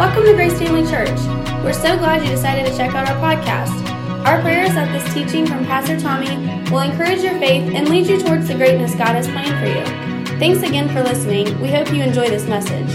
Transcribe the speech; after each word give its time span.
Welcome 0.00 0.24
to 0.24 0.32
Grace 0.32 0.58
Family 0.58 0.90
Church. 0.90 1.10
We're 1.62 1.74
so 1.74 1.94
glad 1.98 2.22
you 2.22 2.30
decided 2.30 2.64
to 2.64 2.74
check 2.74 2.94
out 2.94 3.06
our 3.06 3.16
podcast. 3.16 3.86
Our 4.24 4.40
prayer 4.40 4.64
is 4.64 4.72
that 4.72 4.90
this 4.92 5.12
teaching 5.12 5.46
from 5.46 5.66
Pastor 5.66 6.00
Tommy 6.00 6.36
will 6.70 6.80
encourage 6.80 7.20
your 7.20 7.38
faith 7.38 7.70
and 7.74 7.86
lead 7.86 8.06
you 8.06 8.18
towards 8.18 8.48
the 8.48 8.54
greatness 8.54 8.94
God 8.94 9.08
has 9.08 9.28
planned 9.28 9.58
for 9.60 9.66
you. 9.66 10.38
Thanks 10.38 10.66
again 10.66 10.88
for 10.88 11.02
listening. 11.02 11.60
We 11.60 11.68
hope 11.68 11.92
you 11.92 12.02
enjoy 12.02 12.30
this 12.30 12.46
message. 12.46 12.90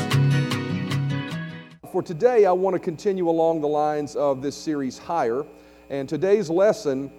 For 1.92 2.02
today, 2.02 2.48
I 2.48 2.52
want 2.52 2.74
to 2.74 2.80
continue 2.80 3.30
along 3.30 3.62
the 3.62 3.68
lines 3.68 4.16
of 4.16 4.42
this 4.42 4.56
series, 4.56 4.98
Higher. 4.98 5.46
And 5.92 6.10
today's 6.10 6.50
lesson, 6.50 7.12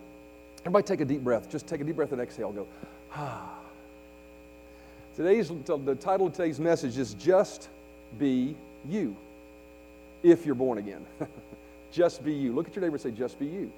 everybody 0.62 0.82
take 0.82 1.00
a 1.00 1.04
deep 1.04 1.22
breath. 1.22 1.48
Just 1.48 1.68
take 1.68 1.80
a 1.80 1.84
deep 1.84 1.94
breath 1.94 2.10
and 2.10 2.20
exhale. 2.20 2.50
Go, 2.50 2.66
ah. 3.14 3.54
Today's, 5.14 5.48
the 5.48 5.94
title 5.94 6.26
of 6.26 6.32
today's 6.32 6.58
message 6.58 6.98
is 6.98 7.14
Just 7.14 7.68
Be 8.18 8.56
You, 8.88 9.16
if 10.30 10.44
you're 10.44 10.54
born 10.54 10.78
again. 10.78 11.04
just 11.92 12.24
be 12.24 12.32
you. 12.32 12.52
Look 12.52 12.68
at 12.68 12.74
your 12.74 12.82
neighbor 12.82 12.96
and 12.96 13.02
say, 13.02 13.10
Just 13.10 13.38
be 13.38 13.46
you. 13.46 13.72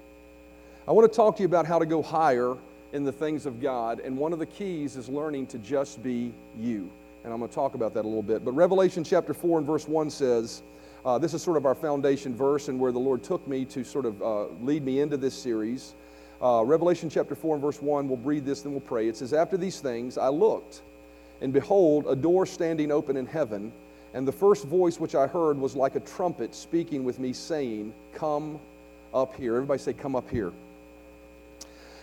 I 0.87 0.91
want 0.91 1.11
to 1.11 1.15
talk 1.15 1.35
to 1.37 1.43
you 1.43 1.47
about 1.47 1.65
how 1.65 1.79
to 1.79 1.85
go 1.85 2.01
higher 2.01 2.57
in 2.91 3.03
the 3.03 3.11
things 3.11 3.45
of 3.45 3.61
God, 3.61 3.99
and 3.99 4.17
one 4.17 4.33
of 4.33 4.39
the 4.39 4.45
keys 4.45 4.95
is 4.95 5.07
learning 5.07 5.47
to 5.47 5.59
just 5.59 6.01
be 6.01 6.33
you. 6.59 6.89
And 7.23 7.31
I'm 7.31 7.39
going 7.39 7.49
to 7.49 7.55
talk 7.55 7.75
about 7.75 7.93
that 7.93 8.05
a 8.05 8.07
little 8.07 8.23
bit. 8.23 8.43
But 8.43 8.53
Revelation 8.53 9.03
chapter 9.03 9.33
4 9.33 9.59
and 9.59 9.67
verse 9.67 9.87
1 9.87 10.09
says, 10.09 10.63
uh, 11.05 11.17
this 11.17 11.33
is 11.33 11.41
sort 11.41 11.57
of 11.57 11.65
our 11.65 11.75
foundation 11.75 12.35
verse 12.35 12.67
and 12.67 12.79
where 12.79 12.91
the 12.91 12.99
Lord 12.99 13.23
took 13.23 13.47
me 13.47 13.65
to 13.65 13.83
sort 13.83 14.05
of 14.05 14.21
uh, 14.21 14.45
lead 14.61 14.83
me 14.83 14.99
into 14.99 15.17
this 15.17 15.33
series. 15.33 15.95
Uh, 16.41 16.63
Revelation 16.65 17.09
chapter 17.09 17.35
4 17.35 17.55
and 17.55 17.61
verse 17.61 17.81
1, 17.81 18.07
we'll 18.07 18.17
read 18.17 18.45
this, 18.45 18.61
then 18.61 18.71
we'll 18.71 18.81
pray. 18.81 19.07
It 19.07 19.17
says, 19.17 19.33
After 19.33 19.57
these 19.57 19.79
things 19.79 20.17
I 20.17 20.29
looked, 20.29 20.81
and 21.41 21.53
behold, 21.53 22.05
a 22.07 22.15
door 22.15 22.45
standing 22.45 22.91
open 22.91 23.15
in 23.15 23.25
heaven, 23.25 23.71
and 24.13 24.27
the 24.27 24.31
first 24.31 24.65
voice 24.65 24.99
which 24.99 25.15
I 25.15 25.27
heard 25.27 25.57
was 25.57 25.75
like 25.75 25.95
a 25.95 25.99
trumpet 25.99 26.55
speaking 26.55 27.03
with 27.03 27.19
me, 27.19 27.33
saying, 27.33 27.93
Come 28.13 28.59
up 29.13 29.35
here. 29.35 29.55
Everybody 29.55 29.79
say, 29.79 29.93
Come 29.93 30.15
up 30.15 30.29
here. 30.29 30.51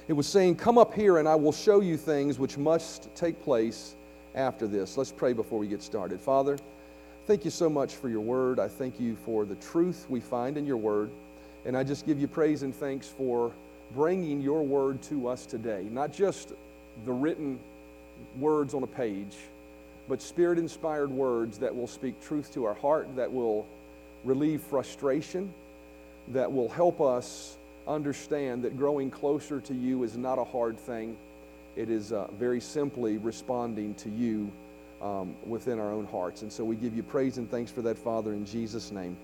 It 0.08 0.12
was 0.12 0.26
saying, 0.26 0.56
Come 0.56 0.78
up 0.78 0.94
here, 0.94 1.18
and 1.18 1.28
I 1.28 1.34
will 1.34 1.52
show 1.52 1.80
you 1.80 1.96
things 1.96 2.38
which 2.38 2.56
must 2.56 3.14
take 3.16 3.42
place 3.42 3.94
after 4.34 4.66
this. 4.66 4.96
Let's 4.96 5.10
pray 5.10 5.32
before 5.32 5.58
we 5.58 5.66
get 5.66 5.82
started. 5.82 6.20
Father, 6.20 6.58
thank 7.26 7.44
you 7.44 7.50
so 7.50 7.68
much 7.68 7.94
for 7.94 8.08
your 8.08 8.20
word. 8.20 8.60
I 8.60 8.68
thank 8.68 9.00
you 9.00 9.16
for 9.24 9.44
the 9.44 9.56
truth 9.56 10.06
we 10.08 10.20
find 10.20 10.56
in 10.56 10.66
your 10.66 10.76
word. 10.76 11.10
And 11.64 11.76
I 11.76 11.82
just 11.82 12.06
give 12.06 12.20
you 12.20 12.28
praise 12.28 12.62
and 12.62 12.72
thanks 12.72 13.08
for 13.08 13.50
bringing 13.94 14.40
your 14.40 14.62
word 14.62 15.02
to 15.02 15.26
us 15.26 15.46
today. 15.46 15.86
Not 15.90 16.12
just 16.12 16.52
the 17.04 17.12
written 17.12 17.58
words 18.38 18.74
on 18.74 18.84
a 18.84 18.86
page, 18.86 19.36
but 20.08 20.22
spirit 20.22 20.58
inspired 20.58 21.10
words 21.10 21.58
that 21.58 21.74
will 21.74 21.86
speak 21.86 22.20
truth 22.22 22.52
to 22.54 22.64
our 22.64 22.74
heart, 22.74 23.14
that 23.16 23.32
will 23.32 23.66
relieve 24.24 24.60
frustration, 24.60 25.52
that 26.28 26.52
will 26.52 26.68
help 26.68 27.00
us 27.00 27.56
understand 27.86 28.62
that 28.64 28.76
growing 28.76 29.10
closer 29.10 29.60
to 29.60 29.74
you 29.74 30.02
is 30.02 30.16
not 30.16 30.38
a 30.38 30.44
hard 30.44 30.78
thing. 30.78 31.16
It 31.76 31.90
is 31.90 32.12
uh, 32.12 32.26
very 32.38 32.60
simply 32.60 33.18
responding 33.18 33.94
to 33.96 34.08
you 34.10 34.50
um, 35.02 35.36
within 35.46 35.78
our 35.78 35.92
own 35.92 36.06
hearts. 36.06 36.42
And 36.42 36.52
so 36.52 36.64
we 36.64 36.74
give 36.76 36.96
you 36.96 37.02
praise 37.02 37.38
and 37.38 37.50
thanks 37.50 37.70
for 37.70 37.82
that, 37.82 37.98
Father, 37.98 38.32
in 38.32 38.46
Jesus' 38.46 38.90
name. 38.90 39.16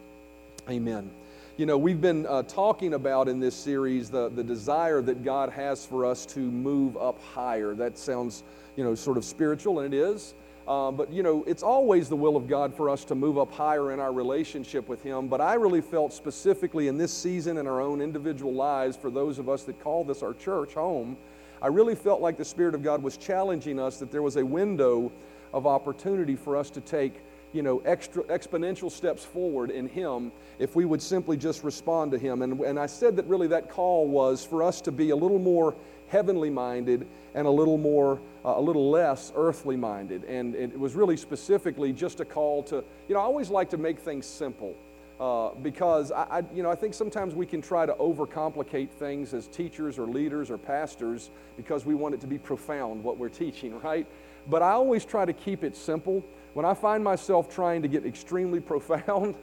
Amen. 0.68 1.10
You 1.56 1.66
know, 1.66 1.76
we've 1.76 2.00
been 2.00 2.26
uh, 2.26 2.44
talking 2.44 2.94
about 2.94 3.28
in 3.28 3.40
this 3.40 3.54
series 3.54 4.10
the, 4.10 4.28
the 4.30 4.44
desire 4.44 5.02
that 5.02 5.24
God 5.24 5.50
has 5.50 5.84
for 5.84 6.06
us 6.06 6.24
to 6.26 6.38
move 6.38 6.96
up 6.96 7.20
higher. 7.34 7.74
That 7.74 7.98
sounds, 7.98 8.42
you 8.76 8.84
know, 8.84 8.94
sort 8.94 9.16
of 9.16 9.24
spiritual, 9.24 9.80
and 9.80 9.92
it 9.92 9.96
is. 9.96 10.34
Uh, 10.66 10.90
but, 10.90 11.12
you 11.12 11.22
know, 11.22 11.42
it's 11.46 11.62
always 11.62 12.08
the 12.08 12.16
will 12.16 12.36
of 12.36 12.46
God 12.46 12.74
for 12.74 12.88
us 12.88 13.04
to 13.06 13.14
move 13.14 13.36
up 13.36 13.52
higher 13.52 13.92
in 13.92 14.00
our 14.00 14.12
relationship 14.12 14.88
with 14.88 15.02
Him. 15.02 15.28
But 15.28 15.40
I 15.40 15.54
really 15.54 15.80
felt 15.80 16.12
specifically 16.12 16.88
in 16.88 16.96
this 16.96 17.12
season 17.12 17.58
in 17.58 17.66
our 17.66 17.80
own 17.80 18.00
individual 18.00 18.54
lives, 18.54 18.96
for 18.96 19.10
those 19.10 19.38
of 19.38 19.48
us 19.48 19.64
that 19.64 19.80
call 19.80 20.04
this 20.04 20.22
our 20.22 20.34
church 20.34 20.74
home, 20.74 21.16
I 21.60 21.66
really 21.68 21.94
felt 21.94 22.20
like 22.20 22.36
the 22.36 22.44
Spirit 22.44 22.74
of 22.74 22.82
God 22.82 23.02
was 23.02 23.16
challenging 23.16 23.80
us 23.80 23.98
that 23.98 24.10
there 24.10 24.22
was 24.22 24.36
a 24.36 24.44
window 24.44 25.12
of 25.52 25.66
opportunity 25.66 26.36
for 26.36 26.56
us 26.56 26.70
to 26.70 26.80
take 26.80 27.22
you 27.52 27.62
know, 27.62 27.80
extra, 27.80 28.22
exponential 28.24 28.90
steps 28.90 29.24
forward 29.24 29.70
in 29.70 29.88
Him 29.88 30.32
if 30.58 30.74
we 30.74 30.84
would 30.84 31.02
simply 31.02 31.36
just 31.36 31.62
respond 31.62 32.12
to 32.12 32.18
Him. 32.18 32.42
And, 32.42 32.60
and 32.60 32.78
I 32.78 32.86
said 32.86 33.16
that 33.16 33.26
really 33.26 33.46
that 33.48 33.68
call 33.68 34.08
was 34.08 34.44
for 34.44 34.62
us 34.62 34.80
to 34.82 34.92
be 34.92 35.10
a 35.10 35.16
little 35.16 35.38
more 35.38 35.74
heavenly 36.12 36.50
minded 36.50 37.06
and 37.34 37.46
a 37.46 37.50
little 37.50 37.78
more, 37.78 38.20
uh, 38.44 38.54
a 38.56 38.60
little 38.60 38.90
less 38.90 39.32
earthly 39.34 39.76
minded. 39.76 40.24
And 40.24 40.54
it 40.54 40.78
was 40.78 40.94
really 40.94 41.16
specifically 41.16 41.90
just 41.90 42.20
a 42.20 42.24
call 42.24 42.62
to, 42.64 42.84
you 43.08 43.14
know, 43.14 43.20
I 43.20 43.24
always 43.24 43.48
like 43.48 43.70
to 43.70 43.78
make 43.78 43.98
things 43.98 44.26
simple. 44.26 44.76
Uh, 45.18 45.54
because 45.62 46.10
I, 46.10 46.22
I, 46.24 46.42
you 46.52 46.62
know, 46.62 46.70
I 46.70 46.74
think 46.74 46.94
sometimes 46.94 47.34
we 47.34 47.46
can 47.46 47.62
try 47.62 47.86
to 47.86 47.92
overcomplicate 47.94 48.90
things 48.90 49.32
as 49.32 49.46
teachers 49.46 49.98
or 49.98 50.06
leaders 50.06 50.50
or 50.50 50.58
pastors 50.58 51.30
because 51.56 51.86
we 51.86 51.94
want 51.94 52.14
it 52.14 52.20
to 52.22 52.26
be 52.26 52.38
profound 52.38 53.04
what 53.04 53.18
we're 53.18 53.28
teaching, 53.28 53.80
right? 53.82 54.06
But 54.50 54.62
I 54.62 54.72
always 54.72 55.04
try 55.04 55.24
to 55.24 55.32
keep 55.32 55.64
it 55.64 55.76
simple. 55.76 56.24
When 56.54 56.66
I 56.66 56.74
find 56.74 57.02
myself 57.02 57.48
trying 57.48 57.82
to 57.82 57.88
get 57.88 58.04
extremely 58.04 58.60
profound, 58.72 59.36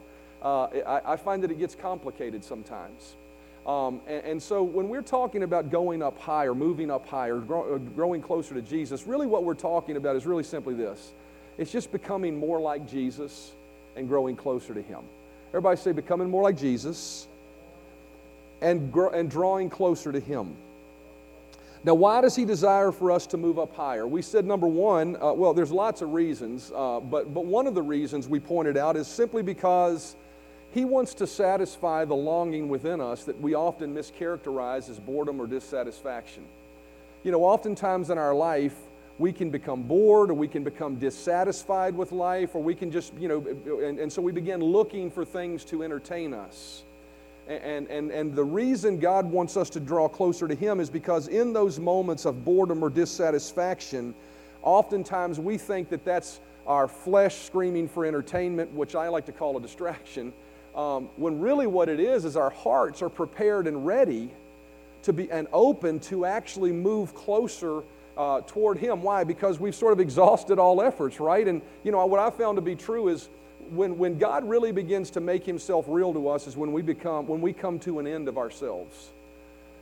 uh, 0.44 0.66
I, 0.66 1.14
I, 1.14 1.16
find 1.18 1.44
that 1.44 1.52
it 1.52 1.60
gets 1.60 1.76
complicated 1.76 2.44
sometimes. 2.44 3.16
Um, 3.70 4.02
and, 4.08 4.26
and, 4.26 4.42
so 4.42 4.64
when 4.64 4.90
we're 4.90 5.04
talking 5.04 5.44
about 5.44 5.70
going 5.70 6.02
up 6.02 6.18
higher, 6.18 6.56
moving 6.56 6.90
up 6.90 7.08
higher, 7.08 7.38
grow, 7.38 7.76
uh, 7.76 7.78
growing 7.78 8.20
closer 8.20 8.56
to 8.56 8.64
Jesus, 8.64 9.06
really 9.06 9.28
what 9.28 9.44
we're 9.44 9.54
talking 9.54 9.96
about 9.96 10.16
is 10.16 10.26
really 10.26 10.42
simply 10.44 10.74
this 10.74 11.12
it's 11.60 11.72
just 11.72 11.92
becoming 11.92 12.36
more 12.36 12.60
like 12.60 12.90
Jesus 12.90 13.52
and 13.96 14.08
growing 14.08 14.36
closer 14.36 14.74
to 14.74 14.82
Him. 14.82 15.02
Everybody 15.50 15.78
say, 15.78 15.92
becoming 15.92 16.32
more 16.32 16.42
like 16.42 16.58
Jesus 16.58 17.28
and, 18.60 18.92
and 18.96 19.30
drawing 19.30 19.70
closer 19.70 20.12
to 20.12 20.20
Him. 20.20 20.56
Now, 21.84 21.94
why 21.94 22.22
does 22.22 22.36
he 22.36 22.46
desire 22.46 22.92
for 22.92 23.12
us 23.12 23.28
to 23.28 23.38
move 23.38 23.60
up 23.60 23.76
higher? 23.76 24.08
We 24.08 24.24
said 24.24 24.46
number 24.46 24.68
one, 24.68 25.16
uh, 25.16 25.32
well, 25.34 25.54
there's 25.54 25.72
lots 25.72 26.02
of 26.02 26.12
reasons, 26.12 26.72
uh, 26.76 27.02
but, 27.02 27.36
but 27.36 27.46
one 27.46 27.68
of 27.68 27.76
the 27.76 27.84
reasons 27.84 28.28
we 28.28 28.40
pointed 28.40 28.78
out 28.78 28.98
is 28.98 29.08
simply 29.08 29.44
because 29.44 30.16
he 30.72 30.86
wants 30.86 31.16
to 31.16 31.28
satisfy 31.28 32.06
the 32.06 32.16
longing 32.16 32.70
within 32.70 33.02
us 33.02 33.24
that 33.24 33.40
we 33.42 33.56
often 33.56 33.94
mischaracterize 33.94 34.90
as 34.90 35.00
boredom 35.00 35.42
or 35.42 35.48
dissatisfaction. 35.48 36.46
You 37.24 37.32
know, 37.32 37.44
oftentimes 37.44 38.10
in 38.10 38.18
our 38.18 38.36
life, 38.36 38.76
we 39.18 39.34
can 39.34 39.50
become 39.50 39.84
bored 39.84 40.30
or 40.30 40.34
we 40.34 40.48
can 40.48 40.64
become 40.64 40.96
dissatisfied 40.96 41.96
with 41.96 42.12
life 42.12 42.56
or 42.56 42.64
we 42.64 42.74
can 42.74 42.92
just, 42.92 43.14
you 43.16 43.28
know, 43.28 43.46
and, 43.84 44.00
and 44.00 44.12
so 44.12 44.22
we 44.22 44.32
begin 44.32 44.62
looking 44.62 45.12
for 45.12 45.26
things 45.26 45.66
to 45.66 45.84
entertain 45.84 46.34
us. 46.34 46.84
And, 47.48 47.88
and, 47.90 48.12
and 48.12 48.36
the 48.36 48.44
reason 48.44 49.00
God 49.00 49.26
wants 49.26 49.58
us 49.58 49.72
to 49.72 49.80
draw 49.80 50.08
closer 50.08 50.48
to 50.48 50.54
Him 50.54 50.80
is 50.80 50.90
because 50.90 51.28
in 51.28 51.52
those 51.52 51.80
moments 51.80 52.26
of 52.26 52.46
boredom 52.46 52.84
or 52.84 52.92
dissatisfaction, 52.92 54.14
oftentimes 54.62 55.40
we 55.40 55.58
think 55.58 55.90
that 55.90 56.06
that's 56.06 56.40
our 56.68 56.88
flesh 56.88 57.36
screaming 57.38 57.90
for 57.90 58.06
entertainment, 58.06 58.72
which 58.72 58.94
I 58.94 59.08
like 59.08 59.26
to 59.26 59.32
call 59.32 59.58
a 59.58 59.62
distraction, 59.62 60.32
um, 60.76 61.10
when 61.16 61.40
really 61.40 61.68
what 61.68 61.90
it 61.90 62.00
is 62.00 62.26
is 62.26 62.36
our 62.36 62.50
hearts 62.50 63.02
are 63.02 63.10
prepared 63.10 63.68
and 63.68 63.86
ready 63.86 64.30
to 65.04 65.14
be 65.14 65.32
and 65.32 65.48
open 65.54 66.00
to 66.00 66.26
actually 66.26 66.72
move 66.72 67.14
closer 67.16 67.84
uh, 68.18 68.42
toward 68.42 68.78
Him. 68.78 69.02
Why? 69.02 69.24
Because 69.24 69.60
we've 69.60 69.76
sort 69.76 69.94
of 69.94 70.00
exhausted 70.00 70.60
all 70.60 70.82
efforts, 70.82 71.20
right? 71.20 71.48
And 71.48 71.62
you 71.84 71.92
know 71.92 72.06
what 72.06 72.20
I 72.20 72.30
found 72.30 72.58
to 72.58 72.62
be 72.62 72.76
true 72.76 73.08
is 73.08 73.30
when, 73.72 73.98
when 73.98 74.18
God 74.18 74.48
really 74.48 74.72
begins 74.72 75.10
to 75.12 75.20
make 75.20 75.46
himself 75.46 75.86
real 75.88 76.14
to 76.14 76.28
us 76.28 76.48
is 76.48 76.58
when 76.58 76.74
we 76.74 76.82
become 76.82 77.28
when 77.28 77.42
we 77.42 77.54
come 77.54 77.80
to 77.80 78.00
an 78.00 78.08
end 78.08 78.28
of 78.28 78.38
ourselves. 78.38 79.10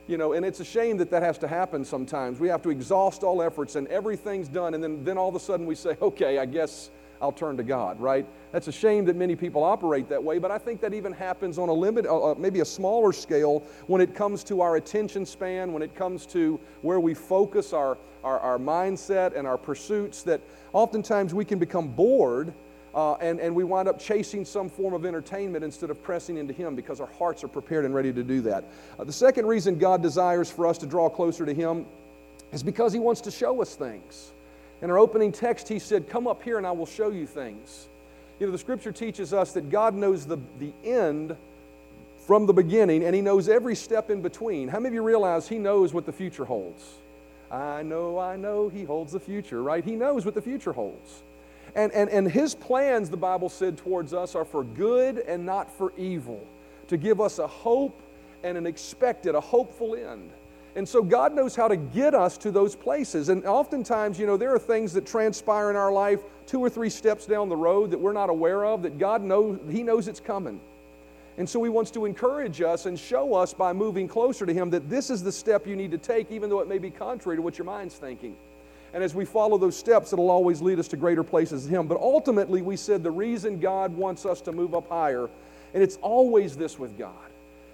You 0.06 0.16
know, 0.16 0.32
and 0.32 0.44
it's 0.44 0.60
a 0.60 0.64
shame 0.64 0.96
that 0.98 1.10
that 1.10 1.22
has 1.22 1.36
to 1.38 1.48
happen 1.48 1.84
sometimes. 1.84 2.40
We 2.40 2.48
have 2.48 2.62
to 2.62 2.70
exhaust 2.70 3.22
all 3.22 3.42
efforts 3.42 3.76
and 3.76 3.86
everything's 3.88 4.48
done, 4.48 4.72
and 4.72 4.82
then, 4.82 5.04
then 5.04 5.18
all 5.18 5.28
of 5.28 5.34
a 5.34 5.40
sudden 5.40 5.66
we 5.66 5.74
say, 5.74 5.98
okay, 6.00 6.38
I 6.38 6.46
guess 6.46 6.90
I'll 7.20 7.32
turn 7.32 7.56
to 7.56 7.62
God, 7.62 8.00
right? 8.00 8.26
That's 8.52 8.68
a 8.68 8.72
shame 8.72 9.04
that 9.06 9.16
many 9.16 9.36
people 9.36 9.62
operate 9.64 10.08
that 10.08 10.22
way, 10.22 10.38
but 10.38 10.50
I 10.50 10.58
think 10.58 10.80
that 10.80 10.94
even 10.94 11.12
happens 11.12 11.58
on 11.58 11.68
a 11.68 11.72
limit, 11.72 12.06
uh, 12.06 12.32
uh 12.32 12.34
maybe 12.36 12.60
a 12.60 12.64
smaller 12.64 13.12
scale 13.12 13.62
when 13.86 14.00
it 14.00 14.14
comes 14.14 14.44
to 14.44 14.60
our 14.60 14.76
attention 14.76 15.26
span, 15.26 15.72
when 15.72 15.82
it 15.82 15.94
comes 15.94 16.26
to 16.26 16.60
where 16.82 17.00
we 17.00 17.14
focus 17.14 17.72
our, 17.72 17.98
our, 18.24 18.38
our 18.40 18.58
mindset 18.58 19.36
and 19.36 19.46
our 19.46 19.58
pursuits, 19.58 20.22
that 20.22 20.40
oftentimes 20.72 21.34
we 21.34 21.44
can 21.44 21.58
become 21.58 21.88
bored 21.88 22.52
uh, 22.94 23.14
and, 23.14 23.38
and 23.40 23.54
we 23.54 23.64
wind 23.64 23.88
up 23.88 23.98
chasing 23.98 24.44
some 24.44 24.68
form 24.68 24.94
of 24.94 25.04
entertainment 25.04 25.64
instead 25.64 25.90
of 25.90 26.02
pressing 26.02 26.36
into 26.36 26.52
Him 26.52 26.74
because 26.74 27.00
our 27.00 27.10
hearts 27.18 27.44
are 27.44 27.48
prepared 27.48 27.84
and 27.84 27.94
ready 27.94 28.12
to 28.12 28.22
do 28.22 28.40
that. 28.42 28.64
Uh, 28.98 29.04
the 29.04 29.12
second 29.12 29.46
reason 29.46 29.78
God 29.78 30.02
desires 30.02 30.50
for 30.50 30.66
us 30.66 30.78
to 30.78 30.86
draw 30.86 31.08
closer 31.08 31.44
to 31.44 31.54
Him 31.54 31.86
is 32.52 32.62
because 32.62 32.92
He 32.92 32.98
wants 32.98 33.20
to 33.22 33.30
show 33.30 33.60
us 33.60 33.74
things. 33.74 34.32
In 34.82 34.90
our 34.90 34.98
opening 34.98 35.32
text, 35.32 35.68
He 35.68 35.78
said, 35.78 36.08
Come 36.08 36.26
up 36.26 36.42
here 36.42 36.58
and 36.58 36.66
I 36.66 36.72
will 36.72 36.86
show 36.86 37.10
you 37.10 37.26
things. 37.26 37.88
You 38.38 38.46
know, 38.46 38.52
the 38.52 38.58
scripture 38.58 38.92
teaches 38.92 39.32
us 39.32 39.52
that 39.52 39.70
God 39.70 39.94
knows 39.94 40.24
the, 40.24 40.38
the 40.58 40.72
end 40.84 41.36
from 42.26 42.46
the 42.46 42.52
beginning 42.52 43.04
and 43.04 43.14
He 43.14 43.20
knows 43.20 43.48
every 43.48 43.74
step 43.74 44.10
in 44.10 44.22
between. 44.22 44.68
How 44.68 44.78
many 44.78 44.88
of 44.88 44.94
you 44.94 45.02
realize 45.02 45.48
He 45.48 45.58
knows 45.58 45.92
what 45.92 46.06
the 46.06 46.12
future 46.12 46.44
holds? 46.44 46.94
I 47.50 47.82
know, 47.82 48.18
I 48.18 48.36
know 48.36 48.68
He 48.68 48.84
holds 48.84 49.12
the 49.12 49.20
future, 49.20 49.62
right? 49.62 49.84
He 49.84 49.96
knows 49.96 50.24
what 50.24 50.34
the 50.34 50.42
future 50.42 50.72
holds. 50.72 51.22
And, 51.74 51.92
and, 51.92 52.10
and 52.10 52.30
his 52.30 52.54
plans, 52.54 53.10
the 53.10 53.16
Bible 53.16 53.48
said, 53.48 53.76
towards 53.76 54.14
us 54.14 54.34
are 54.34 54.44
for 54.44 54.64
good 54.64 55.18
and 55.18 55.44
not 55.44 55.70
for 55.70 55.92
evil, 55.96 56.44
to 56.88 56.96
give 56.96 57.20
us 57.20 57.38
a 57.38 57.46
hope 57.46 58.00
and 58.42 58.56
an 58.56 58.66
expected, 58.66 59.34
a 59.34 59.40
hopeful 59.40 59.94
end. 59.94 60.30
And 60.78 60.88
so 60.88 61.02
God 61.02 61.34
knows 61.34 61.56
how 61.56 61.66
to 61.66 61.76
get 61.76 62.14
us 62.14 62.38
to 62.38 62.52
those 62.52 62.76
places. 62.76 63.30
And 63.30 63.44
oftentimes, 63.44 64.16
you 64.16 64.26
know, 64.26 64.36
there 64.36 64.54
are 64.54 64.60
things 64.60 64.92
that 64.92 65.04
transpire 65.04 65.70
in 65.70 65.76
our 65.76 65.90
life 65.90 66.20
two 66.46 66.60
or 66.60 66.70
three 66.70 66.88
steps 66.88 67.26
down 67.26 67.48
the 67.48 67.56
road 67.56 67.90
that 67.90 67.98
we're 67.98 68.12
not 68.12 68.30
aware 68.30 68.64
of, 68.64 68.82
that 68.84 68.96
God 68.96 69.20
knows, 69.20 69.58
He 69.72 69.82
knows 69.82 70.06
it's 70.06 70.20
coming. 70.20 70.60
And 71.36 71.48
so 71.48 71.64
He 71.64 71.68
wants 71.68 71.90
to 71.90 72.04
encourage 72.04 72.60
us 72.60 72.86
and 72.86 72.96
show 72.96 73.34
us 73.34 73.52
by 73.52 73.72
moving 73.72 74.06
closer 74.06 74.46
to 74.46 74.54
Him 74.54 74.70
that 74.70 74.88
this 74.88 75.10
is 75.10 75.20
the 75.20 75.32
step 75.32 75.66
you 75.66 75.74
need 75.74 75.90
to 75.90 75.98
take, 75.98 76.30
even 76.30 76.48
though 76.48 76.60
it 76.60 76.68
may 76.68 76.78
be 76.78 76.90
contrary 76.90 77.36
to 77.38 77.42
what 77.42 77.58
your 77.58 77.64
mind's 77.64 77.96
thinking. 77.96 78.36
And 78.94 79.02
as 79.02 79.16
we 79.16 79.24
follow 79.24 79.58
those 79.58 79.76
steps, 79.76 80.12
it'll 80.12 80.30
always 80.30 80.62
lead 80.62 80.78
us 80.78 80.86
to 80.88 80.96
greater 80.96 81.24
places 81.24 81.66
in 81.66 81.74
Him. 81.74 81.88
But 81.88 81.98
ultimately, 81.98 82.62
we 82.62 82.76
said 82.76 83.02
the 83.02 83.10
reason 83.10 83.58
God 83.58 83.96
wants 83.96 84.24
us 84.24 84.40
to 84.42 84.52
move 84.52 84.76
up 84.76 84.88
higher, 84.88 85.28
and 85.74 85.82
it's 85.82 85.96
always 86.02 86.56
this 86.56 86.78
with 86.78 86.96
God. 86.96 87.27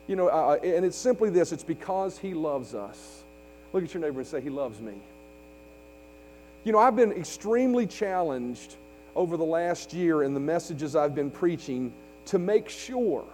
You 0.07 0.17
know, 0.17 0.29
uh, 0.29 0.59
and 0.63 0.85
it's 0.85 0.97
simply 0.97 1.31
this 1.31 1.53
it's 1.53 1.65
because 1.65 2.19
He 2.19 2.35
loves 2.35 2.75
us. 2.75 3.23
Look 3.73 3.85
at 3.85 3.95
your 3.95 4.03
neighbor 4.03 4.21
and 4.21 4.27
say, 4.27 4.41
He 4.41 4.51
loves 4.51 4.81
me. 4.81 4.95
You 6.65 6.73
know, 6.73 6.79
I've 6.79 6.97
been 6.97 7.13
extremely 7.13 7.87
challenged 7.87 8.77
over 9.15 9.37
the 9.37 9.45
last 9.45 9.93
year 9.93 10.23
in 10.23 10.35
the 10.35 10.41
messages 10.41 10.97
I've 10.97 11.15
been 11.15 11.31
preaching 11.31 11.93
to 12.27 12.39
make 12.39 12.69
sure 12.69 13.25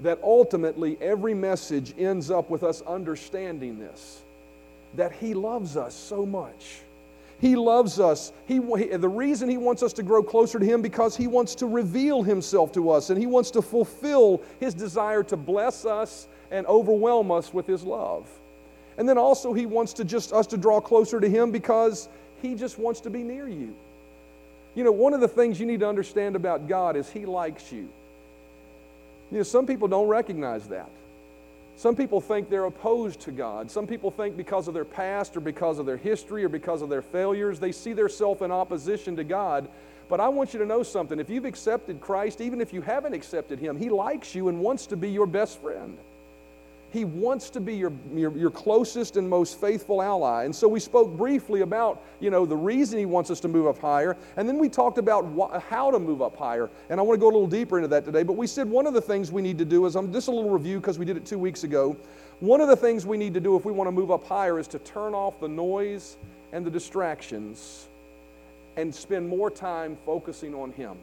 that 0.00 0.18
ultimately 0.22 0.98
every 1.00 1.34
message 1.34 1.94
ends 1.98 2.30
up 2.30 2.50
with 2.50 2.62
us 2.62 2.82
understanding 2.82 3.78
this 3.78 4.22
that 4.94 5.12
He 5.12 5.32
loves 5.32 5.76
us 5.76 5.94
so 5.94 6.26
much. 6.26 6.80
He 7.42 7.56
loves 7.56 7.98
us. 7.98 8.32
He, 8.46 8.60
the 8.60 9.08
reason 9.08 9.48
He 9.48 9.58
wants 9.58 9.82
us 9.82 9.92
to 9.94 10.04
grow 10.04 10.22
closer 10.22 10.60
to 10.60 10.64
Him 10.64 10.80
because 10.80 11.16
He 11.16 11.26
wants 11.26 11.56
to 11.56 11.66
reveal 11.66 12.22
Himself 12.22 12.70
to 12.74 12.88
us 12.88 13.10
and 13.10 13.18
He 13.18 13.26
wants 13.26 13.50
to 13.50 13.62
fulfill 13.62 14.42
His 14.60 14.74
desire 14.74 15.24
to 15.24 15.36
bless 15.36 15.84
us 15.84 16.28
and 16.52 16.64
overwhelm 16.68 17.32
us 17.32 17.52
with 17.52 17.66
His 17.66 17.82
love. 17.82 18.28
And 18.96 19.08
then 19.08 19.18
also 19.18 19.52
He 19.52 19.66
wants 19.66 19.92
to 19.94 20.04
just 20.04 20.32
us 20.32 20.46
to 20.46 20.56
draw 20.56 20.80
closer 20.80 21.18
to 21.18 21.28
Him 21.28 21.50
because 21.50 22.08
He 22.40 22.54
just 22.54 22.78
wants 22.78 23.00
to 23.00 23.10
be 23.10 23.24
near 23.24 23.48
you. 23.48 23.74
You 24.76 24.84
know, 24.84 24.92
one 24.92 25.12
of 25.12 25.20
the 25.20 25.26
things 25.26 25.58
you 25.58 25.66
need 25.66 25.80
to 25.80 25.88
understand 25.88 26.36
about 26.36 26.68
God 26.68 26.94
is 26.94 27.10
He 27.10 27.26
likes 27.26 27.72
you. 27.72 27.88
You 29.32 29.38
know, 29.38 29.42
some 29.42 29.66
people 29.66 29.88
don't 29.88 30.06
recognize 30.06 30.68
that. 30.68 30.90
Some 31.76 31.96
people 31.96 32.20
think 32.20 32.48
they're 32.48 32.66
opposed 32.66 33.20
to 33.20 33.32
God. 33.32 33.70
Some 33.70 33.86
people 33.86 34.10
think 34.10 34.36
because 34.36 34.68
of 34.68 34.74
their 34.74 34.84
past 34.84 35.36
or 35.36 35.40
because 35.40 35.78
of 35.78 35.86
their 35.86 35.96
history 35.96 36.44
or 36.44 36.48
because 36.48 36.82
of 36.82 36.88
their 36.88 37.02
failures, 37.02 37.58
they 37.58 37.72
see 37.72 37.92
themselves 37.92 38.42
in 38.42 38.52
opposition 38.52 39.16
to 39.16 39.24
God. 39.24 39.68
But 40.08 40.20
I 40.20 40.28
want 40.28 40.52
you 40.52 40.58
to 40.60 40.66
know 40.66 40.82
something. 40.82 41.18
If 41.18 41.30
you've 41.30 41.46
accepted 41.46 42.00
Christ, 42.00 42.40
even 42.40 42.60
if 42.60 42.72
you 42.72 42.82
haven't 42.82 43.14
accepted 43.14 43.58
Him, 43.58 43.78
He 43.78 43.88
likes 43.88 44.34
you 44.34 44.48
and 44.48 44.60
wants 44.60 44.86
to 44.86 44.96
be 44.96 45.10
your 45.10 45.26
best 45.26 45.60
friend. 45.60 45.98
He 46.92 47.06
wants 47.06 47.48
to 47.50 47.60
be 47.60 47.74
your, 47.74 47.90
your, 48.12 48.36
your, 48.36 48.50
closest 48.50 49.16
and 49.16 49.28
most 49.28 49.58
faithful 49.58 50.02
ally. 50.02 50.44
And 50.44 50.54
so 50.54 50.68
we 50.68 50.78
spoke 50.78 51.16
briefly 51.16 51.62
about, 51.62 52.02
you 52.20 52.28
know, 52.28 52.44
the 52.44 52.56
reason 52.56 52.98
he 52.98 53.06
wants 53.06 53.30
us 53.30 53.40
to 53.40 53.48
move 53.48 53.66
up 53.66 53.78
higher. 53.78 54.14
And 54.36 54.46
then 54.46 54.58
we 54.58 54.68
talked 54.68 54.98
about 54.98 55.22
wh- 55.22 55.58
how 55.70 55.90
to 55.90 55.98
move 55.98 56.20
up 56.20 56.36
higher. 56.36 56.68
And 56.90 57.00
I 57.00 57.02
want 57.02 57.18
to 57.18 57.20
go 57.20 57.28
a 57.28 57.32
little 57.32 57.46
deeper 57.46 57.78
into 57.78 57.88
that 57.88 58.04
today. 58.04 58.22
But 58.22 58.34
we 58.34 58.46
said 58.46 58.68
one 58.68 58.86
of 58.86 58.92
the 58.92 59.00
things 59.00 59.32
we 59.32 59.40
need 59.40 59.56
to 59.56 59.64
do 59.64 59.86
is, 59.86 59.96
I'm 59.96 60.12
just 60.12 60.28
a 60.28 60.30
little 60.30 60.50
review 60.50 60.80
because 60.80 60.98
we 60.98 61.06
did 61.06 61.16
it 61.16 61.24
two 61.24 61.38
weeks 61.38 61.64
ago. 61.64 61.96
One 62.40 62.60
of 62.60 62.68
the 62.68 62.76
things 62.76 63.06
we 63.06 63.16
need 63.16 63.32
to 63.34 63.40
do 63.40 63.56
if 63.56 63.64
we 63.64 63.72
want 63.72 63.88
to 63.88 63.92
move 63.92 64.10
up 64.10 64.26
higher 64.26 64.58
is 64.58 64.68
to 64.68 64.78
turn 64.78 65.14
off 65.14 65.40
the 65.40 65.48
noise 65.48 66.18
and 66.52 66.62
the 66.62 66.70
distractions 66.70 67.88
and 68.76 68.94
spend 68.94 69.26
more 69.26 69.50
time 69.50 69.96
focusing 70.04 70.54
on 70.54 70.72
him. 70.72 70.98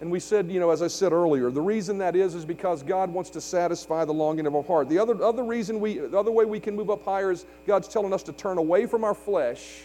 And 0.00 0.10
we 0.12 0.20
said, 0.20 0.50
you 0.50 0.60
know, 0.60 0.70
as 0.70 0.80
I 0.80 0.86
said 0.86 1.12
earlier, 1.12 1.50
the 1.50 1.60
reason 1.60 1.98
that 1.98 2.14
is 2.14 2.34
is 2.34 2.44
because 2.44 2.84
God 2.84 3.10
wants 3.12 3.30
to 3.30 3.40
satisfy 3.40 4.04
the 4.04 4.12
longing 4.12 4.46
of 4.46 4.54
our 4.54 4.62
heart. 4.62 4.88
The 4.88 4.98
other, 4.98 5.22
other 5.24 5.42
reason 5.42 5.80
we, 5.80 5.98
the 5.98 6.18
other 6.18 6.30
way 6.30 6.44
we 6.44 6.60
can 6.60 6.76
move 6.76 6.88
up 6.88 7.04
higher 7.04 7.32
is 7.32 7.46
God's 7.66 7.88
telling 7.88 8.12
us 8.12 8.22
to 8.24 8.32
turn 8.32 8.58
away 8.58 8.86
from 8.86 9.02
our 9.02 9.14
flesh 9.14 9.82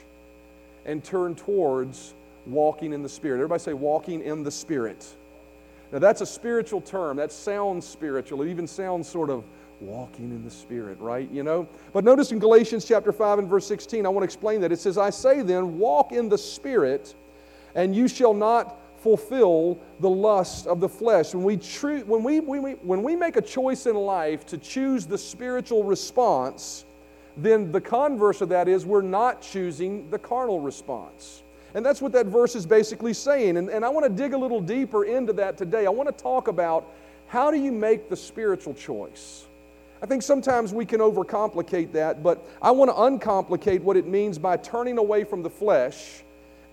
and 0.85 1.03
turn 1.03 1.33
towards 1.33 2.13
walking 2.45 2.93
in 2.93 3.01
the 3.01 3.09
Spirit. 3.09 3.37
Everybody 3.37 3.59
say 3.59 3.73
walking 3.73 4.21
in 4.21 4.43
the 4.43 4.51
Spirit. 4.51 5.15
Now 5.91 5.99
that's 5.99 6.21
a 6.21 6.25
spiritual 6.27 6.81
term. 6.81 7.17
That 7.17 7.31
sounds 7.31 7.87
spiritual. 7.87 8.43
It 8.43 8.49
even 8.49 8.67
sounds 8.67 9.07
sort 9.07 9.31
of 9.31 9.43
walking 9.81 10.29
in 10.29 10.43
the 10.43 10.51
Spirit, 10.51 10.99
right? 10.99 11.29
You 11.31 11.41
know? 11.43 11.67
But 11.91 12.03
notice 12.03 12.31
in 12.31 12.37
Galatians 12.39 12.85
chapter 12.85 13.11
5 13.11 13.39
and 13.39 13.47
verse 13.47 13.65
16, 13.65 14.05
I 14.05 14.09
want 14.09 14.21
to 14.21 14.25
explain 14.25 14.61
that. 14.61 14.71
It 14.71 14.79
says, 14.79 14.97
I 14.97 15.09
say 15.09 15.41
then, 15.41 15.79
walk 15.79 16.11
in 16.11 16.29
the 16.29 16.37
Spirit, 16.37 17.15
and 17.73 17.95
you 17.95 18.07
shall 18.07 18.33
not 18.33 18.77
fulfill 19.03 19.77
the 19.99 20.09
lust 20.09 20.65
of 20.65 20.79
the 20.79 20.87
flesh. 20.87 21.33
When 21.33 21.43
we, 21.43 21.57
tr- 21.57 21.99
when, 22.05 22.23
we, 22.23 22.39
when, 22.39 22.63
we, 22.63 22.71
when 22.71 23.03
we 23.03 23.17
make 23.17 23.35
a 23.35 23.41
choice 23.41 23.85
in 23.85 23.95
life 23.95 24.45
to 24.47 24.57
choose 24.57 25.05
the 25.05 25.17
spiritual 25.17 25.83
response, 25.83 26.85
then 27.35 27.71
the 27.71 27.81
converse 27.81 28.39
of 28.39 28.47
that 28.49 28.69
is 28.69 28.85
we're 28.85 29.01
not 29.01 29.41
choosing 29.41 30.09
the 30.09 30.17
carnal 30.17 30.61
response. 30.61 31.43
And 31.73 31.85
that's 31.85 32.01
what 32.01 32.13
that 32.13 32.27
verse 32.27 32.55
is 32.55 32.65
basically 32.65 33.13
saying. 33.13 33.57
And, 33.57 33.69
and 33.69 33.83
I 33.83 33.89
want 33.89 34.05
to 34.05 34.09
dig 34.09 34.33
a 34.33 34.37
little 34.37 34.61
deeper 34.61 35.03
into 35.03 35.33
that 35.33 35.57
today. 35.57 35.85
I 35.85 35.89
want 35.89 36.15
to 36.15 36.23
talk 36.23 36.47
about 36.47 36.87
how 37.27 37.51
do 37.51 37.57
you 37.57 37.71
make 37.71 38.09
the 38.09 38.15
spiritual 38.15 38.73
choice? 38.73 39.47
I 40.01 40.05
think 40.05 40.21
sometimes 40.21 40.73
we 40.73 40.85
can 40.85 40.99
overcomplicate 40.99 41.91
that, 41.93 42.23
but 42.23 42.45
I 42.61 42.71
want 42.71 42.89
to 42.91 42.95
uncomplicate 42.95 43.81
what 43.81 43.97
it 43.97 44.05
means 44.05 44.37
by 44.37 44.57
turning 44.57 44.97
away 44.97 45.23
from 45.23 45.41
the 45.41 45.49
flesh 45.49 46.23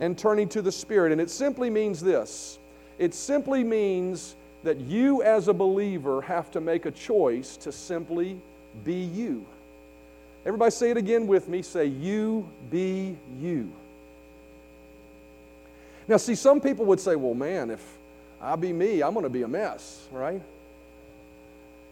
and 0.00 0.18
turning 0.18 0.48
to 0.48 0.62
the 0.62 0.72
Spirit. 0.72 1.12
And 1.12 1.20
it 1.20 1.30
simply 1.30 1.70
means 1.70 2.00
this 2.00 2.58
it 2.98 3.14
simply 3.14 3.62
means 3.64 4.36
that 4.62 4.78
you, 4.80 5.22
as 5.22 5.48
a 5.48 5.54
believer, 5.54 6.20
have 6.22 6.50
to 6.50 6.60
make 6.60 6.84
a 6.84 6.90
choice 6.90 7.56
to 7.58 7.72
simply 7.72 8.38
be 8.84 9.04
you. 9.04 9.46
Everybody 10.44 10.70
say 10.70 10.90
it 10.90 10.96
again 10.96 11.26
with 11.26 11.48
me. 11.48 11.62
Say, 11.62 11.86
You 11.86 12.48
be 12.70 13.16
you. 13.38 13.72
Now, 16.08 16.16
see, 16.16 16.34
some 16.34 16.60
people 16.60 16.84
would 16.86 17.00
say, 17.00 17.16
Well, 17.16 17.34
man, 17.34 17.70
if 17.70 17.84
I 18.40 18.56
be 18.56 18.72
me, 18.72 19.02
I'm 19.02 19.12
going 19.12 19.24
to 19.24 19.30
be 19.30 19.42
a 19.42 19.48
mess, 19.48 20.08
right? 20.10 20.42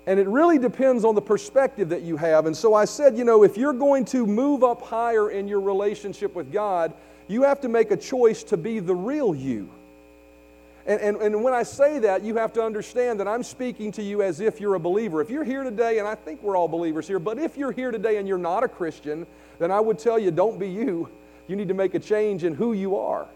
And 0.07 0.19
it 0.19 0.27
really 0.27 0.59
depends 0.59 1.05
on 1.05 1.15
the 1.15 1.21
perspective 1.21 1.91
that 1.91 2.01
you 2.01 2.17
have. 2.17 2.47
And 2.47 2.57
so 2.57 2.73
I 2.73 2.87
said, 2.87 3.19
you 3.19 3.25
know, 3.25 3.43
if 3.43 3.59
you're 3.59 3.75
going 3.75 4.07
to 4.07 4.27
move 4.27 4.65
up 4.65 4.81
higher 4.81 5.31
in 5.31 5.47
your 5.47 5.61
relationship 5.61 6.35
with 6.35 6.51
God, 6.51 6.95
you 7.29 7.43
have 7.43 7.61
to 7.61 7.69
make 7.69 7.91
a 7.91 7.97
choice 7.97 8.43
to 8.45 8.57
be 8.57 8.81
the 8.81 8.95
real 8.95 9.35
you. 9.35 9.71
And, 10.87 11.01
and, 11.03 11.17
and 11.19 11.45
when 11.45 11.53
I 11.53 11.65
say 11.65 11.99
that, 11.99 12.23
you 12.23 12.37
have 12.37 12.55
to 12.55 12.63
understand 12.63 13.21
that 13.21 13.29
I'm 13.29 13.43
speaking 13.43 13.93
to 13.93 14.03
you 14.03 14.23
as 14.23 14.41
if 14.41 14.59
you're 14.59 14.75
a 14.75 14.81
believer. 14.81 15.21
If 15.21 15.29
you're 15.29 15.45
here 15.45 15.63
today, 15.63 15.99
and 15.99 16.09
I 16.09 16.15
think 16.15 16.43
we're 16.43 16.57
all 16.57 16.67
believers 16.67 17.07
here, 17.07 17.19
but 17.19 17.39
if 17.39 17.59
you're 17.59 17.73
here 17.73 17.91
today 17.91 18.17
and 18.17 18.27
you're 18.27 18.39
not 18.39 18.65
a 18.65 18.69
Christian, 18.69 19.27
then 19.59 19.71
I 19.71 19.81
would 19.81 19.99
tell 19.99 20.19
you 20.19 20.31
don't 20.31 20.59
be 20.59 20.69
you. 20.69 21.11
You 21.47 21.57
need 21.57 21.69
to 21.69 21.75
make 21.75 21.95
a 21.95 21.99
change 21.99 22.43
in 22.43 22.55
who 22.55 22.73
you 22.73 22.97
are. 22.97 23.27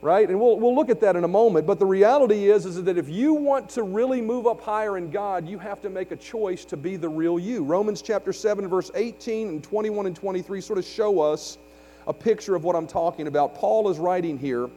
Right? 0.00 0.28
And 0.28 0.40
we'll, 0.40 0.58
we'll 0.58 0.74
look 0.74 0.88
at 0.88 1.00
that 1.00 1.16
in 1.16 1.24
a 1.24 1.28
moment. 1.28 1.66
But 1.66 1.78
the 1.78 1.86
reality 1.86 2.50
is, 2.50 2.64
is 2.64 2.82
that 2.82 2.96
if 2.96 3.10
you 3.10 3.34
want 3.34 3.68
to 3.70 3.82
really 3.82 4.22
move 4.22 4.46
up 4.46 4.62
higher 4.62 4.96
in 4.96 5.10
God, 5.10 5.46
you 5.46 5.58
have 5.58 5.82
to 5.82 5.90
make 5.90 6.12
a 6.12 6.16
choice 6.16 6.64
to 6.66 6.78
be 6.78 6.96
the 6.96 7.08
real 7.08 7.38
you. 7.38 7.62
Romans 7.62 8.00
chapter 8.00 8.32
7, 8.32 8.68
verse 8.68 8.90
18 8.94 9.48
and 9.48 9.62
21 9.62 10.06
and 10.06 10.16
23 10.16 10.60
sort 10.62 10.78
of 10.78 10.84
show 10.84 11.20
us 11.20 11.58
a 12.06 12.12
picture 12.12 12.54
of 12.54 12.64
what 12.64 12.76
I'm 12.76 12.86
talking 12.86 13.26
about. 13.26 13.54
Paul 13.54 13.88
is 13.88 13.98
writing 13.98 14.38
here, 14.38 14.68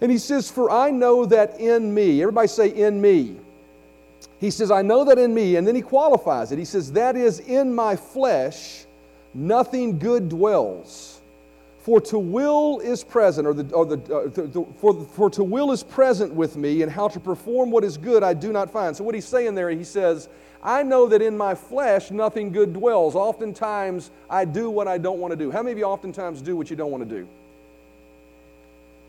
and 0.00 0.10
he 0.10 0.18
says, 0.18 0.50
For 0.50 0.70
I 0.70 0.90
know 0.90 1.26
that 1.26 1.60
in 1.60 1.92
me, 1.92 2.22
everybody 2.22 2.48
say, 2.48 2.68
in 2.68 3.00
me. 3.00 3.36
He 4.38 4.50
says, 4.50 4.70
I 4.70 4.82
know 4.82 5.04
that 5.04 5.18
in 5.18 5.34
me, 5.34 5.56
and 5.56 5.66
then 5.66 5.74
he 5.74 5.82
qualifies 5.82 6.52
it. 6.52 6.58
He 6.58 6.64
says, 6.64 6.92
That 6.92 7.16
is 7.16 7.40
in 7.40 7.74
my 7.74 7.96
flesh, 7.96 8.86
nothing 9.34 9.98
good 9.98 10.28
dwells. 10.28 11.19
For 11.90 12.00
to 12.02 12.20
will 12.20 12.78
is 12.78 13.02
present, 13.02 13.48
or, 13.48 13.52
the, 13.52 13.74
or 13.74 13.84
the, 13.84 13.96
uh, 14.14 14.28
the, 14.28 14.42
the, 14.42 14.64
for, 14.76 15.04
for 15.06 15.28
to 15.30 15.42
will 15.42 15.72
is 15.72 15.82
present 15.82 16.32
with 16.32 16.56
me, 16.56 16.82
and 16.82 16.92
how 16.92 17.08
to 17.08 17.18
perform 17.18 17.72
what 17.72 17.82
is 17.82 17.96
good 17.96 18.22
I 18.22 18.32
do 18.32 18.52
not 18.52 18.70
find. 18.70 18.96
So, 18.96 19.02
what 19.02 19.16
he's 19.16 19.24
saying 19.26 19.56
there, 19.56 19.68
he 19.70 19.82
says, 19.82 20.28
I 20.62 20.84
know 20.84 21.08
that 21.08 21.20
in 21.20 21.36
my 21.36 21.56
flesh 21.56 22.12
nothing 22.12 22.52
good 22.52 22.74
dwells. 22.74 23.16
Oftentimes 23.16 24.12
I 24.30 24.44
do 24.44 24.70
what 24.70 24.86
I 24.86 24.98
don't 24.98 25.18
want 25.18 25.32
to 25.32 25.36
do. 25.36 25.50
How 25.50 25.64
many 25.64 25.72
of 25.72 25.78
you 25.78 25.84
oftentimes 25.84 26.40
do 26.42 26.56
what 26.56 26.70
you 26.70 26.76
don't 26.76 26.92
want 26.92 27.08
to 27.08 27.12
do? 27.12 27.26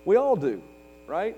We 0.04 0.16
all 0.16 0.36
do, 0.36 0.60
right? 1.06 1.38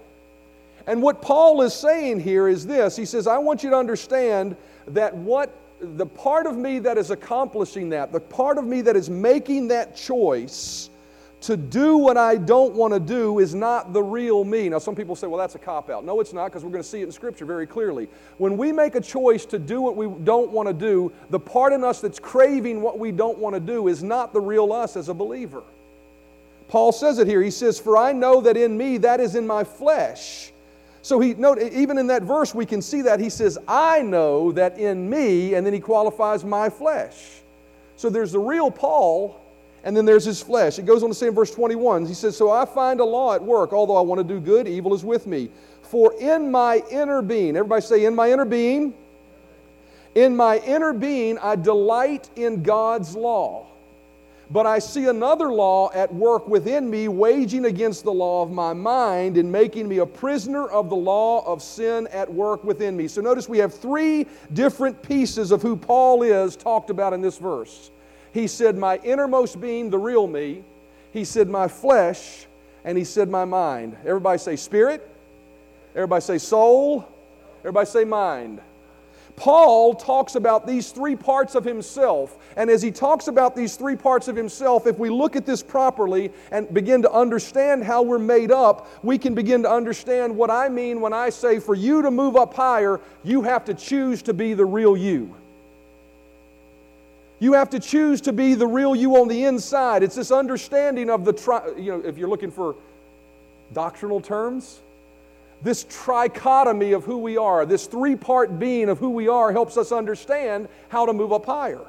And 0.87 1.01
what 1.01 1.21
Paul 1.21 1.61
is 1.63 1.73
saying 1.73 2.21
here 2.21 2.47
is 2.47 2.65
this 2.65 2.95
He 2.95 3.03
says, 3.03 3.27
I 3.27 3.37
want 3.37 3.63
you 3.63 3.69
to 3.71 3.75
understand 3.75 4.55
that 4.87 5.13
what 5.13 5.53
the 5.81 6.05
part 6.05 6.45
of 6.47 6.55
me 6.55 6.79
that 6.79 6.97
is 6.97 7.11
accomplishing 7.11 7.89
that, 7.89 8.13
the 8.13 8.21
part 8.21 8.57
of 8.57 8.63
me 8.65 8.79
that 8.83 8.95
is 8.95 9.09
making 9.09 9.67
that 9.67 9.97
choice, 9.97 10.89
to 11.43 11.57
do 11.57 11.97
what 11.97 12.17
I 12.17 12.37
don't 12.37 12.73
want 12.73 12.93
to 12.93 12.99
do 12.99 13.39
is 13.39 13.53
not 13.53 13.93
the 13.93 14.01
real 14.01 14.43
me. 14.43 14.69
Now, 14.69 14.79
some 14.79 14.95
people 14.95 15.15
say, 15.15 15.27
well, 15.27 15.39
that's 15.39 15.55
a 15.55 15.59
cop 15.59 15.89
out. 15.89 16.05
No, 16.05 16.19
it's 16.19 16.33
not, 16.33 16.45
because 16.45 16.63
we're 16.63 16.71
going 16.71 16.83
to 16.83 16.87
see 16.87 17.01
it 17.01 17.05
in 17.05 17.11
Scripture 17.11 17.45
very 17.45 17.67
clearly. 17.67 18.07
When 18.37 18.57
we 18.57 18.71
make 18.71 18.95
a 18.95 19.01
choice 19.01 19.45
to 19.47 19.59
do 19.59 19.81
what 19.81 19.95
we 19.95 20.07
don't 20.23 20.51
want 20.51 20.67
to 20.67 20.73
do, 20.73 21.11
the 21.29 21.39
part 21.39 21.73
in 21.73 21.83
us 21.83 22.01
that's 22.01 22.19
craving 22.19 22.81
what 22.81 22.97
we 22.97 23.11
don't 23.11 23.37
want 23.37 23.55
to 23.55 23.59
do 23.59 23.87
is 23.87 24.03
not 24.03 24.33
the 24.33 24.41
real 24.41 24.71
us 24.71 24.95
as 24.95 25.09
a 25.09 25.13
believer. 25.13 25.63
Paul 26.69 26.91
says 26.91 27.19
it 27.19 27.27
here. 27.27 27.41
He 27.41 27.51
says, 27.51 27.79
For 27.79 27.97
I 27.97 28.13
know 28.13 28.41
that 28.41 28.57
in 28.57 28.77
me, 28.77 28.97
that 28.99 29.19
is 29.19 29.35
in 29.35 29.45
my 29.45 29.63
flesh. 29.63 30.51
So 31.03 31.19
he 31.19 31.33
note 31.33 31.61
even 31.61 31.97
in 31.97 32.07
that 32.07 32.23
verse 32.23 32.55
we 32.55 32.65
can 32.65 32.81
see 32.81 33.01
that 33.01 33.19
he 33.19 33.29
says, 33.29 33.57
I 33.67 34.01
know 34.01 34.53
that 34.53 34.79
in 34.79 35.09
me, 35.09 35.53
and 35.53 35.65
then 35.65 35.73
he 35.73 35.81
qualifies 35.81 36.45
my 36.45 36.69
flesh. 36.69 37.41
So 37.97 38.09
there's 38.09 38.31
the 38.31 38.39
real 38.39 38.71
Paul, 38.71 39.42
and 39.83 39.95
then 39.95 40.05
there's 40.05 40.25
his 40.25 40.41
flesh. 40.41 40.79
It 40.79 40.85
goes 40.85 41.03
on 41.03 41.09
to 41.09 41.15
say 41.15 41.27
in 41.27 41.33
verse 41.33 41.53
21, 41.53 42.05
he 42.05 42.13
says, 42.13 42.37
So 42.37 42.49
I 42.49 42.65
find 42.65 42.99
a 42.99 43.05
law 43.05 43.33
at 43.33 43.43
work, 43.43 43.73
although 43.73 43.97
I 43.97 44.01
want 44.01 44.19
to 44.19 44.23
do 44.23 44.39
good, 44.39 44.67
evil 44.67 44.93
is 44.93 45.03
with 45.03 45.27
me. 45.27 45.49
For 45.81 46.13
in 46.19 46.49
my 46.49 46.81
inner 46.89 47.21
being, 47.21 47.57
everybody 47.57 47.81
say, 47.81 48.05
in 48.05 48.15
my 48.15 48.31
inner 48.31 48.45
being, 48.45 48.93
in 50.15 50.35
my 50.35 50.59
inner 50.59 50.93
being, 50.93 51.37
I 51.39 51.55
delight 51.55 52.29
in 52.35 52.63
God's 52.63 53.15
law. 53.15 53.67
But 54.49 54.65
I 54.67 54.79
see 54.79 55.07
another 55.07 55.51
law 55.51 55.89
at 55.93 56.13
work 56.13 56.47
within 56.47 56.89
me, 56.89 57.07
waging 57.07 57.65
against 57.65 58.03
the 58.03 58.13
law 58.13 58.43
of 58.43 58.51
my 58.51 58.71
mind 58.73 59.37
and 59.37 59.51
making 59.51 59.87
me 59.87 59.97
a 59.97 60.05
prisoner 60.05 60.67
of 60.67 60.89
the 60.89 60.95
law 60.95 61.43
of 61.45 61.61
sin 61.61 62.07
at 62.07 62.31
work 62.31 62.63
within 62.63 62.95
me. 62.95 63.07
So 63.07 63.21
notice 63.21 63.49
we 63.49 63.57
have 63.57 63.73
three 63.73 64.27
different 64.53 65.01
pieces 65.01 65.51
of 65.51 65.61
who 65.61 65.75
Paul 65.75 66.23
is 66.23 66.55
talked 66.55 66.89
about 66.89 67.13
in 67.13 67.21
this 67.21 67.37
verse. 67.37 67.89
He 68.33 68.47
said, 68.47 68.75
My 68.75 68.97
innermost 68.97 69.61
being, 69.61 69.89
the 69.89 69.99
real 69.99 70.27
me. 70.27 70.63
He 71.11 71.23
said, 71.23 71.47
My 71.47 71.67
flesh. 71.67 72.47
And 72.83 72.97
he 72.97 73.03
said, 73.03 73.29
My 73.29 73.45
mind. 73.45 73.95
Everybody 74.05 74.39
say 74.39 74.55
spirit. 74.55 75.07
Everybody 75.95 76.21
say 76.21 76.37
soul. 76.39 77.07
Everybody 77.59 77.85
say 77.85 78.03
mind. 78.03 78.59
Paul 79.35 79.95
talks 79.95 80.35
about 80.35 80.67
these 80.67 80.91
three 80.91 81.15
parts 81.15 81.55
of 81.55 81.65
himself. 81.65 82.37
And 82.55 82.69
as 82.69 82.81
he 82.81 82.91
talks 82.91 83.27
about 83.27 83.55
these 83.55 83.75
three 83.75 83.95
parts 83.95 84.27
of 84.27 84.35
himself, 84.35 84.85
if 84.85 84.99
we 84.99 85.09
look 85.09 85.35
at 85.35 85.45
this 85.45 85.63
properly 85.63 86.31
and 86.51 86.71
begin 86.71 87.01
to 87.01 87.11
understand 87.11 87.83
how 87.83 88.03
we're 88.03 88.19
made 88.19 88.51
up, 88.51 88.87
we 89.03 89.17
can 89.17 89.33
begin 89.33 89.63
to 89.63 89.71
understand 89.71 90.35
what 90.35 90.51
I 90.51 90.69
mean 90.69 91.01
when 91.01 91.13
I 91.13 91.29
say 91.29 91.59
for 91.59 91.73
you 91.73 92.03
to 92.03 92.11
move 92.11 92.35
up 92.35 92.53
higher, 92.53 92.99
you 93.23 93.41
have 93.41 93.65
to 93.65 93.73
choose 93.73 94.21
to 94.23 94.33
be 94.33 94.53
the 94.53 94.65
real 94.65 94.95
you. 94.95 95.35
You 97.43 97.51
have 97.51 97.71
to 97.71 97.79
choose 97.81 98.21
to 98.21 98.31
be 98.31 98.53
the 98.53 98.65
real 98.65 98.95
you 98.95 99.17
on 99.17 99.27
the 99.27 99.43
inside. 99.43 100.01
It's 100.01 100.15
this 100.15 100.31
understanding 100.31 101.09
of 101.09 101.25
the, 101.25 101.33
tri- 101.33 101.73
you 101.77 101.91
know, 101.91 101.99
if 101.99 102.17
you're 102.17 102.29
looking 102.29 102.51
for 102.51 102.73
doctrinal 103.73 104.21
terms, 104.21 104.79
this 105.61 105.83
trichotomy 105.83 106.95
of 106.95 107.03
who 107.03 107.17
we 107.17 107.35
are, 107.35 107.65
this 107.65 107.85
three 107.85 108.15
part 108.15 108.59
being 108.59 108.87
of 108.87 108.97
who 108.97 109.09
we 109.09 109.27
are, 109.27 109.51
helps 109.51 109.75
us 109.75 109.91
understand 109.91 110.69
how 110.87 111.05
to 111.05 111.11
move 111.11 111.33
up 111.33 111.45
higher. 111.45 111.85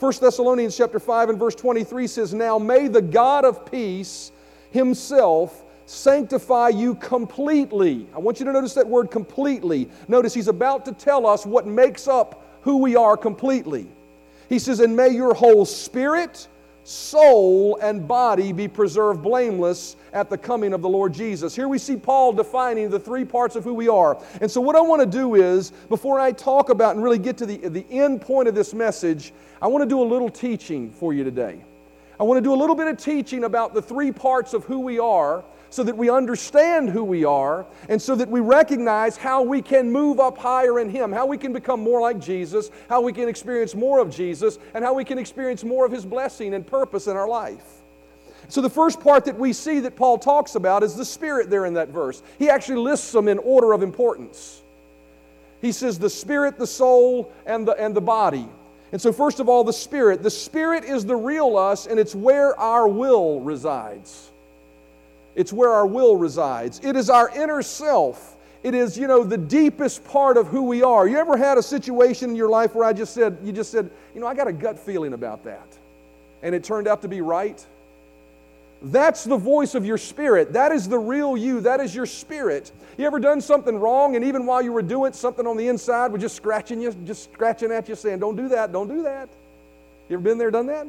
1 0.00 0.12
Thessalonians 0.20 0.76
chapter 0.76 0.98
5 0.98 1.28
and 1.28 1.38
verse 1.38 1.54
23 1.54 2.08
says, 2.08 2.34
Now 2.34 2.58
may 2.58 2.88
the 2.88 3.02
God 3.02 3.44
of 3.44 3.70
peace 3.70 4.32
himself 4.72 5.62
sanctify 5.86 6.70
you 6.70 6.96
completely. 6.96 8.08
I 8.16 8.18
want 8.18 8.40
you 8.40 8.46
to 8.46 8.52
notice 8.52 8.74
that 8.74 8.88
word 8.88 9.12
completely. 9.12 9.88
Notice 10.08 10.34
he's 10.34 10.48
about 10.48 10.84
to 10.86 10.92
tell 10.92 11.24
us 11.24 11.46
what 11.46 11.68
makes 11.68 12.08
up 12.08 12.58
who 12.62 12.78
we 12.78 12.96
are 12.96 13.16
completely. 13.16 13.86
He 14.52 14.58
says, 14.58 14.80
And 14.80 14.94
may 14.94 15.08
your 15.08 15.32
whole 15.32 15.64
spirit, 15.64 16.46
soul, 16.84 17.78
and 17.80 18.06
body 18.06 18.52
be 18.52 18.68
preserved 18.68 19.22
blameless 19.22 19.96
at 20.12 20.28
the 20.28 20.36
coming 20.36 20.74
of 20.74 20.82
the 20.82 20.88
Lord 20.90 21.14
Jesus. 21.14 21.56
Here 21.56 21.68
we 21.68 21.78
see 21.78 21.96
Paul 21.96 22.34
defining 22.34 22.90
the 22.90 23.00
three 23.00 23.24
parts 23.24 23.56
of 23.56 23.64
who 23.64 23.72
we 23.72 23.88
are. 23.88 24.22
And 24.42 24.50
so, 24.50 24.60
what 24.60 24.76
I 24.76 24.82
want 24.82 25.00
to 25.00 25.06
do 25.06 25.36
is, 25.36 25.70
before 25.88 26.20
I 26.20 26.32
talk 26.32 26.68
about 26.68 26.94
and 26.94 27.02
really 27.02 27.18
get 27.18 27.38
to 27.38 27.46
the, 27.46 27.56
the 27.66 27.86
end 27.88 28.20
point 28.20 28.46
of 28.46 28.54
this 28.54 28.74
message, 28.74 29.32
I 29.62 29.68
want 29.68 29.84
to 29.84 29.88
do 29.88 30.02
a 30.02 30.04
little 30.04 30.28
teaching 30.28 30.90
for 30.90 31.14
you 31.14 31.24
today. 31.24 31.64
I 32.20 32.24
want 32.24 32.36
to 32.36 32.42
do 32.42 32.52
a 32.52 32.60
little 32.60 32.76
bit 32.76 32.88
of 32.88 32.98
teaching 32.98 33.44
about 33.44 33.72
the 33.72 33.80
three 33.80 34.12
parts 34.12 34.52
of 34.52 34.64
who 34.64 34.80
we 34.80 34.98
are 34.98 35.44
so 35.72 35.82
that 35.82 35.96
we 35.96 36.10
understand 36.10 36.90
who 36.90 37.02
we 37.02 37.24
are 37.24 37.64
and 37.88 38.00
so 38.00 38.14
that 38.14 38.28
we 38.28 38.40
recognize 38.40 39.16
how 39.16 39.40
we 39.42 39.62
can 39.62 39.90
move 39.90 40.20
up 40.20 40.36
higher 40.36 40.78
in 40.78 40.90
Him, 40.90 41.10
how 41.10 41.24
we 41.24 41.38
can 41.38 41.50
become 41.50 41.80
more 41.80 41.98
like 41.98 42.20
Jesus, 42.20 42.70
how 42.90 43.00
we 43.00 43.10
can 43.10 43.26
experience 43.26 43.74
more 43.74 43.98
of 43.98 44.14
Jesus, 44.14 44.58
and 44.74 44.84
how 44.84 44.92
we 44.92 45.02
can 45.02 45.16
experience 45.16 45.64
more 45.64 45.86
of 45.86 45.90
His 45.90 46.04
blessing 46.04 46.52
and 46.52 46.66
purpose 46.66 47.06
in 47.06 47.16
our 47.16 47.26
life. 47.26 47.64
So, 48.48 48.60
the 48.60 48.68
first 48.68 49.00
part 49.00 49.24
that 49.24 49.38
we 49.38 49.54
see 49.54 49.80
that 49.80 49.96
Paul 49.96 50.18
talks 50.18 50.56
about 50.56 50.82
is 50.82 50.94
the 50.94 51.06
Spirit 51.06 51.48
there 51.48 51.64
in 51.64 51.72
that 51.74 51.88
verse. 51.88 52.22
He 52.38 52.50
actually 52.50 52.80
lists 52.80 53.10
them 53.10 53.26
in 53.26 53.38
order 53.38 53.72
of 53.72 53.82
importance. 53.82 54.60
He 55.62 55.72
says 55.72 55.98
the 55.98 56.10
Spirit, 56.10 56.58
the 56.58 56.66
soul, 56.66 57.32
and 57.46 57.66
the, 57.66 57.72
and 57.72 57.96
the 57.96 58.02
body. 58.02 58.46
And 58.92 59.00
so, 59.00 59.10
first 59.10 59.40
of 59.40 59.48
all, 59.48 59.64
the 59.64 59.72
Spirit. 59.72 60.22
The 60.22 60.30
Spirit 60.30 60.84
is 60.84 61.06
the 61.06 61.16
real 61.16 61.56
us, 61.56 61.86
and 61.86 61.98
it's 61.98 62.14
where 62.14 62.54
our 62.60 62.86
will 62.86 63.40
resides. 63.40 64.31
It's 65.34 65.52
where 65.52 65.70
our 65.70 65.86
will 65.86 66.16
resides. 66.16 66.80
It 66.82 66.96
is 66.96 67.08
our 67.08 67.30
inner 67.30 67.62
self. 67.62 68.36
It 68.62 68.74
is, 68.74 68.96
you 68.96 69.08
know, 69.08 69.24
the 69.24 69.38
deepest 69.38 70.04
part 70.04 70.36
of 70.36 70.46
who 70.46 70.62
we 70.62 70.82
are. 70.82 71.08
You 71.08 71.18
ever 71.18 71.36
had 71.36 71.58
a 71.58 71.62
situation 71.62 72.30
in 72.30 72.36
your 72.36 72.48
life 72.48 72.74
where 72.74 72.84
I 72.84 72.92
just 72.92 73.12
said, 73.12 73.38
you 73.42 73.52
just 73.52 73.72
said, 73.72 73.90
you 74.14 74.20
know, 74.20 74.26
I 74.26 74.34
got 74.34 74.46
a 74.46 74.52
gut 74.52 74.78
feeling 74.78 75.14
about 75.14 75.44
that. 75.44 75.66
And 76.42 76.54
it 76.54 76.62
turned 76.62 76.86
out 76.86 77.02
to 77.02 77.08
be 77.08 77.20
right? 77.20 77.64
That's 78.82 79.24
the 79.24 79.36
voice 79.36 79.74
of 79.74 79.86
your 79.86 79.98
spirit. 79.98 80.52
That 80.52 80.72
is 80.72 80.88
the 80.88 80.98
real 80.98 81.36
you. 81.36 81.60
That 81.60 81.80
is 81.80 81.94
your 81.94 82.06
spirit. 82.06 82.70
You 82.98 83.06
ever 83.06 83.20
done 83.20 83.40
something 83.40 83.78
wrong 83.78 84.16
and 84.16 84.24
even 84.24 84.44
while 84.44 84.60
you 84.60 84.72
were 84.72 84.82
doing 84.82 85.10
it, 85.10 85.14
something 85.14 85.46
on 85.46 85.56
the 85.56 85.68
inside 85.68 86.12
was 86.12 86.20
just 86.20 86.36
scratching 86.36 86.80
you, 86.80 86.92
just 87.04 87.32
scratching 87.32 87.72
at 87.72 87.88
you 87.88 87.94
saying, 87.94 88.18
don't 88.18 88.36
do 88.36 88.48
that, 88.48 88.72
don't 88.72 88.88
do 88.88 89.02
that. 89.02 89.28
You 90.08 90.16
ever 90.16 90.22
been 90.22 90.38
there, 90.38 90.50
done 90.50 90.66
that? 90.66 90.86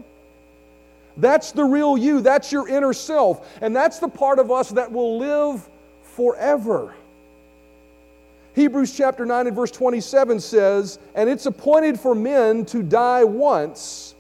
That's 1.18 1.52
the 1.52 1.64
real 1.64 1.98
you. 1.98 2.22
That's 2.22 2.52
your 2.52 2.68
inner 2.68 2.94
self. 2.94 3.48
And 3.62 3.76
that's 3.76 4.00
the 4.00 4.08
part 4.08 4.40
of 4.40 4.52
us 4.52 4.70
that 4.70 4.92
will 4.92 5.18
live 5.18 5.68
forever. 6.02 6.94
Hebrews 8.56 8.96
chapter 8.96 9.26
9 9.26 9.48
and 9.48 9.56
verse 9.56 9.72
27 9.72 10.40
says, 10.40 11.00
And 11.16 11.30
it's 11.30 11.46
appointed 11.46 12.00
for 12.00 12.14
men 12.14 12.66
to 12.66 12.84
die 12.84 13.24
once, 13.24 14.14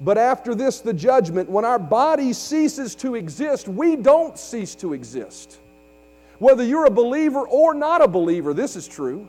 but 0.00 0.18
after 0.18 0.54
this, 0.54 0.80
the 0.80 0.92
judgment. 0.92 1.48
When 1.48 1.64
our 1.64 1.78
body 1.78 2.32
ceases 2.32 2.94
to 2.96 3.16
exist, 3.16 3.68
we 3.68 3.96
don't 3.96 4.38
cease 4.38 4.74
to 4.76 4.92
exist. 4.92 5.58
Whether 6.38 6.64
you're 6.64 6.86
a 6.86 6.90
believer 6.90 7.46
or 7.46 7.74
not 7.74 8.02
a 8.02 8.08
believer, 8.08 8.54
this 8.54 8.76
is 8.76 8.88
true. 8.88 9.28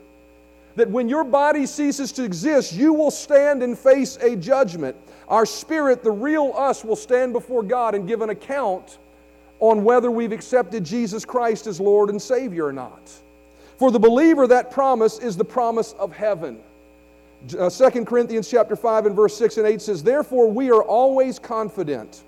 That 0.75 0.89
when 0.89 1.09
your 1.09 1.23
body 1.23 1.67
ceases 1.67 2.11
to 2.13 2.23
exist, 2.23 2.73
you 2.73 2.93
will 2.93 3.11
stand 3.11 3.61
and 3.61 3.77
face 3.77 4.17
a 4.17 4.35
judgment. 4.35 4.95
Our 5.27 5.45
spirit, 5.45 6.03
the 6.03 6.11
real 6.11 6.53
us, 6.55 6.83
will 6.83 6.95
stand 6.95 7.33
before 7.33 7.63
God 7.63 7.95
and 7.95 8.07
give 8.07 8.21
an 8.21 8.29
account 8.29 8.97
on 9.59 9.83
whether 9.83 10.11
we've 10.11 10.31
accepted 10.31 10.83
Jesus 10.83 11.23
Christ 11.23 11.67
as 11.67 11.79
Lord 11.79 12.09
and 12.09 12.21
Savior 12.21 12.65
or 12.65 12.73
not. 12.73 13.11
For 13.77 13.91
the 13.91 13.99
believer, 13.99 14.47
that 14.47 14.71
promise 14.71 15.19
is 15.19 15.37
the 15.37 15.45
promise 15.45 15.93
of 15.93 16.11
heaven. 16.11 16.59
Uh, 17.57 17.69
2 17.69 18.05
Corinthians 18.05 18.49
chapter 18.49 18.75
5 18.75 19.07
and 19.07 19.15
verse 19.15 19.35
6 19.37 19.57
and 19.57 19.67
8 19.67 19.81
says, 19.81 20.03
Therefore 20.03 20.49
we 20.49 20.71
are 20.71 20.83
always 20.83 21.39
confident 21.39 22.23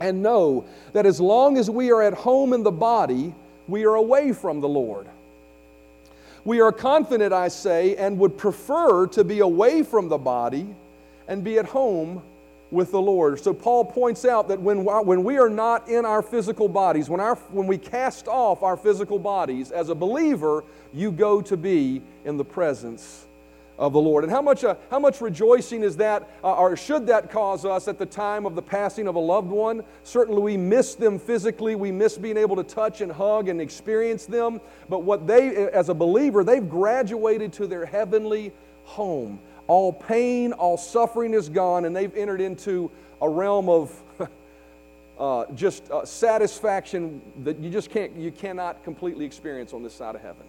and 0.00 0.22
know 0.22 0.64
that 0.92 1.06
as 1.06 1.20
long 1.20 1.56
as 1.58 1.70
we 1.70 1.90
are 1.90 2.02
at 2.02 2.14
home 2.14 2.52
in 2.52 2.62
the 2.62 2.70
body, 2.70 3.34
we 3.66 3.84
are 3.84 3.94
away 3.94 4.32
from 4.32 4.60
the 4.60 4.68
Lord. 4.68 5.06
We 6.44 6.60
are 6.60 6.70
confident, 6.70 7.32
I 7.32 7.48
say, 7.48 7.96
and 7.96 8.18
would 8.18 8.38
prefer 8.38 9.08
to 9.08 9.24
be 9.24 9.40
away 9.40 9.82
from 9.82 10.08
the 10.08 10.18
body 10.18 10.66
and 11.28 11.42
be 11.42 11.58
at 11.58 11.66
home 11.66 12.22
with 12.70 12.90
the 12.90 13.00
Lord. 13.00 13.38
So 13.40 13.54
Paul 13.54 13.84
points 13.84 14.24
out 14.24 14.48
that 14.48 14.60
when, 14.60 14.84
when 14.84 15.22
we 15.22 15.38
are 15.38 15.48
not 15.48 15.88
in 15.88 16.04
our 16.04 16.22
physical 16.22 16.68
bodies, 16.68 17.08
when, 17.08 17.20
our, 17.20 17.36
when 17.50 17.66
we 17.66 17.78
cast 17.78 18.26
off 18.28 18.62
our 18.62 18.76
physical 18.76 19.18
bodies, 19.18 19.70
as 19.70 19.88
a 19.88 19.94
believer, 19.94 20.64
you 20.92 21.12
go 21.12 21.40
to 21.42 21.56
be 21.56 22.02
in 22.24 22.36
the 22.36 22.44
presence 22.44 23.26
of 23.78 23.92
the 23.92 24.00
Lord. 24.00 24.24
And 24.24 24.32
how 24.32 24.42
much, 24.42 24.64
uh, 24.64 24.74
how 24.90 24.98
much 24.98 25.20
rejoicing 25.20 25.82
is 25.82 25.96
that, 25.98 26.30
uh, 26.42 26.54
or 26.54 26.76
should 26.76 27.06
that 27.08 27.30
cause 27.30 27.64
us 27.64 27.88
at 27.88 27.98
the 27.98 28.06
time 28.06 28.46
of 28.46 28.54
the 28.54 28.62
passing 28.62 29.06
of 29.06 29.14
a 29.14 29.20
loved 29.20 29.50
one? 29.50 29.84
Certainly, 30.02 30.40
we 30.40 30.56
miss 30.56 30.94
them 30.94 31.18
physically. 31.18 31.74
We 31.74 31.92
miss 31.92 32.16
being 32.16 32.38
able 32.38 32.56
to 32.56 32.64
touch 32.64 33.00
and 33.00 33.12
hug 33.12 33.48
and 33.48 33.60
experience 33.60 34.26
them. 34.26 34.60
But 34.88 35.02
what 35.02 35.26
they, 35.26 35.68
as 35.68 35.88
a 35.88 35.94
believer, 35.94 36.42
they've 36.42 36.68
graduated 36.68 37.52
to 37.54 37.66
their 37.66 37.84
heavenly 37.84 38.52
home. 38.84 39.40
All 39.68 39.92
pain, 39.92 40.52
all 40.52 40.76
suffering 40.76 41.34
is 41.34 41.48
gone, 41.48 41.84
and 41.84 41.94
they've 41.94 42.14
entered 42.14 42.40
into 42.40 42.90
a 43.20 43.28
realm 43.28 43.68
of 43.68 44.02
uh, 45.18 45.46
just 45.54 45.90
uh, 45.90 46.04
satisfaction 46.04 47.20
that 47.44 47.58
you 47.58 47.70
just 47.70 47.90
can't, 47.90 48.14
you 48.16 48.30
cannot 48.30 48.84
completely 48.84 49.24
experience 49.24 49.72
on 49.72 49.82
this 49.82 49.94
side 49.94 50.14
of 50.14 50.20
heaven. 50.20 50.44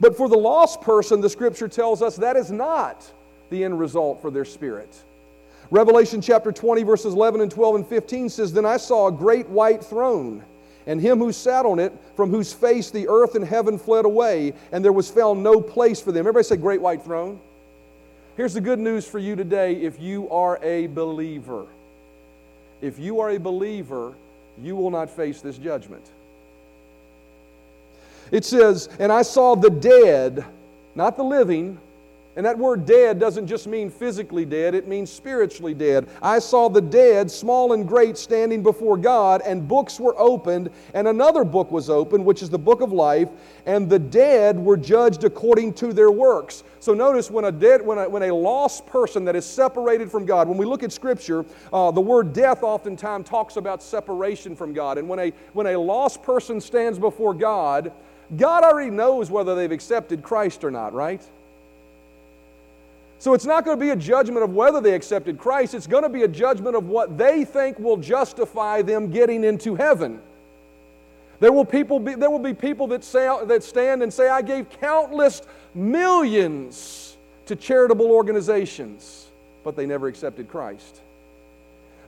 But 0.00 0.16
for 0.16 0.28
the 0.28 0.36
lost 0.36 0.80
person, 0.80 1.20
the 1.20 1.30
scripture 1.30 1.68
tells 1.68 2.02
us 2.02 2.16
that 2.16 2.36
is 2.36 2.50
not 2.50 3.10
the 3.50 3.64
end 3.64 3.78
result 3.78 4.20
for 4.20 4.30
their 4.30 4.44
spirit. 4.44 4.94
Revelation 5.70 6.20
chapter 6.20 6.52
20, 6.52 6.82
verses 6.82 7.14
11 7.14 7.40
and 7.40 7.50
12 7.50 7.74
and 7.76 7.86
15 7.86 8.28
says, 8.28 8.52
Then 8.52 8.64
I 8.66 8.76
saw 8.76 9.08
a 9.08 9.12
great 9.12 9.48
white 9.48 9.82
throne, 9.82 10.44
and 10.86 11.00
him 11.00 11.18
who 11.18 11.32
sat 11.32 11.66
on 11.66 11.78
it, 11.78 11.92
from 12.14 12.30
whose 12.30 12.52
face 12.52 12.90
the 12.90 13.08
earth 13.08 13.34
and 13.34 13.44
heaven 13.44 13.78
fled 13.78 14.04
away, 14.04 14.52
and 14.70 14.84
there 14.84 14.92
was 14.92 15.10
found 15.10 15.42
no 15.42 15.60
place 15.60 16.00
for 16.00 16.12
them. 16.12 16.20
Everybody 16.20 16.44
say, 16.44 16.56
Great 16.56 16.80
white 16.80 17.02
throne. 17.02 17.40
Here's 18.36 18.52
the 18.52 18.60
good 18.60 18.78
news 18.78 19.06
for 19.06 19.18
you 19.18 19.34
today 19.34 19.76
if 19.76 19.98
you 19.98 20.28
are 20.30 20.58
a 20.62 20.88
believer. 20.88 21.66
If 22.82 22.98
you 22.98 23.20
are 23.20 23.30
a 23.30 23.38
believer, 23.38 24.12
you 24.62 24.76
will 24.76 24.90
not 24.90 25.08
face 25.08 25.40
this 25.40 25.56
judgment. 25.56 26.04
It 28.30 28.44
says, 28.44 28.90
And 28.98 29.10
I 29.10 29.22
saw 29.22 29.54
the 29.54 29.70
dead, 29.70 30.44
not 30.94 31.16
the 31.16 31.24
living, 31.24 31.78
and 32.36 32.44
that 32.44 32.58
word 32.58 32.84
dead 32.84 33.18
doesn't 33.18 33.46
just 33.46 33.66
mean 33.66 33.90
physically 33.90 34.44
dead, 34.44 34.74
it 34.74 34.86
means 34.86 35.10
spiritually 35.10 35.74
dead. 35.74 36.06
I 36.22 36.38
saw 36.38 36.68
the 36.68 36.82
dead, 36.82 37.30
small 37.30 37.72
and 37.72 37.88
great, 37.88 38.18
standing 38.18 38.62
before 38.62 38.96
God, 38.96 39.40
and 39.44 39.66
books 39.66 39.98
were 39.98 40.14
opened, 40.18 40.70
and 40.94 41.08
another 41.08 41.44
book 41.44 41.72
was 41.72 41.88
opened, 41.88 42.24
which 42.24 42.42
is 42.42 42.50
the 42.50 42.58
book 42.58 42.82
of 42.82 42.92
life, 42.92 43.30
and 43.64 43.88
the 43.88 43.98
dead 43.98 44.58
were 44.58 44.76
judged 44.76 45.24
according 45.24 45.72
to 45.74 45.92
their 45.92 46.10
works. 46.10 46.62
So 46.78 46.94
notice 46.94 47.30
when 47.30 47.46
a 47.46 47.52
dead, 47.52 47.84
when 47.84 47.98
a, 47.98 48.08
when 48.08 48.22
a 48.24 48.34
lost 48.34 48.86
person 48.86 49.24
that 49.24 49.34
is 49.34 49.44
separated 49.44 50.10
from 50.10 50.26
God, 50.26 50.46
when 50.46 50.58
we 50.58 50.66
look 50.66 50.82
at 50.82 50.92
Scripture, 50.92 51.44
uh, 51.72 51.90
the 51.90 52.00
word 52.00 52.32
death 52.32 52.62
oftentimes 52.62 53.28
talks 53.28 53.56
about 53.56 53.82
separation 53.82 54.54
from 54.54 54.72
God. 54.72 54.98
And 54.98 55.08
when 55.08 55.18
a, 55.18 55.32
when 55.52 55.66
a 55.68 55.76
lost 55.76 56.22
person 56.22 56.60
stands 56.60 56.98
before 56.98 57.34
God, 57.34 57.92
God 58.36 58.62
already 58.64 58.90
knows 58.90 59.30
whether 59.30 59.54
they've 59.54 59.72
accepted 59.72 60.22
Christ 60.22 60.64
or 60.64 60.70
not, 60.70 60.92
right? 60.92 61.22
So 63.18 63.32
it's 63.32 63.46
not 63.46 63.64
going 63.64 63.78
to 63.78 63.80
be 63.80 63.90
a 63.90 63.96
judgment 63.96 64.44
of 64.44 64.54
whether 64.54 64.80
they 64.80 64.94
accepted 64.94 65.38
Christ, 65.38 65.74
it's 65.74 65.86
going 65.86 66.02
to 66.02 66.08
be 66.08 66.22
a 66.22 66.28
judgment 66.28 66.76
of 66.76 66.88
what 66.88 67.16
they 67.16 67.44
think 67.44 67.78
will 67.78 67.96
justify 67.96 68.82
them 68.82 69.10
getting 69.10 69.42
into 69.42 69.74
heaven. 69.74 70.20
There 71.40 71.52
will, 71.52 71.64
people 71.64 71.98
be, 71.98 72.14
there 72.14 72.30
will 72.30 72.38
be 72.38 72.54
people 72.54 72.86
that, 72.88 73.04
say, 73.04 73.28
that 73.44 73.62
stand 73.62 74.02
and 74.02 74.12
say, 74.12 74.28
I 74.28 74.42
gave 74.42 74.70
countless 74.70 75.42
millions 75.74 77.16
to 77.46 77.56
charitable 77.56 78.10
organizations, 78.10 79.26
but 79.62 79.76
they 79.76 79.86
never 79.86 80.08
accepted 80.08 80.48
Christ. 80.48 81.00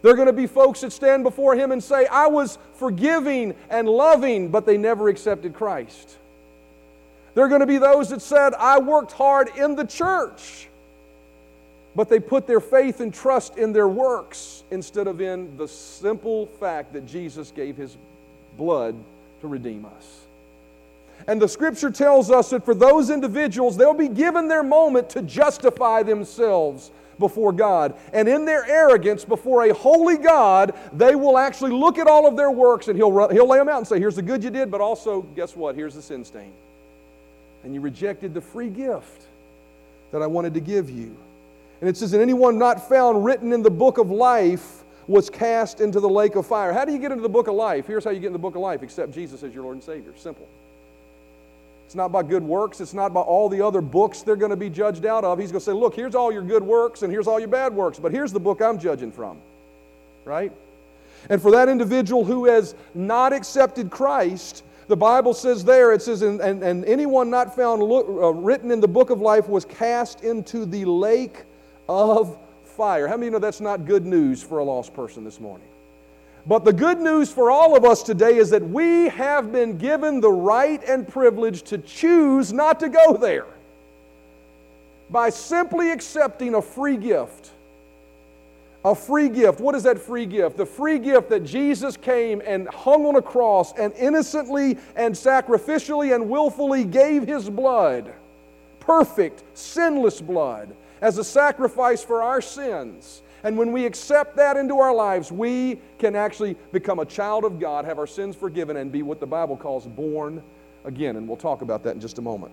There 0.00 0.12
are 0.12 0.16
going 0.16 0.26
to 0.26 0.32
be 0.32 0.46
folks 0.46 0.80
that 0.82 0.92
stand 0.92 1.24
before 1.24 1.56
Him 1.56 1.72
and 1.72 1.82
say, 1.82 2.06
I 2.06 2.28
was 2.28 2.58
forgiving 2.74 3.54
and 3.68 3.88
loving, 3.88 4.48
but 4.48 4.64
they 4.64 4.78
never 4.78 5.08
accepted 5.08 5.54
Christ. 5.54 6.16
There 7.34 7.44
are 7.44 7.48
going 7.48 7.60
to 7.60 7.66
be 7.66 7.78
those 7.78 8.10
that 8.10 8.22
said, 8.22 8.54
I 8.54 8.78
worked 8.78 9.12
hard 9.12 9.50
in 9.56 9.74
the 9.74 9.84
church, 9.84 10.68
but 11.94 12.08
they 12.08 12.20
put 12.20 12.46
their 12.46 12.60
faith 12.60 13.00
and 13.00 13.12
trust 13.12 13.56
in 13.56 13.72
their 13.72 13.88
works 13.88 14.62
instead 14.70 15.06
of 15.06 15.20
in 15.20 15.56
the 15.56 15.66
simple 15.66 16.46
fact 16.46 16.92
that 16.92 17.06
Jesus 17.06 17.50
gave 17.50 17.76
His 17.76 17.96
blood 18.56 18.94
to 19.40 19.48
redeem 19.48 19.84
us. 19.84 20.26
And 21.26 21.42
the 21.42 21.48
scripture 21.48 21.90
tells 21.90 22.30
us 22.30 22.50
that 22.50 22.64
for 22.64 22.74
those 22.74 23.10
individuals, 23.10 23.76
they'll 23.76 23.94
be 23.94 24.08
given 24.08 24.48
their 24.48 24.62
moment 24.62 25.10
to 25.10 25.22
justify 25.22 26.02
themselves 26.02 26.90
before 27.18 27.52
God. 27.52 27.94
And 28.12 28.28
in 28.28 28.44
their 28.44 28.64
arrogance 28.64 29.24
before 29.24 29.64
a 29.64 29.74
holy 29.74 30.16
God, 30.16 30.76
they 30.92 31.14
will 31.14 31.36
actually 31.36 31.72
look 31.72 31.98
at 31.98 32.06
all 32.06 32.26
of 32.26 32.36
their 32.36 32.50
works 32.50 32.88
and 32.88 32.96
he'll, 32.96 33.28
he'll 33.28 33.48
lay 33.48 33.58
them 33.58 33.68
out 33.68 33.78
and 33.78 33.86
say, 33.86 33.98
Here's 33.98 34.16
the 34.16 34.22
good 34.22 34.44
you 34.44 34.50
did, 34.50 34.70
but 34.70 34.80
also, 34.80 35.22
guess 35.22 35.56
what? 35.56 35.74
Here's 35.74 35.94
the 35.94 36.02
sin 36.02 36.24
stain. 36.24 36.52
And 37.64 37.74
you 37.74 37.80
rejected 37.80 38.34
the 38.34 38.40
free 38.40 38.70
gift 38.70 39.24
that 40.12 40.22
I 40.22 40.26
wanted 40.26 40.54
to 40.54 40.60
give 40.60 40.88
you. 40.88 41.16
And 41.80 41.88
it 41.88 41.96
says, 41.96 42.12
And 42.12 42.22
anyone 42.22 42.58
not 42.58 42.88
found 42.88 43.24
written 43.24 43.52
in 43.52 43.62
the 43.62 43.70
book 43.70 43.98
of 43.98 44.10
life 44.10 44.84
was 45.06 45.30
cast 45.30 45.80
into 45.80 46.00
the 46.00 46.08
lake 46.08 46.36
of 46.36 46.46
fire. 46.46 46.72
How 46.72 46.84
do 46.84 46.92
you 46.92 46.98
get 46.98 47.12
into 47.12 47.22
the 47.22 47.28
book 47.28 47.48
of 47.48 47.54
life? 47.54 47.86
Here's 47.86 48.04
how 48.04 48.10
you 48.10 48.20
get 48.20 48.26
in 48.28 48.32
the 48.32 48.38
book 48.38 48.54
of 48.54 48.60
life 48.60 48.82
accept 48.82 49.12
Jesus 49.12 49.42
as 49.42 49.54
your 49.54 49.64
Lord 49.64 49.76
and 49.76 49.84
Savior. 49.84 50.12
Simple. 50.16 50.46
It's 51.86 51.94
not 51.94 52.12
by 52.12 52.22
good 52.22 52.42
works. 52.42 52.82
It's 52.82 52.92
not 52.92 53.14
by 53.14 53.22
all 53.22 53.48
the 53.48 53.62
other 53.62 53.80
books 53.80 54.20
they're 54.20 54.36
going 54.36 54.50
to 54.50 54.56
be 54.56 54.68
judged 54.68 55.06
out 55.06 55.24
of. 55.24 55.38
He's 55.38 55.50
going 55.50 55.60
to 55.60 55.64
say, 55.64 55.72
Look, 55.72 55.94
here's 55.94 56.14
all 56.14 56.30
your 56.30 56.42
good 56.42 56.62
works 56.62 57.02
and 57.02 57.10
here's 57.10 57.26
all 57.26 57.38
your 57.38 57.48
bad 57.48 57.72
works, 57.72 57.98
but 57.98 58.12
here's 58.12 58.32
the 58.32 58.40
book 58.40 58.60
I'm 58.60 58.78
judging 58.78 59.10
from. 59.10 59.38
Right? 60.24 60.52
And 61.30 61.40
for 61.40 61.50
that 61.52 61.68
individual 61.68 62.24
who 62.24 62.44
has 62.46 62.74
not 62.94 63.32
accepted 63.32 63.90
Christ, 63.90 64.62
the 64.86 64.96
Bible 64.96 65.32
says 65.32 65.64
there, 65.64 65.92
it 65.92 66.02
says, 66.02 66.20
And, 66.22 66.40
and, 66.40 66.62
and 66.62 66.84
anyone 66.84 67.30
not 67.30 67.56
found 67.56 67.82
uh, 67.82 68.32
written 68.34 68.70
in 68.70 68.80
the 68.80 68.88
book 68.88 69.08
of 69.08 69.20
life 69.20 69.48
was 69.48 69.64
cast 69.64 70.22
into 70.22 70.66
the 70.66 70.84
lake 70.84 71.44
of 71.88 72.36
fire. 72.64 73.08
How 73.08 73.16
many 73.16 73.30
know 73.30 73.38
that's 73.38 73.60
not 73.60 73.86
good 73.86 74.06
news 74.06 74.42
for 74.42 74.58
a 74.58 74.64
lost 74.64 74.94
person 74.94 75.24
this 75.24 75.40
morning? 75.40 75.66
But 76.46 76.64
the 76.64 76.72
good 76.72 76.98
news 76.98 77.30
for 77.30 77.50
all 77.50 77.76
of 77.76 77.84
us 77.84 78.02
today 78.02 78.36
is 78.36 78.50
that 78.50 78.62
we 78.62 79.08
have 79.08 79.52
been 79.52 79.76
given 79.76 80.20
the 80.20 80.30
right 80.30 80.82
and 80.88 81.06
privilege 81.06 81.62
to 81.64 81.78
choose 81.78 82.52
not 82.52 82.80
to 82.80 82.88
go 82.88 83.16
there 83.16 83.46
by 85.10 85.30
simply 85.30 85.90
accepting 85.90 86.54
a 86.54 86.62
free 86.62 86.96
gift. 86.96 87.50
A 88.84 88.94
free 88.94 89.28
gift. 89.28 89.60
What 89.60 89.74
is 89.74 89.82
that 89.82 89.98
free 89.98 90.24
gift? 90.24 90.56
The 90.56 90.64
free 90.64 90.98
gift 90.98 91.28
that 91.30 91.44
Jesus 91.44 91.96
came 91.96 92.40
and 92.46 92.68
hung 92.68 93.04
on 93.04 93.16
a 93.16 93.22
cross 93.22 93.72
and 93.76 93.92
innocently 93.94 94.78
and 94.94 95.14
sacrificially 95.14 96.14
and 96.14 96.30
willfully 96.30 96.84
gave 96.84 97.26
his 97.26 97.50
blood, 97.50 98.12
perfect, 98.80 99.42
sinless 99.54 100.20
blood, 100.20 100.74
as 101.00 101.18
a 101.18 101.24
sacrifice 101.24 102.02
for 102.02 102.22
our 102.22 102.40
sins 102.40 103.22
and 103.44 103.56
when 103.56 103.72
we 103.72 103.86
accept 103.86 104.36
that 104.36 104.56
into 104.56 104.78
our 104.78 104.94
lives, 104.94 105.30
we 105.30 105.78
can 105.98 106.16
actually 106.16 106.56
become 106.72 106.98
a 106.98 107.04
child 107.04 107.44
of 107.44 107.60
God, 107.60 107.84
have 107.84 107.98
our 107.98 108.06
sins 108.06 108.34
forgiven, 108.34 108.76
and 108.76 108.90
be 108.90 109.02
what 109.02 109.20
the 109.20 109.26
Bible 109.26 109.56
calls 109.56 109.86
born 109.86 110.42
again. 110.84 111.16
And 111.16 111.28
we'll 111.28 111.36
talk 111.36 111.62
about 111.62 111.84
that 111.84 111.94
in 111.94 112.00
just 112.00 112.18
a 112.18 112.22
moment. 112.22 112.52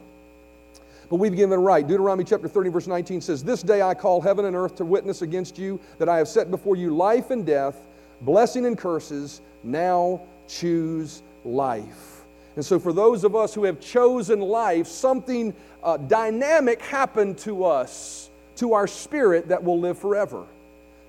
But 1.10 1.18
we've 1.18 1.36
given 1.36 1.60
right. 1.60 1.86
Deuteronomy 1.88 2.24
chapter 2.24 2.48
30, 2.48 2.70
verse 2.70 2.88
19 2.88 3.22
says, 3.22 3.44
This 3.44 3.62
day 3.62 3.82
I 3.82 3.94
call 3.94 4.22
heaven 4.22 4.46
and 4.46 4.56
earth 4.56 4.76
to 4.76 4.86
witness 4.86 5.22
against 5.22 5.58
you 5.58 5.80
that 5.98 6.10
I 6.10 6.18
have 6.18 6.28
set 6.28 6.52
before 6.52 6.76
you 6.76 6.96
life 6.96 7.32
and 7.32 7.46
death, 7.46 7.88
blessing 8.22 8.66
and 8.66 8.78
curses. 8.78 9.42
Now 9.64 10.22
choose 10.48 11.24
life. 11.44 12.24
And 12.56 12.66
so, 12.66 12.80
for 12.80 12.94
those 12.94 13.24
of 13.24 13.36
us 13.36 13.54
who 13.54 13.66
have 13.66 13.80
chosen 13.80 14.40
life, 14.40 14.88
something 14.88 15.54
uh, 15.84 15.98
dynamic 15.98 16.82
happened 16.82 17.38
to 17.40 17.66
us, 17.66 18.30
to 18.58 18.74
our 18.74 18.88
spirit 18.88 19.48
that 19.48 19.64
will 19.64 19.80
live 19.80 19.98
forever. 19.98 20.46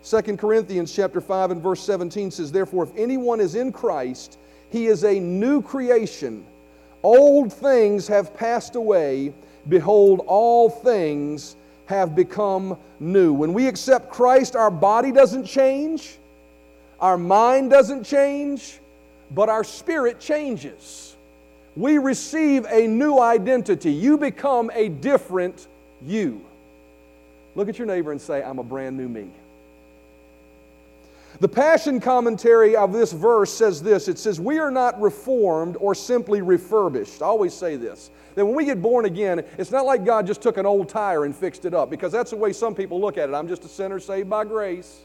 2 0.04 0.36
Corinthians 0.36 0.94
chapter 0.94 1.20
5 1.20 1.50
and 1.50 1.62
verse 1.62 1.82
17 1.82 2.30
says, 2.30 2.52
Therefore, 2.52 2.84
if 2.84 2.90
anyone 2.96 3.40
is 3.40 3.54
in 3.54 3.72
Christ, 3.72 4.38
he 4.70 4.86
is 4.86 5.04
a 5.04 5.18
new 5.18 5.60
creation. 5.62 6.46
Old 7.02 7.52
things 7.52 8.06
have 8.08 8.34
passed 8.34 8.76
away. 8.76 9.32
Behold, 9.68 10.22
all 10.26 10.70
things 10.70 11.56
have 11.86 12.14
become 12.14 12.78
new. 13.00 13.32
When 13.32 13.52
we 13.52 13.66
accept 13.68 14.10
Christ, 14.10 14.54
our 14.56 14.70
body 14.70 15.12
doesn't 15.12 15.44
change, 15.44 16.18
our 17.00 17.18
mind 17.18 17.70
doesn't 17.70 18.04
change, 18.04 18.80
but 19.30 19.48
our 19.48 19.64
spirit 19.64 20.20
changes. 20.20 21.16
We 21.76 21.98
receive 21.98 22.64
a 22.70 22.86
new 22.86 23.18
identity. 23.18 23.92
You 23.92 24.16
become 24.16 24.70
a 24.74 24.88
different 24.88 25.68
you. 26.02 26.44
Look 27.56 27.70
at 27.70 27.78
your 27.78 27.86
neighbor 27.86 28.12
and 28.12 28.20
say, 28.20 28.42
I'm 28.42 28.58
a 28.58 28.62
brand 28.62 28.96
new 28.96 29.08
me. 29.08 29.30
The 31.40 31.48
Passion 31.48 32.00
commentary 32.00 32.76
of 32.76 32.92
this 32.92 33.12
verse 33.12 33.52
says 33.52 33.82
this 33.82 34.08
it 34.08 34.18
says, 34.18 34.38
We 34.38 34.58
are 34.58 34.70
not 34.70 35.00
reformed 35.00 35.76
or 35.80 35.94
simply 35.94 36.42
refurbished. 36.42 37.22
I 37.22 37.26
always 37.26 37.52
say 37.52 37.76
this 37.76 38.10
that 38.36 38.44
when 38.44 38.54
we 38.54 38.66
get 38.66 38.82
born 38.82 39.06
again, 39.06 39.42
it's 39.56 39.70
not 39.70 39.86
like 39.86 40.04
God 40.04 40.26
just 40.26 40.42
took 40.42 40.58
an 40.58 40.66
old 40.66 40.90
tire 40.90 41.24
and 41.24 41.34
fixed 41.34 41.64
it 41.64 41.72
up, 41.72 41.88
because 41.88 42.12
that's 42.12 42.30
the 42.30 42.36
way 42.36 42.52
some 42.52 42.74
people 42.74 43.00
look 43.00 43.16
at 43.16 43.30
it. 43.30 43.34
I'm 43.34 43.48
just 43.48 43.64
a 43.64 43.68
sinner 43.68 43.98
saved 43.98 44.28
by 44.28 44.44
grace. 44.44 45.00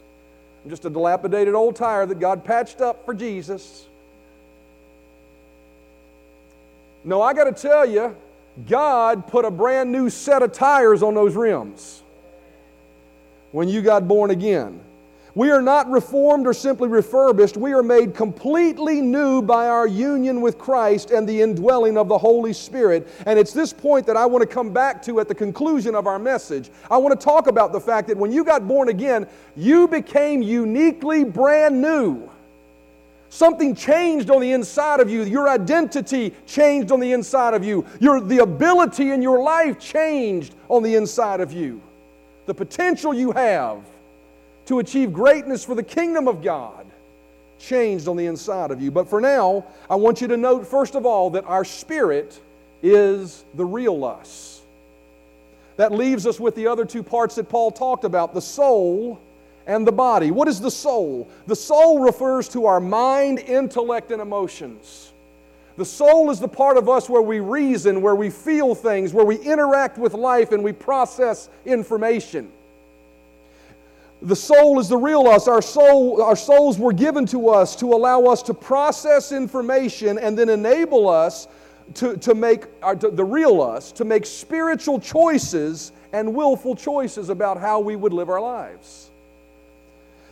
I'm 0.62 0.68
just 0.70 0.84
a 0.84 0.90
dilapidated 0.90 1.54
old 1.54 1.74
tire 1.74 2.04
that 2.04 2.20
God 2.20 2.44
patched 2.44 2.82
up 2.82 3.06
for 3.06 3.14
Jesus. 3.14 3.86
No, 7.04 7.22
I 7.22 7.32
got 7.32 7.44
to 7.44 7.52
tell 7.52 7.86
you, 7.86 8.14
God 8.68 9.26
put 9.26 9.46
a 9.46 9.50
brand 9.50 9.90
new 9.90 10.10
set 10.10 10.42
of 10.42 10.52
tires 10.52 11.02
on 11.02 11.14
those 11.14 11.34
rims 11.34 12.01
when 13.52 13.68
you 13.68 13.82
got 13.82 14.08
born 14.08 14.30
again. 14.30 14.80
We 15.34 15.50
are 15.50 15.62
not 15.62 15.90
reformed 15.90 16.46
or 16.46 16.52
simply 16.52 16.88
refurbished. 16.88 17.56
We 17.56 17.72
are 17.72 17.82
made 17.82 18.14
completely 18.14 19.00
new 19.00 19.40
by 19.40 19.66
our 19.68 19.86
union 19.86 20.42
with 20.42 20.58
Christ 20.58 21.10
and 21.10 21.26
the 21.26 21.40
indwelling 21.40 21.96
of 21.96 22.08
the 22.08 22.18
Holy 22.18 22.52
Spirit. 22.52 23.08
And 23.24 23.38
it's 23.38 23.54
this 23.54 23.72
point 23.72 24.06
that 24.06 24.16
I 24.16 24.26
want 24.26 24.42
to 24.42 24.46
come 24.46 24.74
back 24.74 25.02
to 25.04 25.20
at 25.20 25.28
the 25.28 25.34
conclusion 25.34 25.94
of 25.94 26.06
our 26.06 26.18
message. 26.18 26.70
I 26.90 26.98
want 26.98 27.18
to 27.18 27.24
talk 27.24 27.46
about 27.46 27.72
the 27.72 27.80
fact 27.80 28.08
that 28.08 28.16
when 28.18 28.30
you 28.30 28.44
got 28.44 28.68
born 28.68 28.90
again, 28.90 29.26
you 29.56 29.88
became 29.88 30.42
uniquely 30.42 31.24
brand 31.24 31.80
new. 31.80 32.28
Something 33.30 33.74
changed 33.74 34.28
on 34.28 34.42
the 34.42 34.52
inside 34.52 35.00
of 35.00 35.08
you. 35.08 35.22
Your 35.22 35.48
identity 35.48 36.34
changed 36.44 36.92
on 36.92 37.00
the 37.00 37.12
inside 37.12 37.54
of 37.54 37.64
you. 37.64 37.86
Your, 38.00 38.20
the 38.20 38.40
ability 38.40 39.12
in 39.12 39.22
your 39.22 39.42
life 39.42 39.78
changed 39.78 40.54
on 40.68 40.82
the 40.82 40.96
inside 40.96 41.40
of 41.40 41.54
you. 41.54 41.80
The 42.46 42.54
potential 42.54 43.14
you 43.14 43.32
have 43.32 43.80
to 44.66 44.78
achieve 44.78 45.12
greatness 45.12 45.64
for 45.64 45.74
the 45.74 45.82
kingdom 45.82 46.28
of 46.28 46.42
God 46.42 46.86
changed 47.58 48.08
on 48.08 48.16
the 48.16 48.26
inside 48.26 48.70
of 48.70 48.82
you. 48.82 48.90
But 48.90 49.08
for 49.08 49.20
now, 49.20 49.64
I 49.88 49.94
want 49.94 50.20
you 50.20 50.28
to 50.28 50.36
note, 50.36 50.66
first 50.66 50.94
of 50.94 51.06
all, 51.06 51.30
that 51.30 51.44
our 51.44 51.64
spirit 51.64 52.40
is 52.82 53.44
the 53.54 53.64
real 53.64 54.04
us. 54.04 54.62
That 55.76 55.92
leaves 55.92 56.26
us 56.26 56.40
with 56.40 56.54
the 56.54 56.66
other 56.66 56.84
two 56.84 57.02
parts 57.02 57.36
that 57.36 57.48
Paul 57.48 57.70
talked 57.70 58.04
about 58.04 58.34
the 58.34 58.40
soul 58.40 59.20
and 59.66 59.86
the 59.86 59.92
body. 59.92 60.30
What 60.30 60.48
is 60.48 60.60
the 60.60 60.70
soul? 60.70 61.28
The 61.46 61.56
soul 61.56 62.00
refers 62.00 62.48
to 62.50 62.66
our 62.66 62.80
mind, 62.80 63.38
intellect, 63.38 64.10
and 64.10 64.20
emotions. 64.20 65.11
The 65.76 65.84
soul 65.84 66.30
is 66.30 66.38
the 66.38 66.48
part 66.48 66.76
of 66.76 66.88
us 66.88 67.08
where 67.08 67.22
we 67.22 67.40
reason, 67.40 68.02
where 68.02 68.14
we 68.14 68.28
feel 68.28 68.74
things, 68.74 69.14
where 69.14 69.24
we 69.24 69.36
interact 69.36 69.96
with 69.96 70.14
life, 70.14 70.52
and 70.52 70.62
we 70.62 70.72
process 70.72 71.48
information. 71.64 72.52
The 74.20 74.36
soul 74.36 74.78
is 74.78 74.88
the 74.88 74.96
real 74.96 75.26
us. 75.26 75.48
Our, 75.48 75.62
soul, 75.62 76.22
our 76.22 76.36
souls 76.36 76.78
were 76.78 76.92
given 76.92 77.26
to 77.26 77.48
us 77.48 77.74
to 77.76 77.86
allow 77.92 78.24
us 78.24 78.42
to 78.44 78.54
process 78.54 79.32
information 79.32 80.18
and 80.18 80.38
then 80.38 80.48
enable 80.48 81.08
us 81.08 81.48
to, 81.94 82.16
to 82.18 82.34
make 82.34 82.66
our, 82.82 82.94
to, 82.94 83.10
the 83.10 83.24
real 83.24 83.60
us, 83.60 83.90
to 83.92 84.04
make 84.04 84.24
spiritual 84.26 85.00
choices 85.00 85.92
and 86.12 86.32
willful 86.34 86.76
choices 86.76 87.30
about 87.30 87.58
how 87.58 87.80
we 87.80 87.96
would 87.96 88.12
live 88.12 88.28
our 88.28 88.40
lives. 88.40 89.11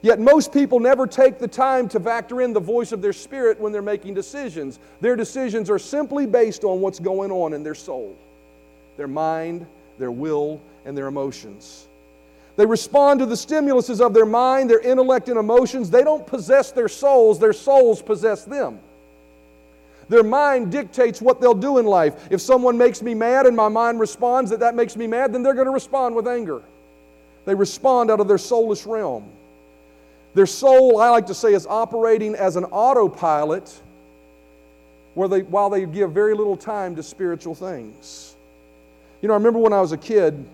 Yet 0.02 0.18
most 0.18 0.52
people 0.52 0.80
never 0.80 1.06
take 1.06 1.38
the 1.38 1.48
time 1.48 1.88
to 1.90 2.00
factor 2.00 2.40
in 2.40 2.52
the 2.52 2.60
voice 2.60 2.92
of 2.92 3.02
their 3.02 3.12
spirit 3.12 3.60
when 3.60 3.72
they're 3.72 3.82
making 3.82 4.14
decisions. 4.14 4.78
Their 5.00 5.14
decisions 5.14 5.68
are 5.68 5.78
simply 5.78 6.26
based 6.26 6.64
on 6.64 6.80
what's 6.80 6.98
going 6.98 7.30
on 7.30 7.52
in 7.52 7.62
their 7.62 7.74
soul, 7.74 8.16
their 8.96 9.08
mind, 9.08 9.66
their 9.98 10.10
will, 10.10 10.60
and 10.86 10.96
their 10.96 11.06
emotions. 11.06 11.86
They 12.56 12.66
respond 12.66 13.20
to 13.20 13.26
the 13.26 13.34
stimuluses 13.34 14.04
of 14.04 14.14
their 14.14 14.26
mind, 14.26 14.70
their 14.70 14.80
intellect, 14.80 15.28
and 15.28 15.38
emotions. 15.38 15.90
They 15.90 16.02
don't 16.02 16.26
possess 16.26 16.72
their 16.72 16.88
souls, 16.88 17.38
their 17.38 17.52
souls 17.52 18.02
possess 18.02 18.44
them. 18.44 18.80
Their 20.08 20.24
mind 20.24 20.72
dictates 20.72 21.22
what 21.22 21.40
they'll 21.40 21.54
do 21.54 21.78
in 21.78 21.86
life. 21.86 22.26
If 22.30 22.40
someone 22.40 22.76
makes 22.76 23.00
me 23.00 23.14
mad 23.14 23.46
and 23.46 23.56
my 23.56 23.68
mind 23.68 24.00
responds 24.00 24.50
that 24.50 24.60
that 24.60 24.74
makes 24.74 24.96
me 24.96 25.06
mad, 25.06 25.32
then 25.32 25.42
they're 25.42 25.54
going 25.54 25.66
to 25.66 25.72
respond 25.72 26.16
with 26.16 26.26
anger. 26.26 26.62
They 27.44 27.54
respond 27.54 28.10
out 28.10 28.18
of 28.18 28.26
their 28.26 28.38
soulless 28.38 28.86
realm. 28.86 29.30
Their 30.34 30.46
soul, 30.46 30.98
I 30.98 31.10
like 31.10 31.26
to 31.26 31.34
say, 31.34 31.54
is 31.54 31.66
operating 31.66 32.34
as 32.34 32.56
an 32.56 32.64
autopilot 32.64 33.80
where 35.14 35.28
they, 35.28 35.42
while 35.42 35.70
they 35.70 35.84
give 35.86 36.12
very 36.12 36.34
little 36.34 36.56
time 36.56 36.94
to 36.96 37.02
spiritual 37.02 37.54
things. 37.54 38.36
You 39.22 39.28
know, 39.28 39.34
I 39.34 39.36
remember 39.36 39.58
when 39.58 39.72
I 39.72 39.80
was 39.80 39.92
a 39.92 39.98
kid, 39.98 40.44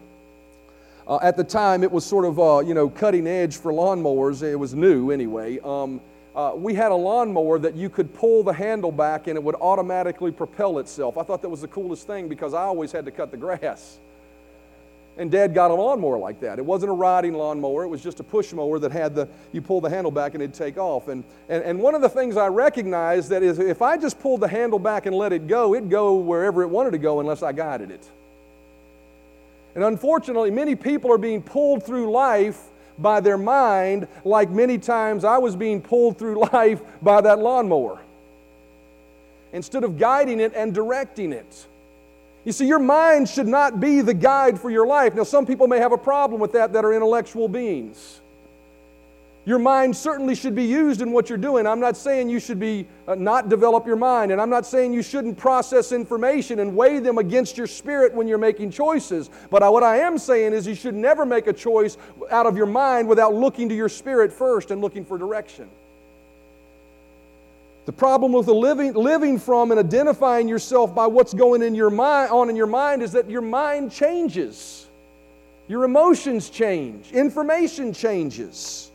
uh, 1.06 1.18
at 1.22 1.36
the 1.36 1.44
time 1.44 1.84
it 1.84 1.92
was 1.92 2.04
sort 2.04 2.24
of, 2.24 2.40
uh, 2.40 2.60
you 2.60 2.74
know, 2.74 2.88
cutting 2.88 3.26
edge 3.26 3.58
for 3.58 3.70
lawnmowers. 3.70 4.42
It 4.42 4.56
was 4.56 4.74
new 4.74 5.10
anyway. 5.10 5.58
Um, 5.62 6.00
uh, 6.34 6.52
we 6.54 6.74
had 6.74 6.90
a 6.90 6.94
lawnmower 6.94 7.58
that 7.58 7.74
you 7.74 7.88
could 7.88 8.12
pull 8.14 8.42
the 8.42 8.52
handle 8.52 8.92
back 8.92 9.26
and 9.26 9.36
it 9.36 9.42
would 9.42 9.54
automatically 9.54 10.30
propel 10.30 10.78
itself. 10.78 11.16
I 11.16 11.22
thought 11.22 11.42
that 11.42 11.48
was 11.48 11.60
the 11.60 11.68
coolest 11.68 12.06
thing 12.06 12.28
because 12.28 12.54
I 12.54 12.62
always 12.62 12.92
had 12.92 13.04
to 13.04 13.10
cut 13.10 13.30
the 13.30 13.36
grass. 13.36 13.98
And 15.18 15.30
dad 15.30 15.54
got 15.54 15.70
a 15.70 15.74
lawnmower 15.74 16.18
like 16.18 16.40
that. 16.40 16.58
It 16.58 16.64
wasn't 16.64 16.90
a 16.90 16.94
riding 16.94 17.32
lawnmower, 17.32 17.84
it 17.84 17.88
was 17.88 18.02
just 18.02 18.20
a 18.20 18.22
push 18.22 18.52
mower 18.52 18.78
that 18.78 18.92
had 18.92 19.14
the, 19.14 19.28
you 19.52 19.62
pull 19.62 19.80
the 19.80 19.88
handle 19.88 20.10
back 20.10 20.34
and 20.34 20.42
it'd 20.42 20.54
take 20.54 20.76
off. 20.76 21.08
And, 21.08 21.24
and, 21.48 21.64
and 21.64 21.80
one 21.80 21.94
of 21.94 22.02
the 22.02 22.08
things 22.08 22.36
I 22.36 22.48
recognized 22.48 23.30
that 23.30 23.42
is 23.42 23.58
if 23.58 23.80
I 23.80 23.96
just 23.96 24.20
pulled 24.20 24.40
the 24.40 24.48
handle 24.48 24.78
back 24.78 25.06
and 25.06 25.16
let 25.16 25.32
it 25.32 25.46
go, 25.46 25.74
it'd 25.74 25.88
go 25.88 26.16
wherever 26.16 26.62
it 26.62 26.68
wanted 26.68 26.90
to 26.90 26.98
go 26.98 27.20
unless 27.20 27.42
I 27.42 27.52
guided 27.52 27.90
it. 27.90 28.06
And 29.74 29.84
unfortunately, 29.84 30.50
many 30.50 30.74
people 30.74 31.12
are 31.12 31.18
being 31.18 31.42
pulled 31.42 31.84
through 31.84 32.10
life 32.10 32.62
by 32.98 33.20
their 33.20 33.38
mind, 33.38 34.08
like 34.24 34.50
many 34.50 34.78
times 34.78 35.24
I 35.24 35.38
was 35.38 35.56
being 35.56 35.80
pulled 35.80 36.18
through 36.18 36.46
life 36.52 36.80
by 37.02 37.20
that 37.20 37.38
lawnmower. 37.38 38.00
Instead 39.52 39.84
of 39.84 39.98
guiding 39.98 40.40
it 40.40 40.52
and 40.54 40.74
directing 40.74 41.32
it. 41.32 41.66
You 42.46 42.52
see, 42.52 42.68
your 42.68 42.78
mind 42.78 43.28
should 43.28 43.48
not 43.48 43.80
be 43.80 44.02
the 44.02 44.14
guide 44.14 44.60
for 44.60 44.70
your 44.70 44.86
life. 44.86 45.16
Now, 45.16 45.24
some 45.24 45.44
people 45.44 45.66
may 45.66 45.78
have 45.78 45.90
a 45.90 45.98
problem 45.98 46.40
with 46.40 46.52
that 46.52 46.72
that 46.74 46.84
are 46.84 46.94
intellectual 46.94 47.48
beings. 47.48 48.20
Your 49.44 49.58
mind 49.58 49.96
certainly 49.96 50.36
should 50.36 50.54
be 50.54 50.62
used 50.62 51.02
in 51.02 51.10
what 51.10 51.28
you're 51.28 51.38
doing. 51.38 51.66
I'm 51.66 51.80
not 51.80 51.96
saying 51.96 52.30
you 52.30 52.38
should 52.38 52.60
be 52.60 52.86
uh, 53.08 53.16
not 53.16 53.48
develop 53.48 53.84
your 53.84 53.96
mind, 53.96 54.30
and 54.30 54.40
I'm 54.40 54.48
not 54.48 54.64
saying 54.64 54.92
you 54.92 55.02
shouldn't 55.02 55.36
process 55.36 55.90
information 55.90 56.60
and 56.60 56.76
weigh 56.76 57.00
them 57.00 57.18
against 57.18 57.58
your 57.58 57.66
spirit 57.66 58.14
when 58.14 58.28
you're 58.28 58.38
making 58.38 58.70
choices. 58.70 59.28
But 59.50 59.64
I, 59.64 59.68
what 59.68 59.82
I 59.82 59.98
am 59.98 60.16
saying 60.16 60.52
is 60.52 60.68
you 60.68 60.76
should 60.76 60.94
never 60.94 61.26
make 61.26 61.48
a 61.48 61.52
choice 61.52 61.98
out 62.30 62.46
of 62.46 62.56
your 62.56 62.66
mind 62.66 63.08
without 63.08 63.34
looking 63.34 63.68
to 63.70 63.74
your 63.74 63.88
spirit 63.88 64.32
first 64.32 64.70
and 64.70 64.80
looking 64.80 65.04
for 65.04 65.18
direction. 65.18 65.68
The 67.86 67.92
problem 67.92 68.32
with 68.32 68.46
the 68.46 68.54
living, 68.54 68.94
living 68.94 69.38
from 69.38 69.70
and 69.70 69.78
identifying 69.78 70.48
yourself 70.48 70.92
by 70.92 71.06
what's 71.06 71.32
going 71.32 71.62
in 71.62 71.74
your 71.74 71.88
mind, 71.88 72.32
on 72.32 72.50
in 72.50 72.56
your 72.56 72.66
mind 72.66 73.00
is 73.00 73.12
that 73.12 73.30
your 73.30 73.42
mind 73.42 73.92
changes. 73.92 74.88
Your 75.68 75.84
emotions 75.84 76.50
change. 76.50 77.12
Information 77.12 77.92
changes. 77.92 78.90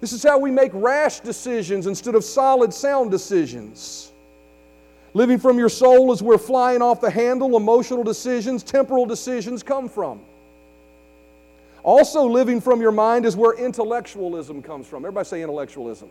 This 0.00 0.12
is 0.12 0.22
how 0.22 0.38
we 0.38 0.52
make 0.52 0.70
rash 0.72 1.18
decisions 1.20 1.88
instead 1.88 2.14
of 2.14 2.22
solid, 2.22 2.72
sound 2.72 3.10
decisions. 3.10 4.12
Living 5.12 5.38
from 5.38 5.58
your 5.58 5.68
soul 5.68 6.12
is 6.12 6.22
where 6.22 6.38
flying 6.38 6.80
off 6.80 7.00
the 7.00 7.10
handle, 7.10 7.56
emotional 7.56 8.04
decisions, 8.04 8.62
temporal 8.62 9.06
decisions 9.06 9.64
come 9.64 9.88
from. 9.88 10.20
Also, 11.82 12.24
living 12.24 12.60
from 12.60 12.80
your 12.80 12.92
mind 12.92 13.26
is 13.26 13.36
where 13.36 13.52
intellectualism 13.54 14.62
comes 14.62 14.86
from. 14.86 15.04
Everybody 15.04 15.26
say 15.26 15.42
intellectualism. 15.42 16.08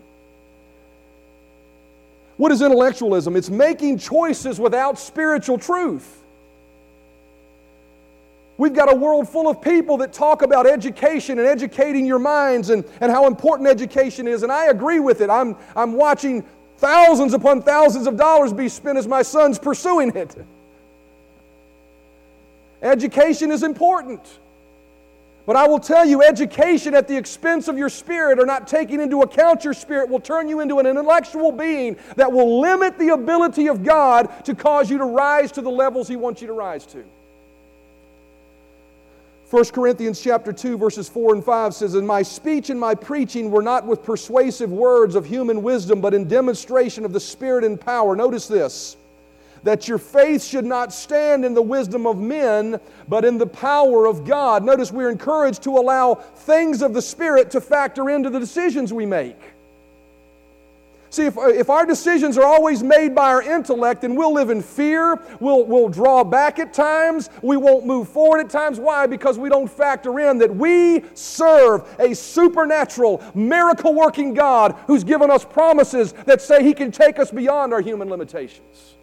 What 2.38 2.52
is 2.52 2.62
intellectualism? 2.62 3.36
It's 3.36 3.50
making 3.50 4.00
choices 4.00 4.60
without 4.60 4.98
spiritual 4.98 5.58
truth. 5.58 6.22
We've 8.58 8.74
got 8.74 8.92
a 8.92 8.96
world 8.96 9.28
full 9.28 9.50
of 9.50 9.62
people 9.62 9.98
that 9.98 10.14
talk 10.14 10.42
about 10.42 10.68
education 10.68 11.40
and 11.40 11.48
educating 11.48 12.06
your 12.06 12.20
minds 12.20 12.70
and, 12.70 12.86
and 13.02 13.12
how 13.12 13.26
important 13.26 13.68
education 13.68 14.28
is, 14.28 14.44
and 14.44 14.52
I 14.52 14.68
agree 14.68 15.00
with 15.00 15.22
it. 15.22 15.30
I'm, 15.30 15.56
I'm 15.76 15.94
watching 15.94 16.46
thousands 16.78 17.34
upon 17.34 17.64
thousands 17.64 18.08
of 18.08 18.16
dollars 18.16 18.54
be 18.54 18.70
spent 18.70 18.98
as 18.98 19.08
my 19.08 19.22
son's 19.22 19.58
pursuing 19.58 20.16
it. 20.16 20.36
Education 22.82 23.52
is 23.52 23.64
important. 23.64 24.22
But 25.46 25.58
I 25.58 25.68
will 25.68 25.80
tell 25.80 26.06
you, 26.06 26.24
education 26.24 26.94
at 26.96 27.08
the 27.08 27.18
expense 27.18 27.68
of 27.68 27.78
your 27.78 27.90
spirit 27.90 28.40
or 28.40 28.46
not 28.46 28.66
taking 28.66 29.02
into 29.02 29.24
account 29.24 29.66
your 29.66 29.74
spirit 29.74 30.10
will 30.10 30.22
turn 30.22 30.48
you 30.48 30.62
into 30.62 30.80
an 30.80 30.86
intellectual 30.86 31.52
being 31.52 31.98
that 32.16 32.32
will 32.32 32.62
limit 32.62 32.98
the 32.98 33.10
ability 33.10 33.68
of 33.68 33.84
God 33.84 34.46
to 34.46 34.56
cause 34.56 34.90
you 34.90 34.98
to 35.00 35.06
rise 35.06 35.52
to 35.54 35.62
the 35.62 35.70
levels 35.70 36.08
He 36.08 36.16
wants 36.16 36.40
you 36.42 36.48
to 36.48 36.54
rise 36.54 36.86
to. 36.88 37.04
1 39.50 39.66
Corinthians 39.66 40.20
chapter 40.20 40.54
2 40.54 40.78
verses 40.78 41.10
4 41.10 41.36
and 41.36 41.44
5 41.44 41.76
says, 41.76 41.94
"And 41.94 42.08
my 42.08 42.24
speech 42.24 42.70
and 42.70 42.80
my 42.80 42.96
preaching 42.96 43.52
were 43.52 43.62
not 43.62 43.86
with 43.86 44.02
persuasive 44.02 44.72
words 44.72 45.14
of 45.14 45.26
human 45.26 45.62
wisdom, 45.62 46.02
but 46.02 46.14
in 46.14 46.28
demonstration 46.28 47.06
of 47.06 47.14
the 47.14 47.20
Spirit 47.20 47.64
and 47.64 47.80
power." 47.80 48.16
Notice 48.16 48.48
this 48.48 48.96
that 49.64 49.88
your 49.88 49.98
faith 49.98 50.44
should 50.44 50.66
not 50.66 50.94
stand 50.94 51.46
in 51.46 51.54
the 51.54 51.62
wisdom 51.62 52.06
of 52.06 52.18
men, 52.18 52.80
but 53.08 53.26
in 53.26 53.38
the 53.38 53.48
power 53.48 54.06
of 54.06 54.26
God. 54.26 54.64
Notice 54.64 54.92
we're 54.92 55.10
encouraged 55.10 55.64
to 55.64 55.78
allow 55.78 56.16
things 56.16 56.82
of 56.82 56.94
the 56.94 57.02
Spirit 57.02 57.52
to 57.52 57.62
factor 57.62 58.10
into 58.10 58.30
the 58.30 58.40
decisions 58.40 58.94
we 58.94 59.06
make. 59.06 59.40
See, 61.14 61.28
if, 61.28 61.38
if 61.38 61.70
our 61.70 61.86
decisions 61.86 62.40
are 62.40 62.44
always 62.44 62.82
made 62.82 63.14
by 63.14 63.30
our 63.30 63.44
intellect, 63.44 64.02
then 64.02 64.16
we'll 64.16 64.34
live 64.34 64.50
in 64.50 64.64
fear, 64.64 65.22
we'll, 65.40 65.64
we'll 65.64 65.88
draw 65.88 66.24
back 66.24 66.58
at 66.58 66.74
times, 66.74 67.30
we 67.44 67.56
won't 67.56 67.86
move 67.86 68.10
forward 68.10 68.40
at 68.40 68.50
times. 68.50 68.80
Why? 68.80 69.06
Because 69.06 69.38
we 69.38 69.48
don't 69.48 69.70
factor 69.70 70.20
in 70.20 70.40
that 70.40 70.56
we 70.56 71.04
serve 71.14 71.88
a 72.00 72.16
supernatural, 72.16 73.24
miracle 73.36 73.94
working 73.94 74.34
God 74.34 74.76
who's 74.88 75.04
given 75.04 75.30
us 75.30 75.46
promises 75.46 76.14
that 76.26 76.42
say 76.42 76.64
He 76.64 76.74
can 76.74 76.92
take 76.92 77.20
us 77.20 77.30
beyond 77.30 77.74
our 77.74 77.82
human 77.82 78.10
limitations. 78.10 78.96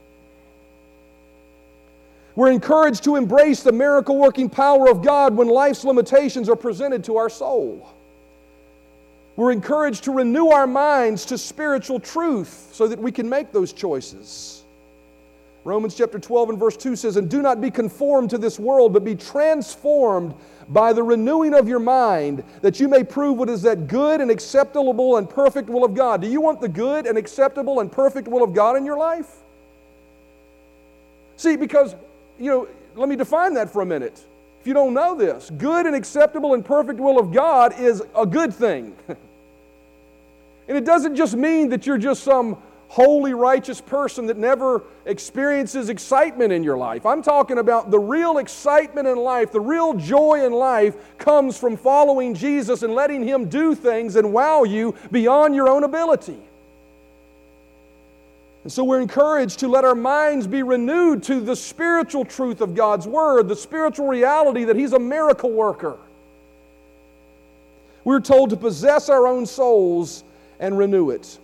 We're 2.36 2.50
encouraged 2.50 3.04
to 3.04 3.16
embrace 3.16 3.62
the 3.62 3.72
miracle 3.72 4.16
working 4.16 4.48
power 4.48 4.88
of 4.88 5.02
God 5.02 5.36
when 5.36 5.48
life's 5.48 5.84
limitations 5.84 6.48
are 6.48 6.56
presented 6.56 7.04
to 7.04 7.16
our 7.16 7.28
soul. 7.28 7.88
We're 9.36 9.52
encouraged 9.52 10.04
to 10.04 10.12
renew 10.12 10.48
our 10.48 10.66
minds 10.66 11.24
to 11.26 11.38
spiritual 11.38 11.98
truth 11.98 12.70
so 12.72 12.86
that 12.86 12.98
we 12.98 13.10
can 13.10 13.28
make 13.28 13.52
those 13.52 13.72
choices. 13.72 14.64
Romans 15.64 15.94
chapter 15.94 16.18
12 16.18 16.50
and 16.50 16.58
verse 16.58 16.76
2 16.76 16.96
says, 16.96 17.16
And 17.16 17.28
do 17.28 17.42
not 17.42 17.60
be 17.60 17.70
conformed 17.70 18.30
to 18.30 18.38
this 18.38 18.58
world, 18.58 18.92
but 18.92 19.04
be 19.04 19.14
transformed 19.14 20.34
by 20.70 20.92
the 20.92 21.02
renewing 21.02 21.52
of 21.52 21.68
your 21.68 21.78
mind, 21.78 22.44
that 22.62 22.80
you 22.80 22.88
may 22.88 23.04
prove 23.04 23.36
what 23.36 23.50
is 23.50 23.62
that 23.62 23.86
good 23.86 24.20
and 24.20 24.30
acceptable 24.30 25.16
and 25.16 25.28
perfect 25.28 25.68
will 25.68 25.84
of 25.84 25.94
God. 25.94 26.22
Do 26.22 26.28
you 26.28 26.40
want 26.40 26.60
the 26.60 26.68
good 26.68 27.06
and 27.06 27.18
acceptable 27.18 27.80
and 27.80 27.90
perfect 27.90 28.28
will 28.28 28.42
of 28.42 28.54
God 28.54 28.76
in 28.76 28.86
your 28.86 28.96
life? 28.96 29.28
See, 31.36 31.56
because 31.56 31.94
you 32.40 32.46
know, 32.46 32.68
let 32.96 33.08
me 33.08 33.16
define 33.16 33.54
that 33.54 33.70
for 33.70 33.82
a 33.82 33.86
minute. 33.86 34.24
If 34.60 34.66
you 34.66 34.74
don't 34.74 34.94
know 34.94 35.14
this, 35.14 35.50
good 35.50 35.86
and 35.86 35.94
acceptable 35.94 36.54
and 36.54 36.64
perfect 36.64 36.98
will 36.98 37.18
of 37.18 37.32
God 37.32 37.78
is 37.78 38.02
a 38.16 38.26
good 38.26 38.52
thing. 38.52 38.96
and 39.08 40.76
it 40.76 40.84
doesn't 40.84 41.16
just 41.16 41.36
mean 41.36 41.68
that 41.68 41.86
you're 41.86 41.98
just 41.98 42.22
some 42.24 42.58
holy, 42.88 43.34
righteous 43.34 43.80
person 43.80 44.26
that 44.26 44.36
never 44.36 44.82
experiences 45.06 45.88
excitement 45.88 46.52
in 46.52 46.64
your 46.64 46.76
life. 46.76 47.06
I'm 47.06 47.22
talking 47.22 47.58
about 47.58 47.90
the 47.90 48.00
real 48.00 48.38
excitement 48.38 49.06
in 49.06 49.16
life, 49.16 49.52
the 49.52 49.60
real 49.60 49.94
joy 49.94 50.44
in 50.44 50.52
life 50.52 50.96
comes 51.16 51.56
from 51.56 51.76
following 51.76 52.34
Jesus 52.34 52.82
and 52.82 52.94
letting 52.94 53.22
Him 53.22 53.48
do 53.48 53.76
things 53.76 54.16
and 54.16 54.32
wow 54.32 54.64
you 54.64 54.96
beyond 55.12 55.54
your 55.54 55.68
own 55.68 55.84
ability. 55.84 56.49
And 58.62 58.70
so 58.70 58.84
we're 58.84 59.00
encouraged 59.00 59.60
to 59.60 59.68
let 59.68 59.84
our 59.84 59.94
minds 59.94 60.46
be 60.46 60.62
renewed 60.62 61.22
to 61.24 61.40
the 61.40 61.56
spiritual 61.56 62.24
truth 62.24 62.60
of 62.60 62.74
God's 62.74 63.06
Word, 63.06 63.48
the 63.48 63.56
spiritual 63.56 64.06
reality 64.06 64.64
that 64.64 64.76
He's 64.76 64.92
a 64.92 64.98
miracle 64.98 65.50
worker. 65.50 65.96
We're 68.04 68.20
told 68.20 68.50
to 68.50 68.56
possess 68.56 69.08
our 69.08 69.26
own 69.26 69.46
souls 69.46 70.24
and 70.58 70.76
renew 70.76 71.10
it. 71.10 71.38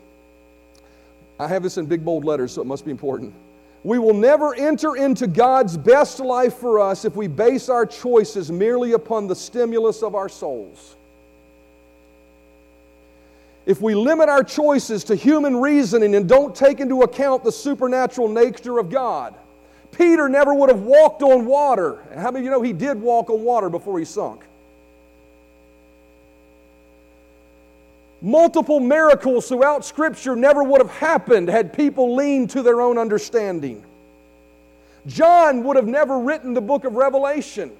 I 1.38 1.48
have 1.48 1.62
this 1.62 1.78
in 1.78 1.86
big 1.86 2.04
bold 2.04 2.24
letters, 2.24 2.52
so 2.52 2.62
it 2.62 2.66
must 2.66 2.84
be 2.84 2.90
important. 2.90 3.34
We 3.82 3.98
will 3.98 4.14
never 4.14 4.54
enter 4.54 4.96
into 4.96 5.26
God's 5.26 5.76
best 5.76 6.18
life 6.18 6.54
for 6.54 6.80
us 6.80 7.04
if 7.04 7.14
we 7.14 7.28
base 7.28 7.68
our 7.68 7.86
choices 7.86 8.50
merely 8.50 8.92
upon 8.92 9.26
the 9.26 9.36
stimulus 9.36 10.02
of 10.02 10.14
our 10.14 10.28
souls. 10.28 10.95
If 13.66 13.82
we 13.82 13.96
limit 13.96 14.28
our 14.28 14.44
choices 14.44 15.02
to 15.04 15.16
human 15.16 15.56
reasoning 15.56 16.14
and 16.14 16.28
don't 16.28 16.54
take 16.54 16.78
into 16.78 17.02
account 17.02 17.42
the 17.42 17.50
supernatural 17.50 18.28
nature 18.28 18.78
of 18.78 18.90
God, 18.90 19.34
Peter 19.90 20.28
never 20.28 20.54
would 20.54 20.68
have 20.68 20.82
walked 20.82 21.22
on 21.22 21.46
water. 21.46 22.04
How 22.14 22.30
many 22.30 22.38
of 22.38 22.44
you 22.44 22.50
know 22.50 22.62
he 22.62 22.72
did 22.72 23.00
walk 23.00 23.28
on 23.28 23.42
water 23.42 23.68
before 23.68 23.98
he 23.98 24.04
sunk? 24.04 24.44
Multiple 28.22 28.78
miracles 28.78 29.48
throughout 29.48 29.84
Scripture 29.84 30.36
never 30.36 30.62
would 30.62 30.80
have 30.80 30.90
happened 30.90 31.48
had 31.48 31.72
people 31.72 32.14
leaned 32.14 32.50
to 32.50 32.62
their 32.62 32.80
own 32.80 32.98
understanding. 32.98 33.84
John 35.06 35.64
would 35.64 35.76
have 35.76 35.86
never 35.86 36.18
written 36.20 36.54
the 36.54 36.60
book 36.60 36.84
of 36.84 36.94
Revelation. 36.94 37.72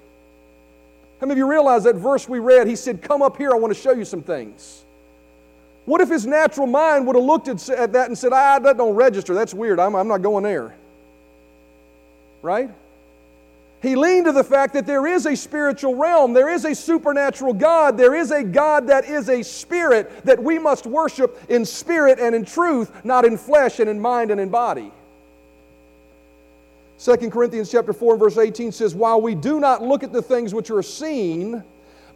How 1.21 1.27
many 1.27 1.33
of 1.33 1.39
you 1.39 1.51
realize 1.51 1.85
that 1.85 1.97
verse 1.97 2.29
we 2.29 2.41
read? 2.41 2.67
He 2.67 2.77
said, 2.77 3.03
Come 3.03 3.23
up 3.23 3.37
here, 3.37 3.53
I 3.53 3.57
want 3.57 3.75
to 3.75 3.81
show 3.81 3.93
you 3.93 4.05
some 4.05 4.23
things. 4.23 4.86
What 5.87 6.01
if 6.01 6.11
his 6.11 6.27
natural 6.27 6.67
mind 6.67 7.07
would 7.07 7.17
have 7.17 7.25
looked 7.25 7.49
at 7.49 7.93
that 7.93 8.09
and 8.09 8.19
said, 8.19 8.33
Ah, 8.33 8.59
that 8.59 8.77
don't 8.77 8.95
register, 8.95 9.35
that's 9.35 9.55
weird, 9.55 9.81
I'm, 9.81 9.95
I'm 9.95 10.09
not 10.09 10.21
going 10.21 10.45
there? 10.45 10.75
Right? 12.43 12.71
He 13.83 13.95
leaned 13.95 14.27
to 14.27 14.33
the 14.33 14.43
fact 14.43 14.75
that 14.75 14.85
there 14.85 15.07
is 15.07 15.27
a 15.27 15.37
spiritual 15.37 15.95
realm, 15.95 16.33
there 16.33 16.49
is 16.49 16.65
a 16.65 16.75
supernatural 16.75 17.55
God, 17.55 17.97
there 17.97 18.17
is 18.17 18.33
a 18.33 18.43
God 18.43 18.89
that 18.89 19.05
is 19.05 19.29
a 19.29 19.43
spirit 19.43 20.25
that 20.25 20.43
we 20.43 20.59
must 20.59 20.87
worship 20.87 21.41
in 21.49 21.65
spirit 21.65 22.19
and 22.19 22.35
in 22.35 22.45
truth, 22.45 22.91
not 23.05 23.25
in 23.25 23.39
flesh 23.39 23.79
and 23.79 23.89
in 23.89 24.01
mind 24.01 24.33
and 24.33 24.41
in 24.41 24.49
body. 24.49 24.91
2 26.99 27.31
Corinthians 27.31 27.71
chapter 27.71 27.93
4 27.93 28.15
and 28.15 28.21
verse 28.21 28.39
18 28.39 28.73
says, 28.73 28.95
While 28.95 29.21
we 29.21 29.37
do 29.37 29.61
not 29.61 29.83
look 29.83 30.03
at 30.03 30.13
the 30.13 30.23
things 30.23 30.53
which 30.53 30.71
are 30.71 30.83
seen, 30.83 31.63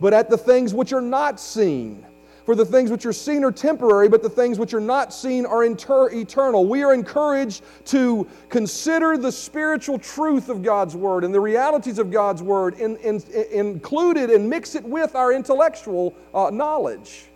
but 0.01 0.13
at 0.13 0.29
the 0.29 0.39
things 0.39 0.75
which 0.75 0.93
are 0.93 1.03
not 1.03 1.39
seen. 1.39 2.05
For 2.51 2.57
the 2.57 2.67
things 2.67 2.91
which 2.91 3.07
are 3.07 3.13
seen 3.13 3.45
are 3.45 3.53
temporary, 3.53 4.09
but 4.09 4.25
the 4.25 4.29
things 4.29 4.59
which 4.59 4.75
are 4.75 4.81
not 4.81 5.15
seen 5.15 5.47
are 5.47 5.63
inter- 5.63 6.11
eternal. 6.11 6.67
We 6.67 6.83
are 6.83 6.93
encouraged 6.93 7.63
to 7.85 8.27
consider 8.49 9.17
the 9.17 9.31
spiritual 9.31 10.01
truth 10.01 10.49
of 10.49 10.61
God's 10.61 10.97
Word 10.97 11.23
and 11.23 11.33
the 11.33 11.39
realities 11.39 12.01
of 12.01 12.11
God's 12.11 12.43
Word 12.43 12.75
in, 12.81 12.97
in, 12.97 13.23
in, 13.33 13.69
included 13.69 14.31
and 14.31 14.51
mix 14.51 14.75
it 14.75 14.83
with 14.83 15.15
our 15.15 15.33
intellectual 15.33 16.13
uh, 16.35 16.51
knowledge. 16.53 17.27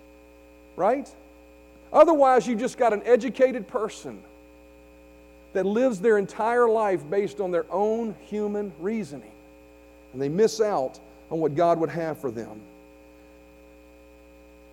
Right? 0.74 1.08
Otherwise, 1.92 2.48
you 2.48 2.56
just 2.56 2.76
got 2.76 2.92
an 2.92 3.02
educated 3.04 3.68
person 3.68 4.20
that 5.52 5.64
lives 5.64 6.00
their 6.00 6.18
entire 6.18 6.68
life 6.68 7.08
based 7.08 7.38
on 7.38 7.52
their 7.52 7.66
own 7.70 8.16
human 8.22 8.72
reasoning. 8.80 9.30
And 10.12 10.20
they 10.20 10.28
miss 10.28 10.60
out 10.60 10.98
on 11.30 11.38
what 11.38 11.54
God 11.54 11.78
would 11.78 11.90
have 11.90 12.18
for 12.18 12.32
them. 12.32 12.60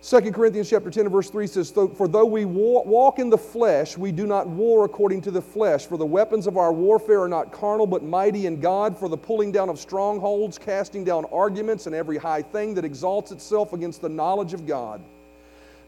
2 0.04 0.32
Corinthians 0.32 0.68
chapter 0.68 0.90
10 0.90 1.04
and 1.04 1.12
verse 1.12 1.30
3 1.30 1.46
says, 1.46 1.70
For 1.70 2.08
though 2.08 2.24
we 2.24 2.44
walk 2.44 3.20
in 3.20 3.30
the 3.30 3.38
flesh, 3.38 3.96
we 3.96 4.10
do 4.10 4.26
not 4.26 4.48
war 4.48 4.84
according 4.84 5.20
to 5.22 5.30
the 5.30 5.40
flesh. 5.40 5.86
For 5.86 5.96
the 5.96 6.04
weapons 6.04 6.48
of 6.48 6.56
our 6.56 6.72
warfare 6.72 7.22
are 7.22 7.28
not 7.28 7.52
carnal, 7.52 7.86
but 7.86 8.02
mighty 8.02 8.46
in 8.46 8.58
God 8.58 8.98
for 8.98 9.08
the 9.08 9.16
pulling 9.16 9.52
down 9.52 9.68
of 9.68 9.78
strongholds, 9.78 10.58
casting 10.58 11.04
down 11.04 11.24
arguments 11.26 11.86
and 11.86 11.94
every 11.94 12.18
high 12.18 12.42
thing 12.42 12.74
that 12.74 12.84
exalts 12.84 13.30
itself 13.30 13.74
against 13.74 14.00
the 14.00 14.08
knowledge 14.08 14.54
of 14.54 14.66
God. 14.66 15.00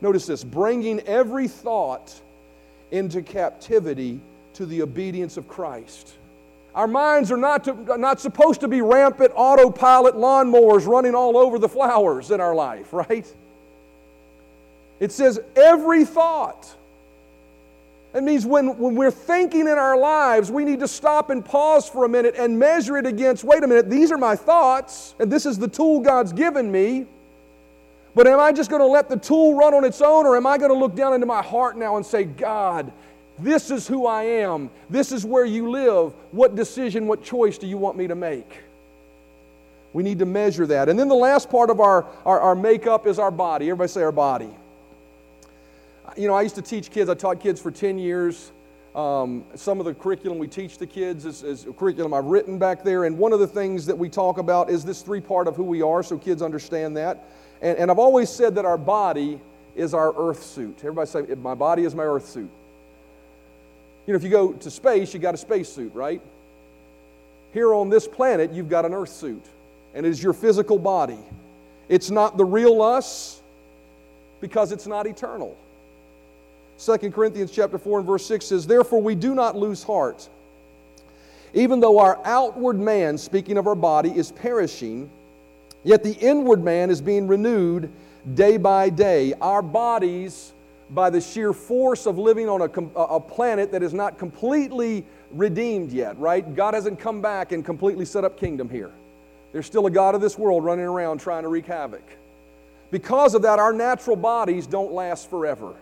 Notice 0.01 0.27
this 0.27 0.45
bringing 0.45 1.01
every 1.01 1.49
thought 1.49 2.15
into 2.93 3.21
captivity 3.21 4.21
to 4.53 4.65
the 4.65 4.83
obedience 4.83 5.37
of 5.37 5.49
Christ. 5.49 6.15
Our 6.77 6.87
minds 6.87 7.33
are 7.33 7.37
not, 7.37 7.65
to, 7.65 7.99
not 7.99 8.21
supposed 8.21 8.61
to 8.61 8.69
be 8.69 8.81
rampant 8.81 9.33
autopilot 9.35 10.15
lawnmowers 10.15 10.87
running 10.87 11.17
all 11.17 11.37
over 11.37 11.59
the 11.59 11.69
flowers 11.69 12.31
in 12.31 12.41
our 12.41 12.55
life, 12.55 12.93
right? 12.93 13.27
It 15.01 15.13
says 15.13 15.41
every 15.57 16.05
thought. 16.05 16.75
That 18.13 18.23
means 18.23 18.47
when, 18.47 18.79
when 18.79 18.95
we're 18.95 19.11
thinking 19.11 19.63
in 19.63 19.77
our 19.77 19.99
lives, 19.99 20.49
we 20.49 20.65
need 20.65 20.79
to 20.81 20.89
stop 20.89 21.31
and 21.31 21.45
pause 21.45 21.89
for 21.89 22.05
a 22.05 22.09
minute 22.09 22.37
and 22.39 22.57
measure 22.57 22.97
it 22.97 23.07
against 23.07 23.43
wait 23.43 23.65
a 23.65 23.67
minute, 23.67 23.91
these 23.91 24.13
are 24.13 24.19
my 24.19 24.37
thoughts, 24.37 25.17
and 25.19 25.31
this 25.31 25.47
is 25.47 25.59
the 25.59 25.67
tool 25.67 25.99
God's 25.99 26.33
given 26.33 26.71
me. 26.71 27.07
But 28.15 28.29
am 28.29 28.39
I 28.39 28.53
just 28.53 28.71
going 28.71 28.83
to 28.83 28.87
let 28.87 29.09
the 29.09 29.17
tool 29.17 29.55
run 29.55 29.75
on 29.75 29.85
its 29.85 30.01
own, 30.01 30.27
or 30.27 30.37
am 30.37 30.47
I 30.47 30.59
going 30.59 30.71
to 30.71 30.79
look 30.79 30.95
down 30.95 31.13
into 31.13 31.27
my 31.27 31.43
heart 31.43 31.77
now 31.77 31.97
and 31.97 32.07
say, 32.07 32.23
God, 32.23 32.93
this 33.41 33.73
is 33.73 33.89
who 33.89 34.07
I 34.07 34.23
am. 34.23 34.71
This 34.89 35.11
is 35.11 35.25
where 35.25 35.45
you 35.45 35.69
live. 35.69 36.13
What 36.31 36.55
decision, 36.55 37.09
what 37.09 37.25
choice 37.25 37.59
do 37.59 37.67
you 37.67 37.77
want 37.77 37.97
me 37.97 38.07
to 38.07 38.15
make? 38.15 38.63
We 39.93 40.05
need 40.05 40.21
to 40.21 40.27
measure 40.27 40.69
that. 40.69 40.89
And 40.89 40.97
then 40.97 41.09
the 41.09 41.17
last 41.17 41.51
part 41.51 41.69
of 41.69 41.81
our, 41.81 42.07
our, 42.25 42.39
our 42.39 42.55
makeup 42.55 43.09
is 43.09 43.19
our 43.19 43.33
body. 43.33 43.67
Everybody 43.67 43.89
say 43.89 44.03
our 44.03 44.13
body 44.13 44.55
you 46.17 46.29
know, 46.29 46.35
I 46.35 46.43
used 46.43 46.55
to 46.57 46.63
teach 46.63 46.91
kids. 46.91 47.11
I 47.11 47.15
taught 47.15 47.41
kids 47.41 47.61
for 47.61 47.71
10 47.71 47.99
years. 47.99 48.53
Um, 48.95 49.45
some 49.57 49.81
of 49.81 49.87
the 49.87 49.95
curriculum 49.95 50.39
we 50.39 50.47
teach 50.47 50.79
the 50.79 50.87
kids 50.87 51.27
is, 51.27 51.43
is 51.43 51.67
curriculum 51.77 52.15
I've 52.15 52.27
written 52.27 52.59
back 52.59 52.85
there. 52.85 53.05
And 53.05 53.19
one 53.19 53.33
of 53.33 53.41
the 53.41 53.47
things 53.47 53.87
that 53.87 53.99
we 53.99 54.09
talk 54.09 54.39
about 54.39 54.71
is 54.71 54.85
this 54.85 55.03
three 55.03 55.21
part 55.21 55.49
of 55.49 55.57
who 55.57 55.65
we 55.65 55.83
are 55.83 56.03
so 56.03 56.17
kids 56.17 56.43
understand 56.43 56.97
that. 56.97 57.29
And, 57.61 57.77
and 57.79 57.91
I've 57.91 57.99
always 57.99 58.31
said 58.31 58.55
that 58.55 58.65
our 58.65 58.79
body 58.79 59.41
is 59.75 59.95
our 59.95 60.15
earth 60.17 60.45
suit. 60.45 60.79
Everybody 60.79 61.09
say, 61.09 61.23
My 61.35 61.55
body 61.55 61.85
is 61.85 61.95
my 61.95 62.05
earth 62.05 62.29
suit. 62.29 62.51
You 64.07 64.13
know, 64.13 64.17
if 64.17 64.23
you 64.23 64.31
go 64.31 64.53
to 64.53 64.71
space, 64.71 65.15
you 65.15 65.19
got 65.19 65.35
a 65.35 65.39
space 65.39 65.69
suit, 65.69 65.93
right? 65.95 66.21
Here 67.53 67.73
on 67.75 67.89
this 67.89 68.07
planet, 68.07 68.53
you've 68.53 68.69
got 68.69 68.85
an 68.85 68.93
earth 68.93 69.09
suit, 69.11 69.43
and 69.95 70.05
it 70.05 70.09
is 70.11 70.23
your 70.23 70.35
physical 70.35 70.79
body. 70.79 71.19
It's 71.89 72.11
not 72.11 72.37
the 72.37 72.45
real 72.45 72.83
us 72.83 73.41
because 74.41 74.73
it's 74.73 74.87
not 74.87 75.07
eternal. 75.07 75.57
2 76.79 77.11
Corinthians 77.11 77.51
chapter 77.51 77.79
4 77.79 78.01
and 78.01 78.07
verse 78.07 78.27
6 78.27 78.47
says, 78.47 78.67
Therefore 78.67 79.01
we 79.01 79.15
do 79.15 79.35
not 79.35 79.57
lose 79.57 79.83
heart. 79.83 80.29
Even 81.53 81.79
though 81.79 82.01
our 82.01 82.21
outward 82.25 82.79
man, 82.79 83.17
speaking 83.17 83.57
of 83.57 83.67
our 83.67 83.77
body, 83.77 84.11
is 84.11 84.33
perishing, 84.33 85.09
yet 85.85 86.03
the 86.03 86.15
inward 86.15 86.65
man 86.65 86.91
is 86.91 87.01
being 87.01 87.29
renewed 87.29 87.91
day 88.35 88.57
by 88.57 88.91
day. 88.91 89.35
Our 89.41 89.63
bodies, 89.63 90.53
by 90.91 91.11
the 91.11 91.21
sheer 91.21 91.53
force 91.53 92.07
of 92.07 92.19
living 92.19 92.49
on 92.49 92.61
a, 92.63 93.01
a 93.01 93.21
planet 93.21 93.71
that 93.73 93.83
is 93.83 93.95
not 93.95 94.19
completely 94.19 95.05
redeemed 95.31 95.93
yet, 95.93 96.19
right? 96.19 96.55
God 96.55 96.75
hasn't 96.75 96.99
come 96.99 97.21
back 97.21 97.53
and 97.53 97.65
completely 97.65 98.05
set 98.05 98.25
up 98.25 98.39
kingdom 98.39 98.69
here. 98.69 98.91
There's 99.53 99.67
still 99.67 99.87
a 99.87 99.91
God 99.91 100.17
of 100.17 100.21
this 100.21 100.37
world 100.37 100.65
running 100.65 100.85
around 100.85 101.19
trying 101.19 101.45
to 101.45 101.49
wreak 101.49 101.67
havoc. 101.67 102.03
Because 102.91 103.35
of 103.35 103.43
that, 103.43 103.61
our 103.61 103.73
natural 103.73 104.17
bodies 104.17 104.67
don't 104.67 104.93
last 104.93 105.31
forever. 105.31 105.75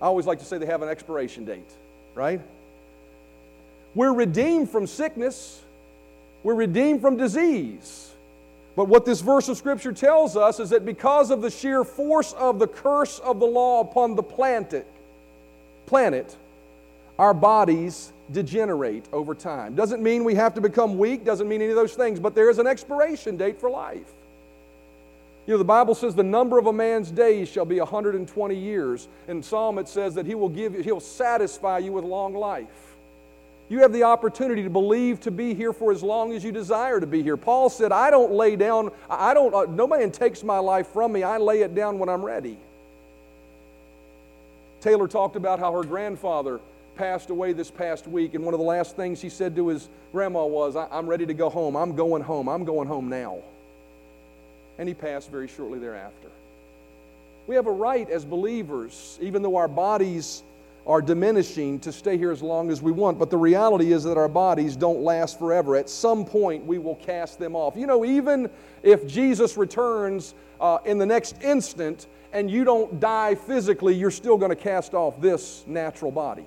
I 0.00 0.06
always 0.06 0.26
like 0.26 0.38
to 0.38 0.44
say 0.44 0.58
they 0.58 0.66
have 0.66 0.82
an 0.82 0.88
expiration 0.88 1.44
date, 1.44 1.70
right? 2.14 2.40
We're 3.94 4.12
redeemed 4.12 4.70
from 4.70 4.86
sickness, 4.86 5.60
we're 6.42 6.54
redeemed 6.54 7.00
from 7.00 7.16
disease. 7.16 8.06
But 8.76 8.86
what 8.86 9.04
this 9.04 9.20
verse 9.20 9.48
of 9.48 9.56
Scripture 9.56 9.92
tells 9.92 10.36
us 10.36 10.60
is 10.60 10.70
that 10.70 10.86
because 10.86 11.30
of 11.30 11.42
the 11.42 11.50
sheer 11.50 11.84
force 11.84 12.32
of 12.32 12.58
the 12.58 12.68
curse 12.68 13.18
of 13.18 13.40
the 13.40 13.46
law 13.46 13.80
upon 13.80 14.14
the 14.14 14.22
planet, 14.22 14.86
planet 15.86 16.34
our 17.18 17.34
bodies 17.34 18.12
degenerate 18.32 19.04
over 19.12 19.34
time. 19.34 19.74
Doesn't 19.74 20.02
mean 20.02 20.24
we 20.24 20.36
have 20.36 20.54
to 20.54 20.60
become 20.62 20.96
weak, 20.96 21.24
doesn't 21.24 21.48
mean 21.48 21.60
any 21.60 21.70
of 21.70 21.76
those 21.76 21.94
things, 21.94 22.18
but 22.18 22.34
there 22.34 22.48
is 22.48 22.58
an 22.58 22.66
expiration 22.66 23.36
date 23.36 23.60
for 23.60 23.68
life. 23.68 24.10
You 25.50 25.54
know, 25.54 25.58
the 25.58 25.64
Bible 25.64 25.96
says 25.96 26.14
the 26.14 26.22
number 26.22 26.60
of 26.60 26.66
a 26.66 26.72
man's 26.72 27.10
days 27.10 27.48
shall 27.48 27.64
be 27.64 27.80
120 27.80 28.54
years. 28.54 29.08
In 29.26 29.42
Psalm, 29.42 29.78
it 29.78 29.88
says 29.88 30.14
that 30.14 30.24
he 30.24 30.36
will 30.36 30.48
give 30.48 30.76
you, 30.76 30.82
he'll 30.84 31.00
satisfy 31.00 31.78
you 31.78 31.90
with 31.90 32.04
long 32.04 32.34
life. 32.34 32.94
You 33.68 33.80
have 33.80 33.92
the 33.92 34.04
opportunity 34.04 34.62
to 34.62 34.70
believe 34.70 35.18
to 35.22 35.32
be 35.32 35.52
here 35.52 35.72
for 35.72 35.90
as 35.90 36.04
long 36.04 36.32
as 36.34 36.44
you 36.44 36.52
desire 36.52 37.00
to 37.00 37.06
be 37.08 37.24
here. 37.24 37.36
Paul 37.36 37.68
said, 37.68 37.90
I 37.90 38.12
don't 38.12 38.30
lay 38.30 38.54
down, 38.54 38.92
I 39.08 39.34
don't, 39.34 39.52
uh, 39.52 39.64
no 39.68 39.88
man 39.88 40.12
takes 40.12 40.44
my 40.44 40.60
life 40.60 40.86
from 40.86 41.10
me. 41.10 41.24
I 41.24 41.38
lay 41.38 41.62
it 41.62 41.74
down 41.74 41.98
when 41.98 42.08
I'm 42.08 42.24
ready. 42.24 42.56
Taylor 44.80 45.08
talked 45.08 45.34
about 45.34 45.58
how 45.58 45.72
her 45.72 45.82
grandfather 45.82 46.60
passed 46.94 47.28
away 47.28 47.54
this 47.54 47.72
past 47.72 48.06
week, 48.06 48.34
and 48.34 48.44
one 48.44 48.54
of 48.54 48.60
the 48.60 48.66
last 48.66 48.94
things 48.94 49.20
he 49.20 49.28
said 49.28 49.56
to 49.56 49.66
his 49.66 49.88
grandma 50.12 50.46
was, 50.46 50.76
I'm 50.76 51.08
ready 51.08 51.26
to 51.26 51.34
go 51.34 51.50
home. 51.50 51.74
I'm 51.74 51.96
going 51.96 52.22
home. 52.22 52.48
I'm 52.48 52.64
going 52.64 52.86
home 52.86 53.08
now. 53.08 53.40
And 54.80 54.88
he 54.88 54.94
passed 54.94 55.30
very 55.30 55.46
shortly 55.46 55.78
thereafter. 55.78 56.28
We 57.46 57.54
have 57.54 57.66
a 57.66 57.72
right 57.72 58.08
as 58.08 58.24
believers, 58.24 59.18
even 59.20 59.42
though 59.42 59.56
our 59.56 59.68
bodies 59.68 60.42
are 60.86 61.02
diminishing, 61.02 61.78
to 61.80 61.92
stay 61.92 62.16
here 62.16 62.32
as 62.32 62.40
long 62.40 62.70
as 62.70 62.80
we 62.80 62.90
want. 62.90 63.18
But 63.18 63.28
the 63.28 63.36
reality 63.36 63.92
is 63.92 64.04
that 64.04 64.16
our 64.16 64.26
bodies 64.26 64.76
don't 64.76 65.02
last 65.02 65.38
forever. 65.38 65.76
At 65.76 65.90
some 65.90 66.24
point, 66.24 66.64
we 66.64 66.78
will 66.78 66.94
cast 66.94 67.38
them 67.38 67.54
off. 67.54 67.76
You 67.76 67.86
know, 67.86 68.06
even 68.06 68.48
if 68.82 69.06
Jesus 69.06 69.58
returns 69.58 70.34
uh, 70.62 70.78
in 70.86 70.96
the 70.96 71.04
next 71.04 71.42
instant 71.42 72.06
and 72.32 72.50
you 72.50 72.64
don't 72.64 72.98
die 73.00 73.34
physically, 73.34 73.94
you're 73.94 74.10
still 74.10 74.38
going 74.38 74.48
to 74.48 74.56
cast 74.56 74.94
off 74.94 75.20
this 75.20 75.62
natural 75.66 76.10
body. 76.10 76.46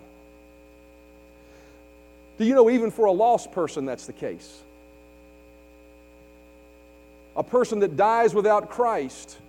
Do 2.39 2.45
you 2.45 2.55
know, 2.55 2.71
even 2.71 2.89
for 2.89 3.05
a 3.05 3.11
lost 3.11 3.51
person, 3.51 3.85
that's 3.85 4.07
the 4.07 4.13
case? 4.13 4.63
A 7.35 7.43
person 7.43 7.79
that 7.79 7.97
dies 7.97 8.33
without 8.33 8.69
Christ, 8.69 9.39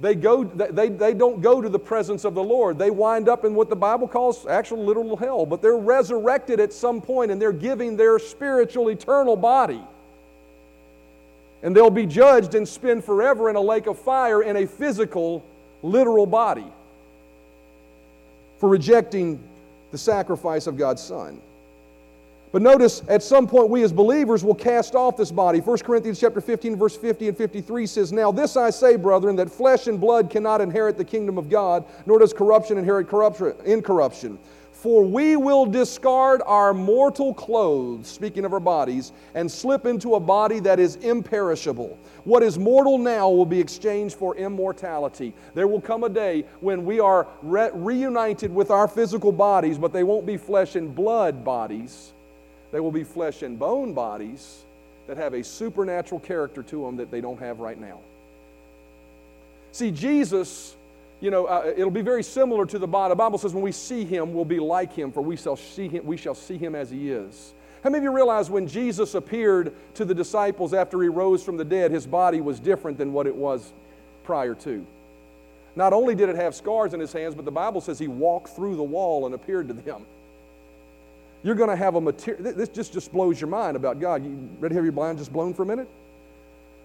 they, 0.00 0.14
go, 0.14 0.44
they, 0.44 0.88
they 0.88 1.12
don't 1.12 1.40
go 1.42 1.60
to 1.60 1.68
the 1.68 1.78
presence 1.78 2.24
of 2.24 2.34
the 2.34 2.42
Lord. 2.42 2.78
They 2.78 2.90
wind 2.90 3.28
up 3.28 3.44
in 3.44 3.54
what 3.54 3.68
the 3.68 3.76
Bible 3.76 4.08
calls 4.08 4.46
actual 4.46 4.84
literal 4.84 5.16
hell, 5.16 5.44
but 5.44 5.60
they're 5.60 5.76
resurrected 5.76 6.58
at 6.58 6.72
some 6.72 7.00
point 7.00 7.30
and 7.30 7.40
they're 7.40 7.52
giving 7.52 7.96
their 7.96 8.18
spiritual, 8.18 8.88
eternal 8.88 9.36
body. 9.36 9.82
And 11.62 11.76
they'll 11.76 11.90
be 11.90 12.06
judged 12.06 12.54
and 12.54 12.66
spend 12.66 13.04
forever 13.04 13.50
in 13.50 13.56
a 13.56 13.60
lake 13.60 13.86
of 13.86 13.98
fire 13.98 14.42
in 14.42 14.56
a 14.56 14.66
physical, 14.66 15.44
literal 15.82 16.26
body 16.26 16.66
for 18.58 18.68
rejecting 18.68 19.38
the 19.90 19.98
sacrifice 19.98 20.66
of 20.66 20.78
God's 20.78 21.02
Son. 21.02 21.40
But 22.52 22.62
notice, 22.62 23.02
at 23.08 23.22
some 23.22 23.46
point, 23.46 23.70
we 23.70 23.84
as 23.84 23.92
believers 23.92 24.42
will 24.42 24.56
cast 24.56 24.96
off 24.96 25.16
this 25.16 25.30
body. 25.30 25.60
1 25.60 25.78
Corinthians 25.78 26.18
chapter 26.18 26.40
15, 26.40 26.74
verse 26.74 26.96
50 26.96 27.28
and 27.28 27.36
53 27.36 27.86
says, 27.86 28.12
Now 28.12 28.32
this 28.32 28.56
I 28.56 28.70
say, 28.70 28.96
brethren, 28.96 29.36
that 29.36 29.48
flesh 29.48 29.86
and 29.86 30.00
blood 30.00 30.30
cannot 30.30 30.60
inherit 30.60 30.98
the 30.98 31.04
kingdom 31.04 31.38
of 31.38 31.48
God, 31.48 31.84
nor 32.06 32.18
does 32.18 32.32
corruption 32.32 32.76
inherit 32.76 33.06
corruption, 33.06 33.54
incorruption. 33.64 34.36
For 34.72 35.04
we 35.04 35.36
will 35.36 35.64
discard 35.64 36.42
our 36.44 36.74
mortal 36.74 37.34
clothes, 37.34 38.08
speaking 38.08 38.44
of 38.44 38.52
our 38.52 38.60
bodies, 38.60 39.12
and 39.34 39.48
slip 39.48 39.86
into 39.86 40.14
a 40.16 40.20
body 40.20 40.58
that 40.60 40.80
is 40.80 40.96
imperishable. 40.96 41.98
What 42.24 42.42
is 42.42 42.58
mortal 42.58 42.98
now 42.98 43.28
will 43.28 43.46
be 43.46 43.60
exchanged 43.60 44.16
for 44.16 44.34
immortality. 44.36 45.34
There 45.54 45.68
will 45.68 45.82
come 45.82 46.02
a 46.02 46.08
day 46.08 46.46
when 46.60 46.84
we 46.84 46.98
are 46.98 47.28
re- 47.42 47.70
reunited 47.74 48.52
with 48.52 48.70
our 48.70 48.88
physical 48.88 49.30
bodies, 49.30 49.78
but 49.78 49.92
they 49.92 50.02
won't 50.02 50.26
be 50.26 50.36
flesh 50.36 50.74
and 50.74 50.92
blood 50.92 51.44
bodies 51.44 52.14
they 52.72 52.80
will 52.80 52.92
be 52.92 53.04
flesh 53.04 53.42
and 53.42 53.58
bone 53.58 53.92
bodies 53.92 54.64
that 55.06 55.16
have 55.16 55.34
a 55.34 55.42
supernatural 55.42 56.20
character 56.20 56.62
to 56.62 56.84
them 56.84 56.96
that 56.96 57.10
they 57.10 57.20
don't 57.20 57.40
have 57.40 57.60
right 57.60 57.80
now. 57.80 57.98
See, 59.72 59.90
Jesus, 59.90 60.76
you 61.20 61.30
know, 61.30 61.46
uh, 61.46 61.72
it'll 61.76 61.90
be 61.90 62.02
very 62.02 62.22
similar 62.22 62.66
to 62.66 62.78
the 62.78 62.86
body. 62.86 63.12
The 63.12 63.16
Bible 63.16 63.38
says 63.38 63.52
when 63.52 63.62
we 63.62 63.72
see 63.72 64.04
him, 64.04 64.34
we'll 64.34 64.44
be 64.44 64.60
like 64.60 64.92
him, 64.92 65.12
for 65.12 65.20
we 65.20 65.36
shall 65.36 65.56
see 65.56 65.88
him, 65.88 66.04
we 66.04 66.16
shall 66.16 66.34
see 66.34 66.58
him 66.58 66.74
as 66.74 66.90
he 66.90 67.10
is. 67.10 67.52
How 67.82 67.90
many 67.90 67.98
of 67.98 68.04
you 68.04 68.14
realize 68.14 68.50
when 68.50 68.68
Jesus 68.68 69.14
appeared 69.14 69.72
to 69.94 70.04
the 70.04 70.14
disciples 70.14 70.74
after 70.74 71.00
he 71.02 71.08
rose 71.08 71.42
from 71.42 71.56
the 71.56 71.64
dead, 71.64 71.90
his 71.90 72.06
body 72.06 72.40
was 72.40 72.60
different 72.60 72.98
than 72.98 73.12
what 73.12 73.26
it 73.26 73.34
was 73.34 73.72
prior 74.24 74.54
to? 74.56 74.84
Not 75.76 75.92
only 75.92 76.14
did 76.14 76.28
it 76.28 76.36
have 76.36 76.54
scars 76.54 76.94
in 76.94 77.00
his 77.00 77.12
hands, 77.12 77.34
but 77.34 77.44
the 77.44 77.50
Bible 77.50 77.80
says 77.80 77.98
he 77.98 78.08
walked 78.08 78.50
through 78.50 78.76
the 78.76 78.82
wall 78.82 79.24
and 79.24 79.34
appeared 79.34 79.68
to 79.68 79.74
them. 79.74 80.04
You're 81.42 81.54
going 81.54 81.70
to 81.70 81.76
have 81.76 81.94
a 81.94 82.00
material, 82.00 82.52
this 82.52 82.68
just, 82.68 82.92
just 82.92 83.12
blows 83.12 83.40
your 83.40 83.48
mind 83.48 83.76
about 83.76 83.98
God. 83.98 84.22
You 84.22 84.48
ready 84.58 84.74
to 84.74 84.76
have 84.76 84.84
your 84.84 84.92
mind 84.92 85.18
just 85.18 85.32
blown 85.32 85.54
for 85.54 85.62
a 85.62 85.66
minute? 85.66 85.88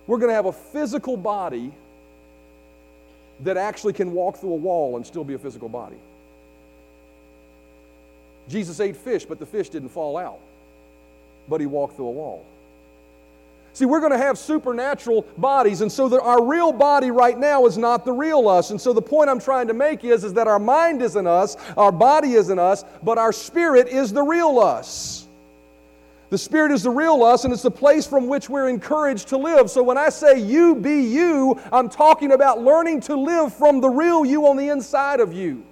We're 0.07 0.17
going 0.17 0.29
to 0.29 0.35
have 0.35 0.45
a 0.45 0.53
physical 0.53 1.17
body 1.17 1.71
that 3.41 3.57
actually 3.57 3.93
can 3.93 4.13
walk 4.13 4.37
through 4.37 4.53
a 4.53 4.57
wall 4.57 4.95
and 4.95 5.05
still 5.05 5.23
be 5.23 5.33
a 5.33 5.39
physical 5.39 5.67
body. 5.67 5.97
Jesus 8.47 8.79
ate 8.79 8.95
fish, 8.95 9.25
but 9.25 9.39
the 9.39 9.45
fish 9.45 9.69
didn't 9.69 9.89
fall 9.89 10.15
out, 10.17 10.39
but 11.49 11.59
he 11.59 11.65
walked 11.65 11.95
through 11.95 12.07
a 12.07 12.11
wall. 12.11 12.45
See, 13.75 13.83
we're 13.83 13.99
going 13.99 14.13
to 14.13 14.17
have 14.17 14.37
supernatural 14.37 15.23
bodies, 15.37 15.81
and 15.81 15.91
so 15.91 16.21
our 16.21 16.41
real 16.41 16.71
body 16.71 17.11
right 17.11 17.37
now 17.37 17.65
is 17.65 17.77
not 17.77 18.05
the 18.05 18.13
real 18.13 18.47
us. 18.47 18.71
And 18.71 18.79
so 18.79 18.93
the 18.93 19.01
point 19.01 19.29
I'm 19.29 19.39
trying 19.39 19.67
to 19.67 19.73
make 19.73 20.05
is, 20.05 20.23
is 20.23 20.31
that 20.35 20.47
our 20.47 20.59
mind 20.59 21.01
isn't 21.01 21.27
us, 21.27 21.57
our 21.75 21.91
body 21.91 22.35
isn't 22.35 22.57
us, 22.57 22.85
but 23.03 23.17
our 23.17 23.33
spirit 23.33 23.89
is 23.89 24.13
the 24.13 24.23
real 24.23 24.59
us. 24.59 25.27
The 26.29 26.37
Spirit 26.37 26.71
is 26.71 26.83
the 26.83 26.89
real 26.89 27.21
us, 27.23 27.43
and 27.43 27.53
it's 27.53 27.63
the 27.63 27.69
place 27.69 28.07
from 28.07 28.27
which 28.27 28.49
we're 28.49 28.69
encouraged 28.69 29.27
to 29.27 29.37
live. 29.37 29.69
So 29.69 29.83
when 29.83 29.97
I 29.97 30.07
say 30.07 30.39
you 30.39 30.75
be 30.75 31.01
you, 31.01 31.59
I'm 31.71 31.89
talking 31.89 32.31
about 32.31 32.61
learning 32.61 33.01
to 33.01 33.15
live 33.15 33.53
from 33.53 33.81
the 33.81 33.89
real 33.89 34.25
you 34.25 34.47
on 34.47 34.55
the 34.55 34.69
inside 34.69 35.19
of 35.19 35.33
you. 35.33 35.63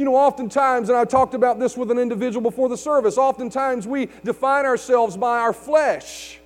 You 0.00 0.06
know, 0.06 0.16
oftentimes, 0.16 0.88
and 0.88 0.96
I 0.96 1.04
talked 1.04 1.34
about 1.34 1.58
this 1.58 1.76
with 1.76 1.90
an 1.90 1.98
individual 1.98 2.40
before 2.40 2.70
the 2.70 2.76
service, 2.78 3.18
oftentimes 3.18 3.86
we 3.86 4.08
define 4.24 4.64
ourselves 4.64 5.14
by 5.14 5.40
our 5.40 5.52
flesh 5.52 6.40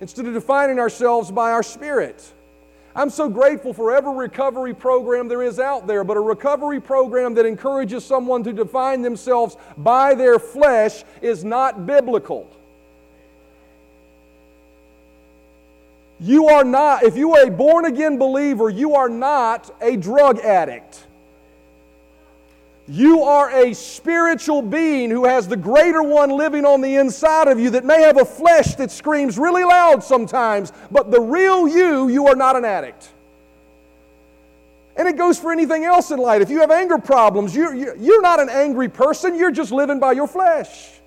instead 0.00 0.26
of 0.26 0.32
defining 0.32 0.78
ourselves 0.78 1.32
by 1.32 1.50
our 1.50 1.64
spirit. 1.64 2.32
I'm 2.94 3.10
so 3.10 3.28
grateful 3.28 3.74
for 3.74 3.96
every 3.96 4.14
recovery 4.14 4.74
program 4.74 5.26
there 5.26 5.42
is 5.42 5.58
out 5.58 5.88
there, 5.88 6.04
but 6.04 6.16
a 6.16 6.20
recovery 6.20 6.80
program 6.80 7.34
that 7.34 7.46
encourages 7.46 8.04
someone 8.04 8.44
to 8.44 8.52
define 8.52 9.02
themselves 9.02 9.56
by 9.76 10.14
their 10.14 10.38
flesh 10.38 11.02
is 11.20 11.44
not 11.44 11.86
biblical. 11.86 12.48
You 16.20 16.46
are 16.46 16.62
not, 16.62 17.02
if 17.02 17.16
you 17.16 17.34
are 17.34 17.48
a 17.48 17.50
born 17.50 17.86
again 17.86 18.18
believer, 18.18 18.70
you 18.70 18.94
are 18.94 19.08
not 19.08 19.68
a 19.80 19.96
drug 19.96 20.38
addict. 20.38 21.08
You 22.90 23.22
are 23.22 23.52
a 23.52 23.72
spiritual 23.72 24.62
being 24.62 25.10
who 25.10 25.24
has 25.24 25.46
the 25.46 25.56
greater 25.56 26.02
one 26.02 26.30
living 26.30 26.64
on 26.64 26.80
the 26.80 26.96
inside 26.96 27.46
of 27.46 27.60
you 27.60 27.70
that 27.70 27.84
may 27.84 28.02
have 28.02 28.20
a 28.20 28.24
flesh 28.24 28.74
that 28.74 28.90
screams 28.90 29.38
really 29.38 29.62
loud 29.62 30.02
sometimes, 30.02 30.72
but 30.90 31.12
the 31.12 31.20
real 31.20 31.68
you, 31.68 32.08
you 32.08 32.26
are 32.26 32.34
not 32.34 32.56
an 32.56 32.64
addict. 32.64 33.08
And 34.96 35.06
it 35.06 35.16
goes 35.16 35.38
for 35.38 35.52
anything 35.52 35.84
else 35.84 36.10
in 36.10 36.18
life. 36.18 36.42
If 36.42 36.50
you 36.50 36.58
have 36.62 36.72
anger 36.72 36.98
problems, 36.98 37.54
you're, 37.54 37.72
you're 37.74 38.22
not 38.22 38.40
an 38.40 38.50
angry 38.50 38.88
person, 38.88 39.36
you're 39.36 39.52
just 39.52 39.70
living 39.70 40.00
by 40.00 40.10
your 40.10 40.26
flesh. 40.26 40.99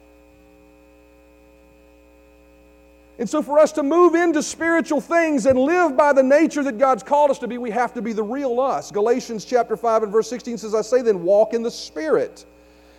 And 3.23 3.29
so, 3.29 3.41
for 3.41 3.57
us 3.57 3.71
to 3.71 3.83
move 3.83 4.15
into 4.15 4.43
spiritual 4.43 4.99
things 4.99 5.45
and 5.45 5.57
live 5.57 5.95
by 5.95 6.11
the 6.11 6.21
nature 6.21 6.61
that 6.61 6.77
God's 6.77 7.03
called 7.03 7.31
us 7.31 7.39
to 7.39 7.47
be, 7.47 7.57
we 7.57 7.71
have 7.71 7.93
to 7.93 8.01
be 8.01 8.11
the 8.11 8.21
real 8.21 8.59
us. 8.59 8.91
Galatians 8.91 9.45
chapter 9.45 9.77
5 9.77 10.03
and 10.03 10.11
verse 10.11 10.29
16 10.29 10.57
says, 10.57 10.75
I 10.75 10.81
say 10.81 11.01
then, 11.01 11.23
walk 11.23 11.53
in 11.53 11.63
the 11.63 11.71
Spirit, 11.71 12.45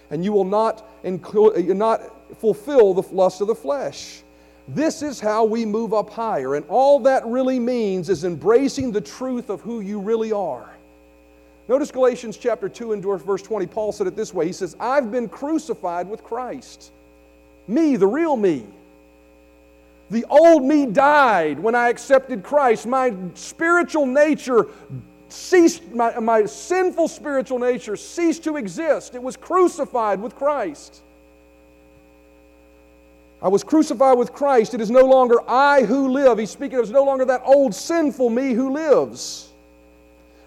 and 0.09 0.25
you 0.25 0.33
will 0.33 0.47
not, 0.47 1.05
inclu- 1.05 1.71
uh, 1.71 1.75
not 1.75 2.01
fulfill 2.39 2.95
the 2.95 3.03
lust 3.15 3.43
of 3.43 3.49
the 3.49 3.55
flesh. 3.55 4.23
This 4.67 5.03
is 5.03 5.21
how 5.21 5.45
we 5.45 5.67
move 5.67 5.93
up 5.93 6.09
higher. 6.09 6.55
And 6.55 6.65
all 6.71 7.01
that 7.01 7.27
really 7.27 7.61
means 7.61 8.09
is 8.09 8.25
embracing 8.25 8.93
the 8.93 9.03
truth 9.03 9.51
of 9.51 9.61
who 9.61 9.81
you 9.81 10.01
really 10.01 10.33
are. 10.33 10.75
Notice 11.69 11.91
Galatians 11.91 12.39
chapter 12.39 12.71
2 12.71 12.95
and 12.95 13.03
verse 13.03 13.43
20. 13.43 13.67
Paul 13.67 13.93
said 13.93 14.07
it 14.07 14.17
this 14.17 14.33
way 14.33 14.47
He 14.47 14.55
says, 14.55 14.75
I've 14.81 15.13
been 15.13 15.29
crucified 15.29 16.09
with 16.09 16.25
Christ. 16.25 16.93
Me, 17.69 17.97
the 17.97 18.07
real 18.07 18.39
me. 18.39 18.65
The 20.11 20.25
old 20.29 20.65
me 20.65 20.87
died 20.87 21.59
when 21.59 21.75
I 21.75 21.89
accepted 21.89 22.43
Christ. 22.43 22.87
My 22.87 23.15
spiritual 23.35 24.07
nature 24.07 24.69
ceased, 25.29 25.91
my, 25.93 26.19
my 26.21 26.45
sinful 26.45 27.09
spiritual 27.09 27.59
nature 27.59 27.97
ceased 27.97 28.45
to 28.45 28.57
exist. 28.57 29.15
It 29.15 29.23
was 29.23 29.37
crucified 29.37 30.21
with 30.21 30.35
Christ. 30.35 31.01
I 33.43 33.49
was 33.49 33.65
crucified 33.65 34.17
with 34.17 34.33
Christ. 34.33 34.75
It 34.75 34.81
is 34.81 34.91
no 34.91 35.05
longer 35.05 35.39
I 35.49 35.83
who 35.83 36.09
live. 36.09 36.39
He's 36.39 36.51
speaking, 36.51 36.79
it's 36.79 36.91
no 36.91 37.05
longer 37.05 37.25
that 37.27 37.43
old 37.45 37.75
sinful 37.75 38.31
me 38.31 38.53
who 38.53 38.73
lives. 38.73 39.51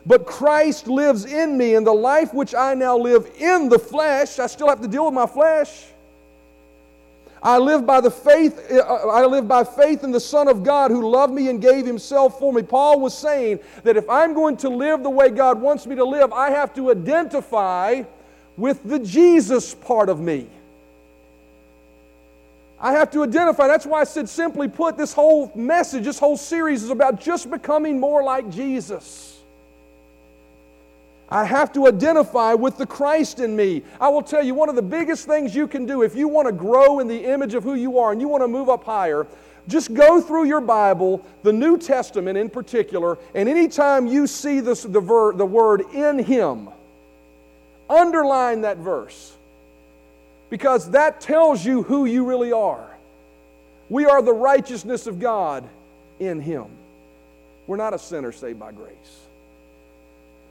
But 0.05 0.25
Christ 0.25 0.87
lives 0.87 1.25
in 1.25 1.57
me, 1.57 1.75
and 1.75 1.85
the 1.85 1.93
life 1.93 2.33
which 2.33 2.55
I 2.55 2.73
now 2.73 2.97
live 2.97 3.29
in 3.37 3.67
the 3.67 3.77
flesh, 3.77 4.39
I 4.39 4.47
still 4.47 4.69
have 4.69 4.81
to 4.81 4.87
deal 4.87 5.05
with 5.05 5.13
my 5.13 5.27
flesh. 5.27 5.87
I 7.41 7.57
live 7.57 7.85
by 7.85 8.01
the 8.01 8.11
faith, 8.11 8.71
uh, 8.71 8.79
I 8.79 9.25
live 9.25 9.47
by 9.47 9.63
faith 9.63 10.03
in 10.03 10.11
the 10.11 10.19
Son 10.19 10.47
of 10.47 10.63
God 10.63 10.91
who 10.91 11.07
loved 11.09 11.33
me 11.33 11.49
and 11.49 11.61
gave 11.61 11.85
himself 11.85 12.39
for 12.39 12.51
me. 12.51 12.63
Paul 12.63 12.99
was 12.99 13.17
saying 13.17 13.59
that 13.83 13.95
if 13.95 14.09
I'm 14.09 14.33
going 14.33 14.57
to 14.57 14.69
live 14.69 15.03
the 15.03 15.09
way 15.09 15.29
God 15.29 15.61
wants 15.61 15.85
me 15.85 15.95
to 15.95 16.03
live, 16.03 16.33
I 16.33 16.49
have 16.49 16.73
to 16.75 16.91
identify 16.91 18.03
with 18.57 18.83
the 18.83 18.99
Jesus 18.99 19.75
part 19.75 20.09
of 20.09 20.19
me. 20.19 20.47
I 22.79 22.93
have 22.93 23.11
to 23.11 23.23
identify. 23.23 23.67
That's 23.67 23.85
why 23.85 24.01
I 24.01 24.03
said, 24.03 24.29
simply 24.29 24.67
put, 24.67 24.97
this 24.97 25.13
whole 25.13 25.51
message, 25.55 26.03
this 26.03 26.19
whole 26.19 26.37
series 26.37 26.83
is 26.83 26.89
about 26.89 27.19
just 27.19 27.49
becoming 27.49 27.99
more 27.99 28.23
like 28.23 28.49
Jesus. 28.49 29.36
I 31.29 31.43
have 31.43 31.73
to 31.73 31.87
identify 31.87 32.53
with 32.53 32.77
the 32.77 32.85
Christ 32.85 33.39
in 33.39 33.55
me. 33.55 33.83
I 33.99 34.07
will 34.09 34.21
tell 34.21 34.43
you, 34.43 34.53
one 34.53 34.69
of 34.69 34.75
the 34.75 34.81
biggest 34.81 35.27
things 35.27 35.53
you 35.53 35.67
can 35.67 35.85
do 35.85 36.03
if 36.03 36.15
you 36.15 36.27
want 36.27 36.47
to 36.47 36.53
grow 36.53 36.99
in 36.99 37.07
the 37.07 37.25
image 37.25 37.53
of 37.53 37.63
who 37.63 37.73
you 37.73 37.99
are 37.99 38.11
and 38.11 38.21
you 38.21 38.27
want 38.27 38.43
to 38.43 38.47
move 38.47 38.69
up 38.69 38.85
higher, 38.85 39.27
just 39.67 39.93
go 39.93 40.21
through 40.21 40.45
your 40.45 40.61
Bible, 40.61 41.25
the 41.43 41.51
New 41.51 41.77
Testament 41.77 42.37
in 42.37 42.49
particular, 42.49 43.17
and 43.35 43.49
anytime 43.49 44.07
you 44.07 44.25
see 44.25 44.61
this, 44.61 44.83
the, 44.83 45.01
ver, 45.01 45.33
the 45.33 45.45
word 45.45 45.81
in 45.93 46.19
Him, 46.19 46.69
underline 47.89 48.61
that 48.61 48.77
verse 48.77 49.37
because 50.49 50.91
that 50.91 51.19
tells 51.19 51.65
you 51.65 51.83
who 51.83 52.05
you 52.05 52.25
really 52.25 52.51
are. 52.51 52.95
We 53.89 54.05
are 54.05 54.21
the 54.21 54.33
righteousness 54.33 55.07
of 55.07 55.19
God 55.19 55.67
in 56.19 56.39
Him. 56.39 56.65
We're 57.67 57.77
not 57.77 57.93
a 57.93 57.99
sinner 57.99 58.31
saved 58.31 58.59
by 58.59 58.71
grace. 58.71 59.26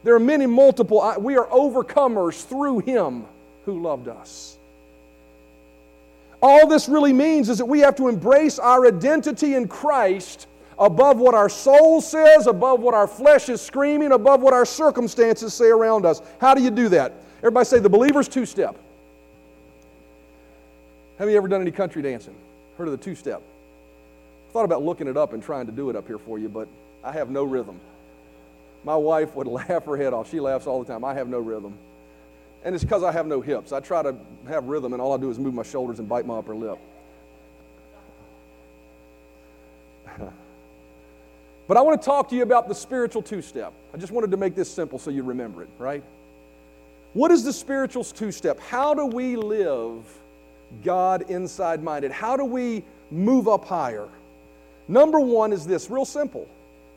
There 0.07 0.15
are 0.15 0.21
many 0.21 0.47
multiple, 0.47 1.15
we 1.19 1.37
are 1.37 1.49
overcomers 1.49 2.45
through 2.45 2.79
Him 2.79 3.25
who 3.65 3.83
loved 3.83 4.07
us. 4.07 4.57
All 6.41 6.69
this 6.69 6.89
really 6.89 7.13
means 7.13 7.49
is 7.49 7.59
that 7.59 7.65
we 7.65 7.81
have 7.81 7.97
to 7.97 8.07
embrace 8.07 8.61
our 8.61 8.87
identity 8.87 9.55
in 9.55 9.67
Christ 9.67 10.47
above 10.79 11.19
what 11.19 11.35
our 11.35 11.49
soul 11.49 12.01
says, 12.01 12.47
above 12.47 12.79
what 12.79 12.95
our 12.95 13.09
flesh 13.09 13.49
is 13.49 13.61
screaming, 13.61 14.13
above 14.13 14.43
what 14.43 14.55
our 14.55 14.65
circumstances 14.65 15.53
say 15.53 15.71
around 15.71 16.07
us. 16.07 16.23
How 16.41 16.55
do 16.55 16.63
you 16.63 16.71
do 16.71 16.89
that? 16.91 17.13
Everybody 17.39 17.65
say 17.65 17.81
the 17.81 17.91
believer's 17.91 18.29
two 18.29 18.47
step. 18.47 18.77
Have 21.19 21.29
you 21.29 21.37
ever 21.37 21.49
done 21.49 21.63
any 21.63 21.73
country 21.73 22.01
dancing? 22.01 22.37
Heard 22.79 22.87
of 22.87 22.93
the 22.93 23.05
two 23.05 23.17
step? 23.17 23.43
Thought 24.53 24.67
about 24.67 24.85
looking 24.85 25.09
it 25.09 25.17
up 25.17 25.33
and 25.33 25.43
trying 25.43 25.67
to 25.67 25.73
do 25.73 25.91
it 25.91 25.97
up 25.97 26.07
here 26.07 26.19
for 26.19 26.39
you, 26.39 26.49
but 26.49 26.69
I 27.03 27.11
have 27.11 27.29
no 27.29 27.43
rhythm. 27.43 27.81
My 28.87 28.97
wife 28.97 29.35
would 29.35 29.47
laugh 29.49 29.85
her 29.85 29.99
head 29.99 30.15
off. 30.15 30.31
She 30.31 30.41
laughs 30.41 30.67
all 30.67 30.83
the 30.83 30.91
time. 30.91 31.05
I 31.05 31.13
have 31.13 31.29
no 31.29 31.41
rhythm. 31.41 31.77
And 32.65 32.75
it's 32.75 32.83
because 32.83 33.03
I 33.03 33.13
have 33.13 33.27
no 33.27 33.43
hips. 33.43 33.73
I 33.73 33.81
try 33.81 34.03
to 34.03 34.17
have 34.49 34.65
rhythm, 34.65 34.95
and 34.95 35.03
all 35.03 35.13
I 35.13 35.19
do 35.19 35.29
is 35.29 35.39
move 35.39 35.53
my 35.53 35.63
shoulders 35.63 35.99
and 35.99 36.09
bite 36.09 36.25
my 36.25 36.39
upper 36.39 36.57
lip. 36.57 36.79
but 41.69 41.77
I 41.77 41.83
want 41.83 42.01
to 42.01 42.05
talk 42.05 42.31
to 42.31 42.37
you 42.37 42.43
about 42.43 42.67
the 42.67 42.75
spiritual 42.75 43.21
two 43.23 43.43
step. 43.43 43.75
I 43.93 43.99
just 43.99 44.13
wanted 44.13 44.31
to 44.31 44.37
make 44.37 44.55
this 44.55 44.71
simple 44.71 44.99
so 44.99 45.11
you 45.11 45.23
remember 45.23 45.63
it, 45.63 45.69
right? 45.79 46.03
What 47.13 47.31
is 47.31 47.45
the 47.45 47.53
spiritual 47.53 48.05
two 48.05 48.33
step? 48.33 48.59
How 48.59 48.95
do 48.95 49.07
we 49.07 49.37
live 49.37 50.05
God 50.83 51.31
inside 51.31 51.83
minded? 51.83 52.11
How 52.11 52.37
do 52.37 52.45
we 52.45 52.85
move 53.11 53.49
up 53.49 53.65
higher? 53.65 54.09
Number 54.89 55.21
one 55.21 55.53
is 55.53 55.67
this 55.67 55.91
real 55.91 56.05
simple 56.05 56.49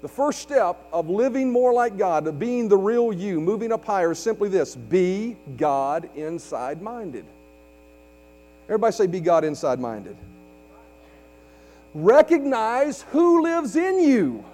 the 0.02 0.08
first 0.08 0.40
step 0.40 0.78
of 0.94 1.10
living 1.10 1.52
more 1.52 1.74
like 1.74 1.98
God, 1.98 2.26
of 2.28 2.40
being 2.40 2.70
the 2.70 2.78
real 2.78 3.12
you, 3.12 3.42
moving 3.42 3.72
up 3.72 3.84
higher, 3.84 4.12
is 4.12 4.20
simply 4.20 4.48
this 4.50 4.76
be 4.76 5.36
God 5.58 6.10
inside 6.16 6.82
minded. 6.82 7.26
Everybody 8.66 8.94
say, 8.94 9.08
be 9.08 9.20
God 9.20 9.44
inside 9.44 9.80
minded. 9.80 10.16
Recognize 11.94 13.02
who 13.12 13.42
lives 13.44 13.76
in 13.76 14.02
you 14.02 14.46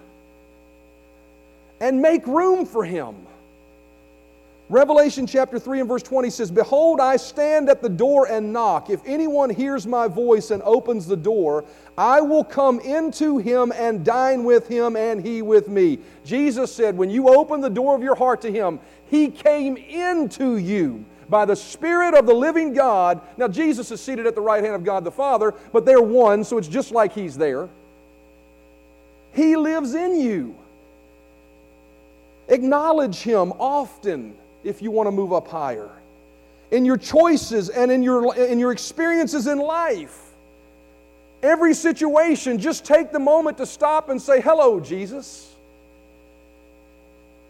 and 1.81 2.01
make 2.01 2.25
room 2.25 2.65
for 2.65 2.85
Him. 2.85 3.15
Revelation 4.67 5.27
chapter 5.27 5.59
3 5.59 5.81
and 5.81 5.87
verse 5.87 6.01
20 6.01 6.31
says, 6.31 6.49
Behold, 6.49 6.99
I 6.99 7.17
stand 7.17 7.69
at 7.69 7.83
the 7.83 7.89
door 7.89 8.27
and 8.27 8.51
knock. 8.51 8.89
If 8.89 8.99
anyone 9.05 9.51
hears 9.51 9.85
my 9.85 10.07
voice 10.07 10.49
and 10.49 10.63
opens 10.63 11.05
the 11.05 11.15
door, 11.15 11.65
I 11.95 12.21
will 12.21 12.43
come 12.43 12.79
into 12.79 13.37
him 13.37 13.71
and 13.75 14.03
dine 14.03 14.43
with 14.43 14.67
him 14.67 14.95
and 14.95 15.23
he 15.23 15.43
with 15.43 15.67
me. 15.67 15.99
Jesus 16.23 16.73
said, 16.73 16.97
When 16.97 17.11
you 17.11 17.29
open 17.29 17.61
the 17.61 17.69
door 17.69 17.95
of 17.95 18.01
your 18.01 18.15
heart 18.15 18.41
to 18.41 18.51
him, 18.51 18.79
he 19.05 19.29
came 19.29 19.77
into 19.77 20.57
you 20.57 21.05
by 21.29 21.45
the 21.45 21.55
Spirit 21.55 22.15
of 22.15 22.25
the 22.25 22.33
living 22.33 22.73
God. 22.73 23.21
Now, 23.37 23.47
Jesus 23.47 23.91
is 23.91 24.01
seated 24.01 24.25
at 24.25 24.33
the 24.33 24.41
right 24.41 24.63
hand 24.63 24.75
of 24.75 24.83
God 24.83 25.03
the 25.03 25.11
Father, 25.11 25.53
but 25.73 25.85
they're 25.85 26.01
one, 26.01 26.43
so 26.43 26.57
it's 26.57 26.67
just 26.67 26.91
like 26.91 27.13
he's 27.13 27.37
there. 27.37 27.69
He 29.31 29.55
lives 29.55 29.93
in 29.93 30.19
you. 30.19 30.55
Acknowledge 32.47 33.17
him 33.17 33.51
often 33.59 34.35
if 34.65 34.81
you 34.81 34.91
want 34.91 35.07
to 35.07 35.11
move 35.11 35.31
up 35.31 35.47
higher. 35.47 35.89
In 36.71 36.83
your 36.83 36.97
choices 36.97 37.69
and 37.69 37.91
in 37.91 38.03
your, 38.03 38.35
in 38.35 38.59
your 38.59 38.71
experiences 38.71 39.47
in 39.47 39.59
life. 39.59 40.21
Every 41.43 41.75
situation, 41.75 42.59
just 42.59 42.83
take 42.83 43.11
the 43.11 43.19
moment 43.19 43.59
to 43.59 43.65
stop 43.65 44.09
and 44.09 44.19
say, 44.19 44.41
Hello, 44.41 44.79
Jesus. 44.79 45.53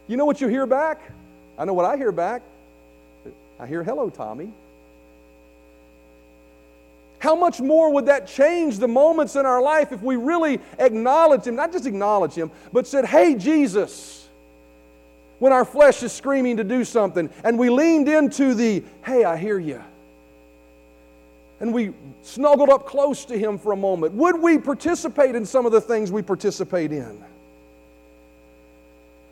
You 0.06 0.16
know 0.16 0.26
what 0.26 0.40
you 0.40 0.48
hear 0.48 0.66
back? 0.66 1.00
I 1.58 1.64
know 1.64 1.72
what 1.72 1.86
I 1.86 1.96
hear 1.96 2.12
back. 2.12 2.42
I 3.58 3.66
hear, 3.66 3.82
Hello, 3.82 4.10
Tommy. 4.10 4.52
How 7.18 7.34
much 7.34 7.60
more 7.60 7.90
would 7.94 8.06
that 8.06 8.26
change 8.28 8.78
the 8.78 8.86
moments 8.86 9.34
in 9.34 9.46
our 9.46 9.62
life 9.62 9.90
if 9.90 10.02
we 10.02 10.16
really 10.16 10.60
acknowledged 10.78 11.46
Him, 11.46 11.56
not 11.56 11.72
just 11.72 11.86
acknowledge 11.86 12.34
Him, 12.34 12.50
but 12.74 12.86
said, 12.86 13.06
Hey, 13.06 13.34
Jesus 13.34 14.25
when 15.38 15.52
our 15.52 15.64
flesh 15.64 16.02
is 16.02 16.12
screaming 16.12 16.56
to 16.56 16.64
do 16.64 16.84
something, 16.84 17.30
and 17.44 17.58
we 17.58 17.70
leaned 17.70 18.08
into 18.08 18.54
the, 18.54 18.82
hey, 19.04 19.24
I 19.24 19.36
hear 19.36 19.58
you. 19.58 19.82
And 21.60 21.72
we 21.72 21.94
snuggled 22.22 22.68
up 22.68 22.86
close 22.86 23.24
to 23.26 23.38
Him 23.38 23.58
for 23.58 23.72
a 23.72 23.76
moment. 23.76 24.12
Would 24.14 24.40
we 24.40 24.58
participate 24.58 25.34
in 25.34 25.46
some 25.46 25.66
of 25.66 25.72
the 25.72 25.80
things 25.80 26.12
we 26.12 26.22
participate 26.22 26.92
in? 26.92 27.22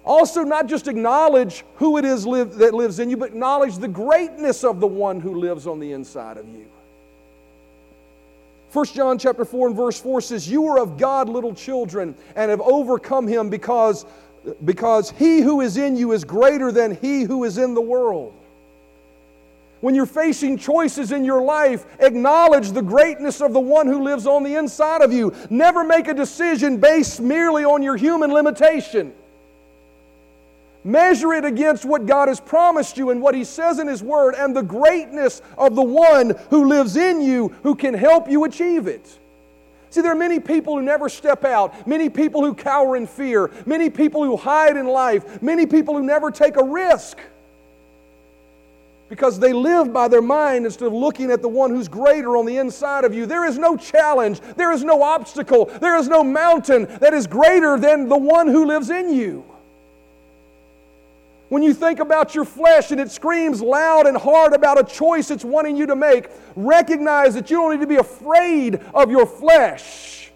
Also, 0.04 0.42
not 0.42 0.66
just 0.66 0.86
acknowledge 0.86 1.64
who 1.76 1.96
it 1.96 2.04
is 2.04 2.26
live, 2.26 2.56
that 2.56 2.74
lives 2.74 2.98
in 2.98 3.08
you, 3.08 3.16
but 3.16 3.30
acknowledge 3.30 3.76
the 3.76 3.88
greatness 3.88 4.62
of 4.62 4.80
the 4.80 4.86
one 4.86 5.20
who 5.20 5.34
lives 5.34 5.66
on 5.66 5.80
the 5.80 5.92
inside 5.92 6.36
of 6.36 6.46
you. 6.48 6.66
1 8.72 8.86
John 8.86 9.18
chapter 9.18 9.44
4 9.44 9.68
and 9.68 9.76
verse 9.76 10.00
4 10.00 10.20
says, 10.20 10.48
You 10.48 10.66
are 10.66 10.80
of 10.80 10.98
God, 10.98 11.28
little 11.28 11.54
children, 11.54 12.14
and 12.34 12.50
have 12.50 12.60
overcome 12.60 13.26
him 13.26 13.48
because 13.48 14.04
because 14.64 15.10
he 15.10 15.40
who 15.40 15.60
is 15.60 15.76
in 15.76 15.96
you 15.96 16.12
is 16.12 16.24
greater 16.24 16.70
than 16.70 16.96
he 16.96 17.22
who 17.22 17.44
is 17.44 17.58
in 17.58 17.74
the 17.74 17.80
world. 17.80 18.34
When 19.80 19.94
you're 19.94 20.06
facing 20.06 20.56
choices 20.56 21.12
in 21.12 21.24
your 21.24 21.42
life, 21.42 21.84
acknowledge 21.98 22.72
the 22.72 22.80
greatness 22.80 23.42
of 23.42 23.52
the 23.52 23.60
one 23.60 23.86
who 23.86 24.02
lives 24.02 24.26
on 24.26 24.42
the 24.42 24.54
inside 24.54 25.02
of 25.02 25.12
you. 25.12 25.34
Never 25.50 25.84
make 25.84 26.08
a 26.08 26.14
decision 26.14 26.78
based 26.78 27.20
merely 27.20 27.64
on 27.64 27.82
your 27.82 27.96
human 27.96 28.32
limitation. 28.32 29.12
Measure 30.84 31.32
it 31.34 31.44
against 31.44 31.84
what 31.84 32.06
God 32.06 32.28
has 32.28 32.40
promised 32.40 32.96
you 32.96 33.10
and 33.10 33.20
what 33.20 33.34
He 33.34 33.44
says 33.44 33.78
in 33.78 33.86
His 33.86 34.02
Word 34.02 34.34
and 34.34 34.54
the 34.54 34.62
greatness 34.62 35.42
of 35.58 35.74
the 35.74 35.82
one 35.82 36.34
who 36.50 36.66
lives 36.66 36.96
in 36.96 37.20
you 37.20 37.48
who 37.62 37.74
can 37.74 37.94
help 37.94 38.30
you 38.30 38.44
achieve 38.44 38.86
it. 38.86 39.18
See, 39.94 40.00
there 40.00 40.10
are 40.10 40.16
many 40.16 40.40
people 40.40 40.74
who 40.74 40.82
never 40.82 41.08
step 41.08 41.44
out, 41.44 41.86
many 41.86 42.10
people 42.10 42.44
who 42.44 42.52
cower 42.52 42.96
in 42.96 43.06
fear, 43.06 43.52
many 43.64 43.88
people 43.88 44.24
who 44.24 44.36
hide 44.36 44.76
in 44.76 44.88
life, 44.88 45.40
many 45.40 45.66
people 45.66 45.94
who 45.94 46.02
never 46.02 46.32
take 46.32 46.56
a 46.56 46.64
risk. 46.64 47.20
Because 49.08 49.38
they 49.38 49.52
live 49.52 49.92
by 49.92 50.08
their 50.08 50.20
mind 50.20 50.66
instead 50.66 50.86
of 50.86 50.92
looking 50.92 51.30
at 51.30 51.42
the 51.42 51.48
one 51.48 51.70
who's 51.70 51.86
greater 51.86 52.36
on 52.36 52.44
the 52.44 52.56
inside 52.56 53.04
of 53.04 53.14
you. 53.14 53.24
There 53.24 53.44
is 53.44 53.56
no 53.56 53.76
challenge, 53.76 54.40
there 54.56 54.72
is 54.72 54.82
no 54.82 55.00
obstacle, 55.00 55.66
there 55.66 55.96
is 55.96 56.08
no 56.08 56.24
mountain 56.24 56.86
that 56.98 57.14
is 57.14 57.28
greater 57.28 57.78
than 57.78 58.08
the 58.08 58.18
one 58.18 58.48
who 58.48 58.66
lives 58.66 58.90
in 58.90 59.14
you. 59.14 59.44
When 61.54 61.62
you 61.62 61.72
think 61.72 62.00
about 62.00 62.34
your 62.34 62.44
flesh 62.44 62.90
and 62.90 63.00
it 63.00 63.12
screams 63.12 63.62
loud 63.62 64.08
and 64.08 64.16
hard 64.16 64.54
about 64.54 64.76
a 64.76 64.82
choice 64.82 65.30
it's 65.30 65.44
wanting 65.44 65.76
you 65.76 65.86
to 65.86 65.94
make, 65.94 66.28
recognize 66.56 67.32
that 67.34 67.48
you 67.48 67.58
don't 67.58 67.70
need 67.70 67.80
to 67.80 67.86
be 67.86 67.94
afraid 67.94 68.80
of 68.92 69.08
your 69.08 69.24
flesh 69.24 70.32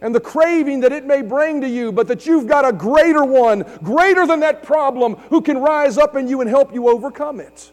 and 0.00 0.14
the 0.14 0.20
craving 0.20 0.80
that 0.80 0.92
it 0.92 1.04
may 1.04 1.20
bring 1.20 1.60
to 1.60 1.68
you, 1.68 1.92
but 1.92 2.08
that 2.08 2.24
you've 2.24 2.46
got 2.46 2.66
a 2.66 2.72
greater 2.72 3.22
one, 3.22 3.66
greater 3.82 4.26
than 4.26 4.40
that 4.40 4.62
problem, 4.62 5.16
who 5.28 5.42
can 5.42 5.58
rise 5.58 5.98
up 5.98 6.16
in 6.16 6.26
you 6.26 6.40
and 6.40 6.48
help 6.48 6.72
you 6.72 6.88
overcome 6.88 7.38
it. 7.38 7.70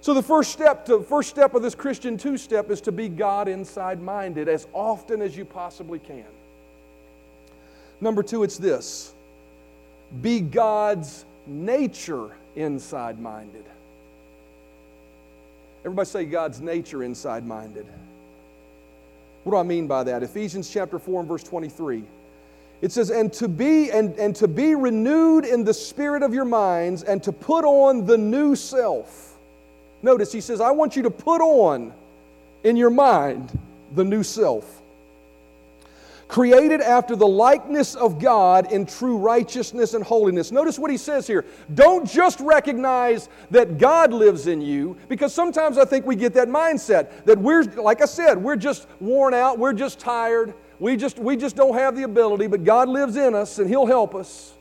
So 0.00 0.14
the 0.14 0.22
first 0.22 0.52
step 0.52 0.86
to 0.86 1.02
first 1.02 1.28
step 1.28 1.54
of 1.54 1.62
this 1.62 1.74
Christian 1.74 2.16
two 2.16 2.38
step 2.38 2.70
is 2.70 2.80
to 2.82 2.92
be 2.92 3.08
God 3.08 3.48
inside 3.48 4.00
minded 4.00 4.48
as 4.48 4.68
often 4.72 5.22
as 5.22 5.36
you 5.36 5.44
possibly 5.44 5.98
can. 5.98 6.24
Number 8.00 8.22
2 8.22 8.44
it's 8.44 8.58
this 8.58 9.12
be 10.20 10.40
God's 10.40 11.24
nature 11.46 12.30
inside 12.56 13.18
minded. 13.18 13.64
Everybody 15.84 16.08
say 16.08 16.24
God's 16.24 16.60
nature 16.60 17.02
inside 17.02 17.46
minded. 17.46 17.86
What 19.44 19.52
do 19.52 19.56
I 19.58 19.62
mean 19.62 19.86
by 19.86 20.04
that? 20.04 20.22
Ephesians 20.22 20.70
chapter 20.70 20.98
4 20.98 21.20
and 21.20 21.28
verse 21.28 21.42
23. 21.42 22.04
It 22.82 22.92
says, 22.92 23.10
and 23.10 23.32
to 23.34 23.48
be 23.48 23.90
and, 23.90 24.16
and 24.18 24.34
to 24.36 24.48
be 24.48 24.74
renewed 24.74 25.44
in 25.44 25.64
the 25.64 25.74
spirit 25.74 26.22
of 26.22 26.34
your 26.34 26.44
minds, 26.44 27.04
and 27.04 27.22
to 27.22 27.32
put 27.32 27.64
on 27.64 28.06
the 28.06 28.18
new 28.18 28.56
self. 28.56 29.36
Notice 30.02 30.32
he 30.32 30.40
says, 30.40 30.60
I 30.60 30.72
want 30.72 30.96
you 30.96 31.02
to 31.04 31.10
put 31.10 31.40
on 31.40 31.92
in 32.64 32.76
your 32.76 32.90
mind 32.90 33.56
the 33.94 34.04
new 34.04 34.24
self 34.24 34.81
created 36.32 36.80
after 36.80 37.14
the 37.14 37.28
likeness 37.28 37.94
of 37.94 38.18
God 38.18 38.72
in 38.72 38.86
true 38.86 39.18
righteousness 39.18 39.92
and 39.92 40.02
holiness. 40.02 40.50
Notice 40.50 40.78
what 40.78 40.90
he 40.90 40.96
says 40.96 41.26
here. 41.26 41.44
Don't 41.74 42.08
just 42.08 42.40
recognize 42.40 43.28
that 43.50 43.76
God 43.76 44.14
lives 44.14 44.46
in 44.46 44.62
you, 44.62 44.96
because 45.10 45.34
sometimes 45.34 45.76
I 45.76 45.84
think 45.84 46.06
we 46.06 46.16
get 46.16 46.32
that 46.32 46.48
mindset 46.48 47.26
that 47.26 47.38
we're, 47.38 47.64
like 47.64 48.00
I 48.00 48.06
said, 48.06 48.38
we're 48.38 48.56
just 48.56 48.86
worn 48.98 49.34
out, 49.34 49.58
we're 49.58 49.74
just 49.74 49.98
tired, 49.98 50.54
we 50.78 50.96
just, 50.96 51.18
we 51.18 51.36
just 51.36 51.54
don't 51.54 51.74
have 51.74 51.96
the 51.96 52.04
ability, 52.04 52.46
but 52.46 52.64
God 52.64 52.88
lives 52.88 53.16
in 53.16 53.34
us 53.34 53.58
and 53.58 53.68
he'll 53.68 53.84
help 53.84 54.14
us. 54.14 54.54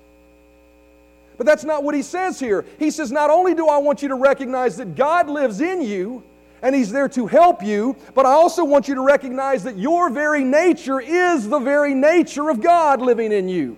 But 1.37 1.45
that's 1.45 1.63
not 1.63 1.85
what 1.85 1.95
he 1.95 2.01
says 2.01 2.37
here. 2.37 2.65
He 2.79 2.91
says, 2.91 3.13
Not 3.13 3.29
only 3.29 3.55
do 3.55 3.67
I 3.67 3.77
want 3.77 4.01
you 4.01 4.09
to 4.09 4.15
recognize 4.15 4.75
that 4.75 4.95
God 4.95 5.29
lives 5.29 5.61
in 5.61 5.81
you, 5.81 6.21
and 6.61 6.75
He's 6.75 6.91
there 6.91 7.09
to 7.09 7.27
help 7.27 7.63
you, 7.63 7.95
but 8.13 8.25
I 8.25 8.31
also 8.31 8.63
want 8.63 8.87
you 8.87 8.95
to 8.95 9.01
recognize 9.01 9.63
that 9.63 9.77
your 9.77 10.09
very 10.09 10.43
nature 10.43 10.99
is 10.99 11.47
the 11.47 11.59
very 11.59 11.93
nature 11.93 12.49
of 12.49 12.61
God 12.61 13.01
living 13.01 13.31
in 13.31 13.49
you. 13.49 13.77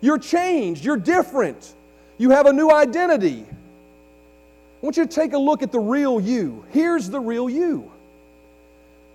You're 0.00 0.18
changed, 0.18 0.84
you're 0.84 0.96
different, 0.96 1.74
you 2.18 2.30
have 2.30 2.46
a 2.46 2.52
new 2.52 2.70
identity. 2.70 3.44
I 3.48 4.86
want 4.86 4.96
you 4.96 5.06
to 5.06 5.14
take 5.14 5.32
a 5.32 5.38
look 5.38 5.62
at 5.62 5.72
the 5.72 5.80
real 5.80 6.20
you. 6.20 6.64
Here's 6.70 7.08
the 7.08 7.20
real 7.20 7.48
you. 7.48 7.90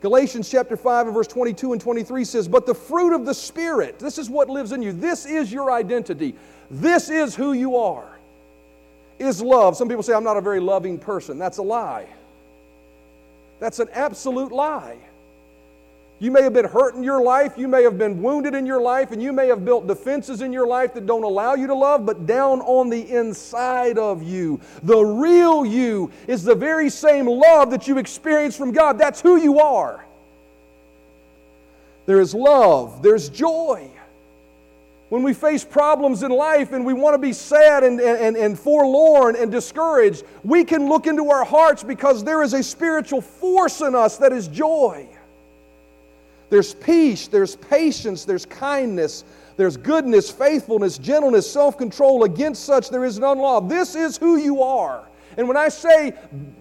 Galatians 0.01 0.49
chapter 0.49 0.77
5 0.77 1.07
and 1.07 1.13
verse 1.13 1.27
22 1.27 1.73
and 1.73 1.81
23 1.81 2.23
says, 2.23 2.47
But 2.47 2.65
the 2.65 2.73
fruit 2.73 3.13
of 3.13 3.25
the 3.25 3.33
Spirit, 3.33 3.99
this 3.99 4.17
is 4.17 4.29
what 4.29 4.49
lives 4.49 4.71
in 4.71 4.81
you. 4.81 4.93
This 4.93 5.25
is 5.25 5.51
your 5.51 5.71
identity. 5.71 6.35
This 6.71 7.09
is 7.09 7.35
who 7.35 7.53
you 7.53 7.75
are. 7.75 8.17
Is 9.19 9.41
love. 9.41 9.75
Some 9.75 9.89
people 9.89 10.01
say, 10.01 10.13
I'm 10.13 10.23
not 10.23 10.37
a 10.37 10.41
very 10.41 10.61
loving 10.61 10.97
person. 10.97 11.37
That's 11.37 11.57
a 11.57 11.63
lie. 11.63 12.07
That's 13.59 13.79
an 13.79 13.89
absolute 13.93 14.51
lie. 14.51 14.97
You 16.21 16.31
may 16.31 16.41
have 16.41 16.51
been 16.51 16.65
hurt 16.65 16.95
in 16.95 17.03
your 17.03 17.21
life, 17.21 17.53
you 17.57 17.69
may 17.69 17.83
have 17.83 17.97
been 17.97 18.21
wounded 18.21 18.53
in 18.53 18.65
your 18.65 18.81
life, 18.81 19.11
and 19.11 19.23
you 19.23 19.31
may 19.31 19.47
have 19.47 19.63
built 19.63 19.87
defenses 19.87 20.41
in 20.41 20.51
your 20.51 20.67
life 20.67 20.93
that 20.95 21.05
don't 21.05 21.23
allow 21.23 21.55
you 21.55 21.65
to 21.67 21.75
love, 21.75 22.05
but 22.05 22.25
down 22.25 22.59
on 22.61 22.89
the 22.89 23.09
inside 23.09 23.97
of 23.97 24.21
you, 24.21 24.59
the 24.83 25.01
real 25.01 25.65
you 25.65 26.11
is 26.27 26.43
the 26.43 26.55
very 26.55 26.89
same 26.89 27.25
love 27.25 27.71
that 27.71 27.87
you 27.87 27.97
experience 27.97 28.57
from 28.57 28.73
God. 28.73 28.97
That's 28.97 29.21
who 29.21 29.37
you 29.37 29.59
are. 29.59 30.03
There 32.05 32.19
is 32.19 32.33
love, 32.33 33.01
there's 33.01 33.29
joy, 33.29 33.89
when 35.09 35.23
we 35.23 35.33
face 35.33 35.65
problems 35.65 36.21
in 36.21 36.31
life 36.31 36.71
and 36.71 36.85
we 36.85 36.93
want 36.93 37.15
to 37.15 37.17
be 37.17 37.33
sad 37.33 37.83
and, 37.83 37.99
and, 37.99 38.37
and 38.37 38.57
forlorn 38.57 39.35
and 39.35 39.51
discouraged, 39.51 40.23
we 40.43 40.63
can 40.63 40.87
look 40.87 41.07
into 41.07 41.29
our 41.31 41.43
hearts 41.43 41.83
because 41.83 42.23
there 42.23 42.43
is 42.43 42.53
a 42.53 42.61
spiritual 42.61 43.19
force 43.19 43.81
in 43.81 43.95
us 43.95 44.17
that 44.17 44.31
is 44.31 44.47
joy. 44.47 45.07
There's 46.51 46.75
peace, 46.75 47.27
there's 47.27 47.55
patience, 47.55 48.23
there's 48.23 48.45
kindness, 48.45 49.23
there's 49.57 49.77
goodness, 49.77 50.31
faithfulness, 50.31 50.97
gentleness, 50.97 51.51
self 51.51 51.77
control. 51.77 52.23
Against 52.23 52.63
such 52.63 52.89
there 52.89 53.03
is 53.03 53.19
none 53.19 53.39
law. 53.39 53.59
This 53.59 53.95
is 53.95 54.17
who 54.17 54.37
you 54.37 54.61
are. 54.61 55.07
And 55.37 55.47
when 55.47 55.57
I 55.57 55.69
say 55.69 56.13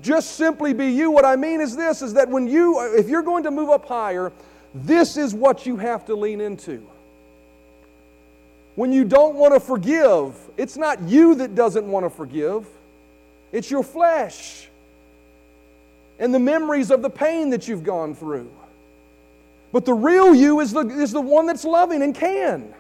just 0.03 0.37
simply 0.37 0.73
be 0.73 0.91
you, 0.91 1.11
what 1.11 1.25
I 1.25 1.37
mean 1.37 1.61
is 1.61 1.77
this 1.77 2.01
is 2.01 2.15
that 2.15 2.29
when 2.29 2.47
you, 2.47 2.95
if 2.97 3.09
you're 3.09 3.23
going 3.23 3.43
to 3.45 3.51
move 3.51 3.71
up 3.71 3.87
higher, 3.87 4.33
this 4.75 5.17
is 5.17 5.35
what 5.35 5.67
you 5.67 5.77
have 5.77 6.05
to 6.07 6.15
lean 6.15 6.41
into 6.41 6.87
when 8.79 8.93
you 8.93 9.03
don't 9.03 9.35
want 9.35 9.53
to 9.53 9.59
forgive, 9.59 10.37
it's 10.57 10.77
not 10.77 11.03
you 11.03 11.35
that 11.35 11.57
doesn't 11.57 11.85
want 11.85 12.07
to 12.07 12.11
forgive, 12.11 12.65
it's 13.51 13.73
your 13.73 13.83
flesh 13.83 14.69
and 16.21 16.33
the 16.33 16.39
memories 16.39 16.93
of 16.93 17.03
the 17.03 17.11
pain 17.11 17.51
that 17.51 17.67
you've 17.67 17.83
gone 17.83 18.15
through. 18.15 18.49
But 19.73 19.85
the 19.85 19.95
real 19.95 20.33
you 20.33 20.61
is 20.61 20.71
the, 20.71 20.87
is 20.91 21.11
the 21.11 21.21
one 21.21 21.47
that's 21.47 21.65
loving 21.65 22.03
and 22.05 22.15
can. 22.15 22.73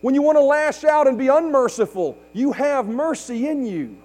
When 0.00 0.16
you 0.16 0.22
want 0.22 0.34
to 0.34 0.42
lash 0.42 0.82
out 0.82 1.06
and 1.06 1.16
be 1.16 1.28
unmerciful, 1.28 2.18
you 2.32 2.50
have 2.50 2.88
mercy 2.88 3.46
in 3.46 3.66
you. 3.66 3.96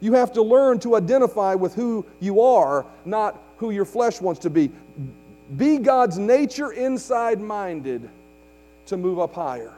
You 0.00 0.12
have 0.12 0.34
to 0.34 0.42
learn 0.42 0.80
to 0.80 0.96
identify 0.96 1.54
with 1.54 1.74
who 1.74 2.04
you 2.20 2.42
are, 2.42 2.84
not 3.06 3.40
who 3.56 3.70
your 3.70 3.86
flesh 3.86 4.20
wants 4.20 4.40
to 4.40 4.50
be. 4.50 4.70
Be 5.56 5.78
God's 5.78 6.18
nature 6.18 6.72
inside 6.72 7.40
minded 7.40 8.06
to 8.84 8.98
move 8.98 9.18
up 9.18 9.32
higher. 9.32 9.72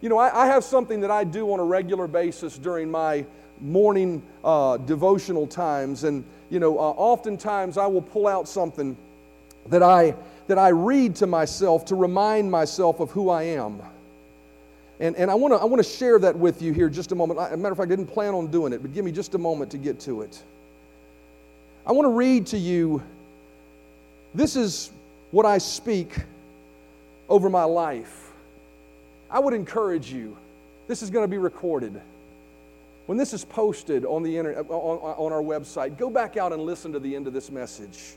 You 0.00 0.08
know, 0.08 0.18
I, 0.18 0.44
I, 0.44 0.46
have 0.46 0.62
something 0.62 1.00
that 1.00 1.10
I 1.10 1.24
do 1.24 1.52
on 1.52 1.58
a 1.58 1.64
regular 1.64 2.06
basis 2.06 2.56
during 2.56 2.88
my 2.88 3.26
morning 3.60 4.22
uh, 4.44 4.76
devotional 4.76 5.46
times, 5.46 6.04
and 6.04 6.24
you 6.50 6.60
know, 6.60 6.78
uh, 6.78 6.82
oftentimes 6.82 7.76
I 7.76 7.86
will 7.86 8.02
pull 8.02 8.28
out 8.28 8.48
something 8.48 8.96
that 9.66 9.82
I 9.82 10.14
that 10.46 10.58
I 10.58 10.68
read 10.68 11.16
to 11.16 11.26
myself 11.26 11.84
to 11.86 11.96
remind 11.96 12.50
myself 12.50 13.00
of 13.00 13.10
who 13.10 13.28
I 13.28 13.42
am. 13.42 13.82
And, 15.00 15.14
and 15.16 15.30
I 15.30 15.34
want 15.34 15.54
to 15.54 15.58
I 15.58 15.64
wanna 15.64 15.82
share 15.82 16.18
that 16.20 16.36
with 16.36 16.62
you 16.62 16.72
here 16.72 16.88
just 16.88 17.10
a 17.10 17.14
moment. 17.16 17.40
As 17.40 17.52
a 17.52 17.56
matter 17.56 17.72
of 17.72 17.78
fact, 17.78 17.90
I 17.90 17.96
didn't 17.96 18.12
plan 18.12 18.34
on 18.34 18.46
doing 18.48 18.72
it, 18.72 18.82
but 18.82 18.94
give 18.94 19.04
me 19.04 19.10
just 19.10 19.34
a 19.34 19.38
moment 19.38 19.72
to 19.72 19.78
get 19.78 19.98
to 20.00 20.22
it. 20.22 20.42
I 21.84 21.92
want 21.92 22.06
to 22.06 22.10
read 22.10 22.46
to 22.48 22.58
you 22.58 23.02
this 24.34 24.54
is 24.54 24.90
what 25.30 25.44
I 25.44 25.58
speak 25.58 26.14
over 27.28 27.50
my 27.50 27.64
life. 27.64 28.27
I 29.30 29.38
would 29.38 29.54
encourage 29.54 30.12
you, 30.12 30.36
this 30.86 31.02
is 31.02 31.10
going 31.10 31.24
to 31.24 31.28
be 31.28 31.38
recorded. 31.38 32.00
When 33.06 33.16
this 33.18 33.32
is 33.32 33.44
posted 33.44 34.04
on, 34.04 34.22
the 34.22 34.36
internet, 34.36 34.66
uh, 34.68 34.74
on, 34.74 34.98
uh, 34.98 35.22
on 35.22 35.32
our 35.32 35.42
website, 35.42 35.96
go 35.98 36.10
back 36.10 36.36
out 36.36 36.52
and 36.52 36.62
listen 36.62 36.92
to 36.92 37.00
the 37.00 37.14
end 37.14 37.26
of 37.26 37.32
this 37.32 37.50
message. 37.50 38.14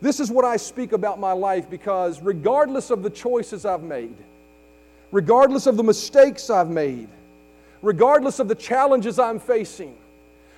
This 0.00 0.20
is 0.20 0.30
what 0.30 0.44
I 0.44 0.56
speak 0.56 0.92
about 0.92 1.20
my 1.20 1.32
life 1.32 1.70
because, 1.70 2.20
regardless 2.20 2.90
of 2.90 3.02
the 3.02 3.10
choices 3.10 3.64
I've 3.64 3.84
made, 3.84 4.14
regardless 5.12 5.66
of 5.66 5.76
the 5.76 5.84
mistakes 5.84 6.50
I've 6.50 6.70
made, 6.70 7.08
regardless 7.82 8.38
of 8.38 8.48
the 8.48 8.54
challenges 8.54 9.18
I'm 9.18 9.38
facing, 9.38 9.96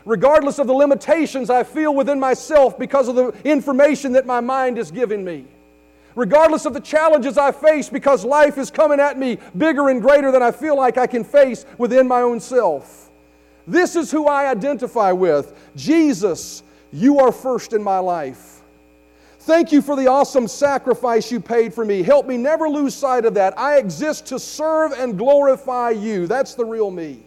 regardless 0.05 0.59
of 0.59 0.67
the 0.67 0.73
limitations 0.73 1.51
I 1.51 1.63
feel 1.63 1.95
within 1.95 2.21
myself 2.21 2.79
because 2.79 3.09
of 3.09 3.17
the 3.17 3.35
information 3.45 4.13
that 4.13 4.27
my 4.27 4.41
mind 4.41 4.79
is 4.79 4.91
giving 4.91 5.25
me, 5.25 5.45
regardless 6.15 6.65
of 6.67 6.75
the 6.75 6.81
challenges 6.81 7.39
I 7.39 7.53
face, 7.53 7.89
because 7.89 8.25
life 8.25 8.59
is 8.59 8.71
coming 8.71 9.01
at 9.01 9.19
me 9.19 9.39
bigger 9.57 9.89
and 9.89 10.01
greater 10.01 10.31
than 10.31 10.43
I 10.43 10.51
feel 10.51 10.77
like 10.77 10.99
I 10.99 11.07
can 11.07 11.25
face 11.25 11.67
within 11.79 12.09
my 12.09 12.23
own 12.23 12.41
self. 12.41 13.11
This 13.67 13.97
is 13.97 14.11
who 14.11 14.27
I 14.27 14.51
identify 14.51 15.13
with. 15.13 15.71
Jesus, 15.75 16.63
you 16.93 17.19
are 17.19 17.33
first 17.33 17.73
in 17.73 17.83
my 17.83 17.99
life. 17.99 18.61
Thank 19.41 19.73
you 19.73 19.83
for 19.83 19.95
the 19.95 20.07
awesome 20.07 20.49
sacrifice 20.49 21.31
you 21.31 21.39
paid 21.39 21.75
for 21.75 21.85
me. 21.85 22.03
Help 22.03 22.27
me 22.27 22.39
never 22.39 22.69
lose 22.69 22.95
sight 22.95 23.27
of 23.27 23.35
that. 23.35 23.59
I 23.59 23.77
exist 23.77 24.27
to 24.27 24.39
serve 24.39 24.93
and 24.93 25.19
glorify 25.19 25.91
you. 25.91 26.27
That's 26.27 26.55
the 26.55 26.65
real 26.65 26.91
me. 26.91 27.21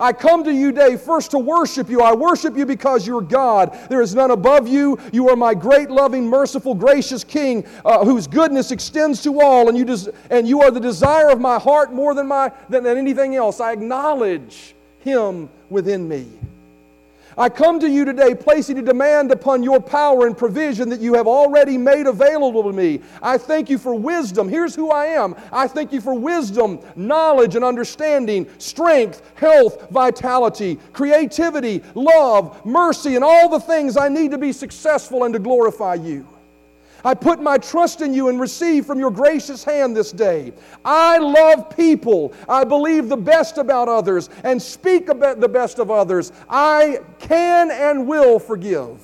I 0.00 0.12
come 0.14 0.42
to 0.44 0.52
you 0.52 0.72
today 0.72 0.96
first 0.96 1.30
to 1.32 1.38
worship 1.38 1.90
you. 1.90 2.00
I 2.00 2.14
worship 2.14 2.56
you 2.56 2.64
because 2.64 3.06
you're 3.06 3.20
God. 3.20 3.78
There 3.88 4.00
is 4.00 4.14
none 4.14 4.30
above 4.30 4.66
you. 4.66 4.98
You 5.12 5.28
are 5.28 5.36
my 5.36 5.54
great, 5.54 5.90
loving, 5.90 6.26
merciful, 6.26 6.74
gracious 6.74 7.22
King 7.22 7.66
uh, 7.84 8.04
whose 8.04 8.26
goodness 8.26 8.70
extends 8.70 9.22
to 9.24 9.40
all, 9.40 9.68
and 9.68 9.76
you, 9.76 9.84
des- 9.84 10.10
and 10.30 10.48
you 10.48 10.62
are 10.62 10.70
the 10.70 10.80
desire 10.80 11.28
of 11.30 11.40
my 11.40 11.58
heart 11.58 11.92
more 11.92 12.14
than, 12.14 12.26
my, 12.26 12.50
than, 12.68 12.82
than 12.82 12.96
anything 12.96 13.36
else. 13.36 13.60
I 13.60 13.72
acknowledge 13.72 14.74
Him 15.00 15.50
within 15.68 16.08
me. 16.08 16.26
I 17.38 17.48
come 17.48 17.78
to 17.80 17.88
you 17.88 18.04
today 18.04 18.34
placing 18.34 18.78
a 18.78 18.82
demand 18.82 19.30
upon 19.30 19.62
your 19.62 19.80
power 19.80 20.26
and 20.26 20.36
provision 20.36 20.88
that 20.88 21.00
you 21.00 21.14
have 21.14 21.26
already 21.26 21.78
made 21.78 22.06
available 22.06 22.62
to 22.64 22.72
me. 22.72 23.00
I 23.22 23.38
thank 23.38 23.70
you 23.70 23.78
for 23.78 23.94
wisdom. 23.94 24.48
Here's 24.48 24.74
who 24.74 24.90
I 24.90 25.06
am 25.06 25.36
I 25.52 25.68
thank 25.68 25.92
you 25.92 26.00
for 26.00 26.14
wisdom, 26.14 26.80
knowledge, 26.96 27.56
and 27.56 27.64
understanding, 27.64 28.48
strength, 28.58 29.22
health, 29.34 29.90
vitality, 29.90 30.78
creativity, 30.92 31.82
love, 31.94 32.64
mercy, 32.66 33.14
and 33.14 33.24
all 33.24 33.48
the 33.48 33.60
things 33.60 33.96
I 33.96 34.08
need 34.08 34.30
to 34.32 34.38
be 34.38 34.52
successful 34.52 35.24
and 35.24 35.32
to 35.34 35.40
glorify 35.40 35.94
you. 35.94 36.26
I 37.04 37.14
put 37.14 37.40
my 37.40 37.58
trust 37.58 38.00
in 38.00 38.12
you 38.14 38.28
and 38.28 38.40
receive 38.40 38.86
from 38.86 38.98
your 38.98 39.10
gracious 39.10 39.64
hand 39.64 39.96
this 39.96 40.12
day. 40.12 40.52
I 40.84 41.18
love 41.18 41.74
people. 41.74 42.32
I 42.48 42.64
believe 42.64 43.08
the 43.08 43.16
best 43.16 43.58
about 43.58 43.88
others 43.88 44.30
and 44.44 44.60
speak 44.60 45.08
about 45.08 45.40
the 45.40 45.48
best 45.48 45.78
of 45.78 45.90
others. 45.90 46.32
I 46.48 47.00
can 47.18 47.70
and 47.70 48.06
will 48.06 48.38
forgive. 48.38 49.00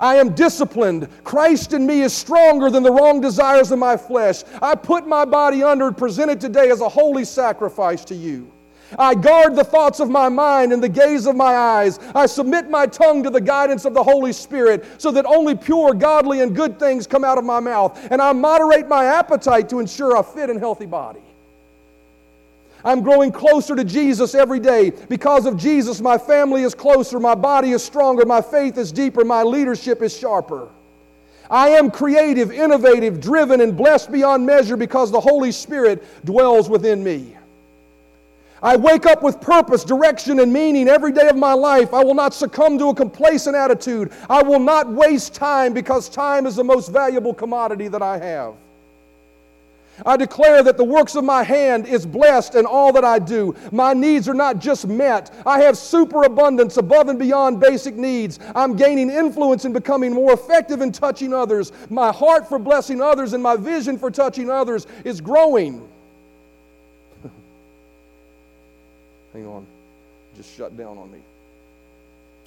I 0.00 0.16
am 0.16 0.34
disciplined. 0.34 1.08
Christ 1.24 1.74
in 1.74 1.86
me 1.86 2.00
is 2.00 2.14
stronger 2.14 2.70
than 2.70 2.82
the 2.82 2.92
wrong 2.92 3.20
desires 3.20 3.70
of 3.70 3.78
my 3.78 3.96
flesh. 3.96 4.42
I 4.62 4.74
put 4.74 5.06
my 5.06 5.26
body 5.26 5.62
under 5.62 5.88
and 5.88 5.96
present 5.96 6.30
it 6.30 6.40
today 6.40 6.70
as 6.70 6.80
a 6.80 6.88
holy 6.88 7.24
sacrifice 7.24 8.04
to 8.06 8.14
you. 8.14 8.50
I 8.98 9.14
guard 9.14 9.56
the 9.56 9.64
thoughts 9.64 10.00
of 10.00 10.10
my 10.10 10.28
mind 10.28 10.72
and 10.72 10.82
the 10.82 10.88
gaze 10.88 11.26
of 11.26 11.36
my 11.36 11.54
eyes. 11.54 11.98
I 12.14 12.26
submit 12.26 12.68
my 12.68 12.86
tongue 12.86 13.22
to 13.22 13.30
the 13.30 13.40
guidance 13.40 13.84
of 13.84 13.94
the 13.94 14.02
Holy 14.02 14.32
Spirit 14.32 14.84
so 14.98 15.10
that 15.12 15.26
only 15.26 15.54
pure, 15.54 15.94
godly, 15.94 16.40
and 16.40 16.54
good 16.54 16.78
things 16.78 17.06
come 17.06 17.24
out 17.24 17.38
of 17.38 17.44
my 17.44 17.60
mouth. 17.60 17.98
And 18.10 18.20
I 18.20 18.32
moderate 18.32 18.88
my 18.88 19.04
appetite 19.04 19.68
to 19.70 19.78
ensure 19.78 20.16
a 20.16 20.22
fit 20.22 20.50
and 20.50 20.58
healthy 20.58 20.86
body. 20.86 21.20
I'm 22.84 23.02
growing 23.02 23.30
closer 23.30 23.76
to 23.76 23.84
Jesus 23.84 24.34
every 24.34 24.58
day. 24.60 24.90
Because 24.90 25.46
of 25.46 25.56
Jesus, 25.56 26.00
my 26.00 26.16
family 26.16 26.62
is 26.62 26.74
closer, 26.74 27.20
my 27.20 27.34
body 27.34 27.72
is 27.72 27.84
stronger, 27.84 28.24
my 28.24 28.40
faith 28.40 28.78
is 28.78 28.90
deeper, 28.90 29.24
my 29.24 29.42
leadership 29.42 30.02
is 30.02 30.16
sharper. 30.16 30.68
I 31.50 31.70
am 31.70 31.90
creative, 31.90 32.52
innovative, 32.52 33.20
driven, 33.20 33.60
and 33.60 33.76
blessed 33.76 34.12
beyond 34.12 34.46
measure 34.46 34.76
because 34.76 35.10
the 35.10 35.20
Holy 35.20 35.52
Spirit 35.52 36.24
dwells 36.24 36.70
within 36.70 37.02
me. 37.02 37.36
I 38.62 38.76
wake 38.76 39.06
up 39.06 39.22
with 39.22 39.40
purpose, 39.40 39.84
direction, 39.84 40.40
and 40.40 40.52
meaning 40.52 40.88
every 40.88 41.12
day 41.12 41.28
of 41.28 41.36
my 41.36 41.54
life. 41.54 41.94
I 41.94 42.04
will 42.04 42.14
not 42.14 42.34
succumb 42.34 42.78
to 42.78 42.88
a 42.88 42.94
complacent 42.94 43.56
attitude. 43.56 44.12
I 44.28 44.42
will 44.42 44.60
not 44.60 44.90
waste 44.90 45.34
time 45.34 45.72
because 45.72 46.08
time 46.08 46.46
is 46.46 46.56
the 46.56 46.64
most 46.64 46.88
valuable 46.88 47.32
commodity 47.32 47.88
that 47.88 48.02
I 48.02 48.18
have. 48.18 48.54
I 50.06 50.16
declare 50.16 50.62
that 50.62 50.76
the 50.76 50.84
works 50.84 51.14
of 51.14 51.24
my 51.24 51.42
hand 51.42 51.86
is 51.86 52.06
blessed 52.06 52.54
in 52.54 52.64
all 52.64 52.92
that 52.92 53.04
I 53.04 53.18
do. 53.18 53.54
My 53.70 53.92
needs 53.92 54.28
are 54.28 54.34
not 54.34 54.58
just 54.58 54.86
met, 54.86 55.30
I 55.44 55.60
have 55.60 55.76
superabundance 55.76 56.76
above 56.76 57.08
and 57.08 57.18
beyond 57.18 57.60
basic 57.60 57.96
needs. 57.96 58.38
I'm 58.54 58.76
gaining 58.76 59.10
influence 59.10 59.64
and 59.64 59.74
becoming 59.74 60.12
more 60.12 60.32
effective 60.32 60.80
in 60.80 60.92
touching 60.92 61.34
others. 61.34 61.72
My 61.90 62.12
heart 62.12 62.48
for 62.48 62.58
blessing 62.58 63.00
others 63.02 63.32
and 63.32 63.42
my 63.42 63.56
vision 63.56 63.98
for 63.98 64.10
touching 64.10 64.50
others 64.50 64.86
is 65.04 65.20
growing. 65.20 65.89
Hang 69.32 69.46
on, 69.46 69.66
just 70.36 70.54
shut 70.56 70.76
down 70.76 70.98
on 70.98 71.10
me. 71.10 71.20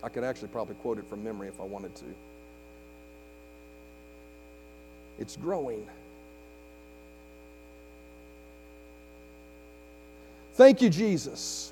I 0.04 0.10
could 0.10 0.24
actually 0.24 0.50
probably 0.50 0.76
quote 0.76 0.98
it 0.98 1.08
from 1.08 1.24
memory 1.24 1.48
if 1.48 1.60
I 1.60 1.64
wanted 1.64 1.96
to. 1.96 2.06
It's 5.18 5.38
growing. 5.38 5.88
Thank 10.56 10.82
you, 10.82 10.90
Jesus. 10.90 11.72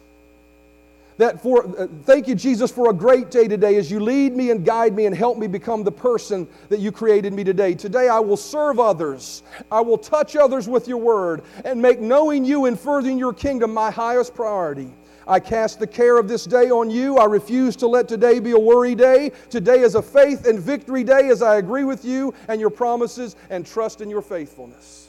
That 1.18 1.41
for, 1.41 1.68
uh, 1.80 1.88
thank 2.03 2.28
you, 2.28 2.34
Jesus, 2.34 2.72
for 2.72 2.89
a 2.89 2.93
great 2.93 3.30
day 3.30 3.47
today 3.47 3.76
as 3.76 3.91
you 3.91 3.99
lead 3.99 4.36
me 4.36 4.49
and 4.49 4.66
guide 4.66 4.95
me 4.95 5.05
and 5.05 5.16
help 5.16 5.38
me 5.38 5.45
become 5.45 5.84
the 5.84 5.91
person 5.91 6.47
that 6.70 6.80
you 6.80 6.91
created 6.91 7.34
me 7.34 7.43
today. 7.43 7.76
Today 7.76 8.07
I 8.07 8.20
will 8.20 8.38
serve 8.38 8.80
others. 8.80 9.43
I 9.70 9.82
will 9.82 9.99
touch 9.99 10.36
others 10.36 10.68
with 10.68 10.88
your 10.88 10.97
word 10.97 11.43
and 11.64 11.80
make 11.80 11.99
knowing 11.99 12.43
you 12.43 12.66
and 12.66 12.80
furthering 12.80 13.20
your 13.20 13.34
kingdom 13.34 13.72
my 13.72 13.91
highest 13.91 14.34
priority. 14.34 14.89
I 15.32 15.39
cast 15.39 15.79
the 15.79 15.88
care 15.88 16.17
of 16.17 16.27
this 16.27 16.43
day 16.43 16.69
on 16.69 16.89
you. 16.89 17.17
I 17.17 17.23
refuse 17.23 17.77
to 17.77 17.88
let 17.88 18.09
today 18.09 18.41
be 18.41 18.51
a 18.51 18.59
worry 18.59 18.95
day. 18.95 19.32
Today 19.49 19.79
is 19.79 19.95
a 19.95 20.01
faith 20.01 20.45
and 20.45 20.59
victory 20.59 21.05
day 21.05 21.29
as 21.29 21.41
I 21.41 21.55
agree 21.55 21.86
with 21.86 22.03
you 22.03 22.34
and 22.49 22.59
your 22.59 22.69
promises 22.69 23.38
and 23.49 23.65
trust 23.65 24.01
in 24.01 24.09
your 24.09 24.21
faithfulness. 24.21 25.07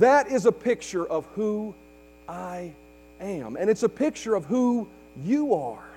That 0.00 0.26
is 0.26 0.44
a 0.44 0.50
picture 0.50 1.06
of 1.06 1.24
who 1.36 1.72
I 2.28 2.72
am. 3.20 3.54
And 3.54 3.70
it's 3.70 3.84
a 3.84 3.88
picture 3.88 4.34
of 4.34 4.44
who 4.46 4.88
you 5.22 5.54
are. 5.54 5.91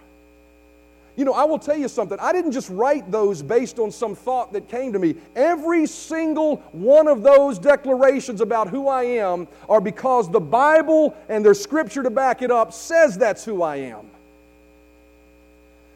You 1.16 1.24
know, 1.24 1.34
I 1.34 1.46
will 1.46 1.60
tell 1.60 1.78
you 1.78 1.88
something. 1.88 2.18
I 2.20 2.34
didn't 2.34 2.52
just 2.52 2.70
write 2.70 3.10
those 3.10 3.42
based 3.42 3.80
on 3.80 3.90
some 3.90 4.16
thought 4.16 4.52
that 4.54 4.68
came 4.68 4.92
to 4.94 5.00
me. 5.00 5.16
Every 5.36 5.86
single 5.86 6.58
one 6.74 7.08
of 7.08 7.24
those 7.24 7.58
declarations 7.58 8.42
about 8.42 8.68
who 8.68 8.90
I 8.90 9.04
am 9.04 9.48
are 9.70 9.80
because 9.80 10.30
the 10.30 10.42
Bible 10.42 11.16
and 11.30 11.44
there's 11.44 11.62
scripture 11.62 12.04
to 12.04 12.10
back 12.10 12.42
it 12.42 12.52
up 12.52 12.74
says 12.74 13.18
that's 13.18 13.46
who 13.46 13.64
I 13.64 13.78
am. 13.78 14.10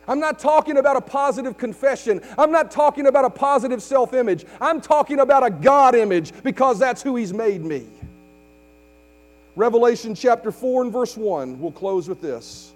I'm 0.08 0.20
not 0.20 0.40
talking 0.40 0.78
about 0.78 0.96
a 0.96 1.02
positive 1.02 1.58
confession. 1.58 2.22
I'm 2.38 2.52
not 2.52 2.72
talking 2.72 3.06
about 3.08 3.26
a 3.26 3.30
positive 3.30 3.84
self 3.84 4.14
image. 4.14 4.46
I'm 4.60 4.82
talking 4.82 5.20
about 5.20 5.46
a 5.46 5.52
God 5.52 5.96
image 5.96 6.32
because 6.44 6.80
that's 6.80 7.04
who 7.04 7.16
He's 7.16 7.34
made 7.34 7.64
me. 7.64 7.86
Revelation 9.56 10.16
chapter 10.16 10.52
4 10.52 10.84
and 10.84 10.94
verse 10.94 11.18
1, 11.18 11.60
we'll 11.60 11.72
close 11.72 12.08
with 12.08 12.22
this. 12.22 12.74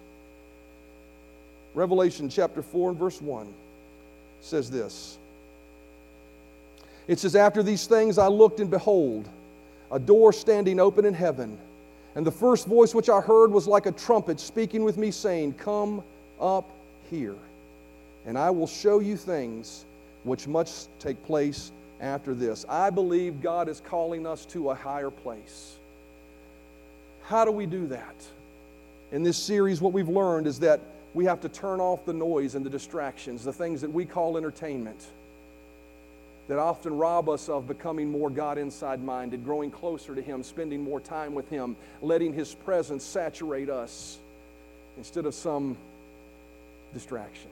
Revelation 1.73 2.29
chapter 2.29 2.61
4 2.61 2.91
and 2.91 2.99
verse 2.99 3.21
1 3.21 3.51
says 4.41 4.69
this. 4.69 5.17
It 7.07 7.19
says, 7.19 7.35
After 7.35 7.63
these 7.63 7.87
things 7.87 8.17
I 8.17 8.27
looked, 8.27 8.59
and 8.59 8.69
behold, 8.69 9.27
a 9.91 9.99
door 9.99 10.33
standing 10.33 10.79
open 10.79 11.05
in 11.05 11.13
heaven. 11.13 11.57
And 12.15 12.25
the 12.25 12.31
first 12.31 12.67
voice 12.67 12.93
which 12.93 13.09
I 13.09 13.21
heard 13.21 13.51
was 13.51 13.67
like 13.67 13.85
a 13.87 13.91
trumpet 13.91 14.39
speaking 14.39 14.83
with 14.83 14.97
me, 14.97 15.09
saying, 15.11 15.53
Come 15.53 16.03
up 16.39 16.69
here, 17.09 17.35
and 18.25 18.37
I 18.37 18.49
will 18.51 18.67
show 18.67 18.99
you 18.99 19.17
things 19.17 19.85
which 20.23 20.47
must 20.47 20.89
take 20.99 21.23
place 21.25 21.71
after 21.99 22.33
this. 22.33 22.65
I 22.69 22.89
believe 22.89 23.41
God 23.41 23.67
is 23.67 23.81
calling 23.81 24.27
us 24.27 24.45
to 24.47 24.69
a 24.69 24.75
higher 24.75 25.09
place. 25.09 25.77
How 27.23 27.45
do 27.45 27.51
we 27.51 27.65
do 27.65 27.87
that? 27.87 28.15
In 29.11 29.23
this 29.23 29.37
series, 29.37 29.81
what 29.81 29.93
we've 29.93 30.09
learned 30.09 30.47
is 30.47 30.59
that 30.59 30.81
we 31.13 31.25
have 31.25 31.41
to 31.41 31.49
turn 31.49 31.79
off 31.79 32.05
the 32.05 32.13
noise 32.13 32.55
and 32.55 32.65
the 32.65 32.69
distractions, 32.69 33.43
the 33.43 33.53
things 33.53 33.81
that 33.81 33.91
we 33.91 34.05
call 34.05 34.37
entertainment, 34.37 34.99
that 36.47 36.59
often 36.59 36.97
rob 36.97 37.29
us 37.29 37.49
of 37.49 37.67
becoming 37.67 38.09
more 38.09 38.29
God 38.29 38.57
inside 38.57 39.01
minded, 39.03 39.45
growing 39.45 39.71
closer 39.71 40.15
to 40.15 40.21
Him, 40.21 40.43
spending 40.43 40.83
more 40.83 40.99
time 40.99 41.35
with 41.35 41.49
Him, 41.49 41.75
letting 42.01 42.33
His 42.33 42.53
presence 42.53 43.03
saturate 43.03 43.69
us 43.69 44.17
instead 44.97 45.25
of 45.25 45.33
some 45.33 45.77
distraction. 46.93 47.49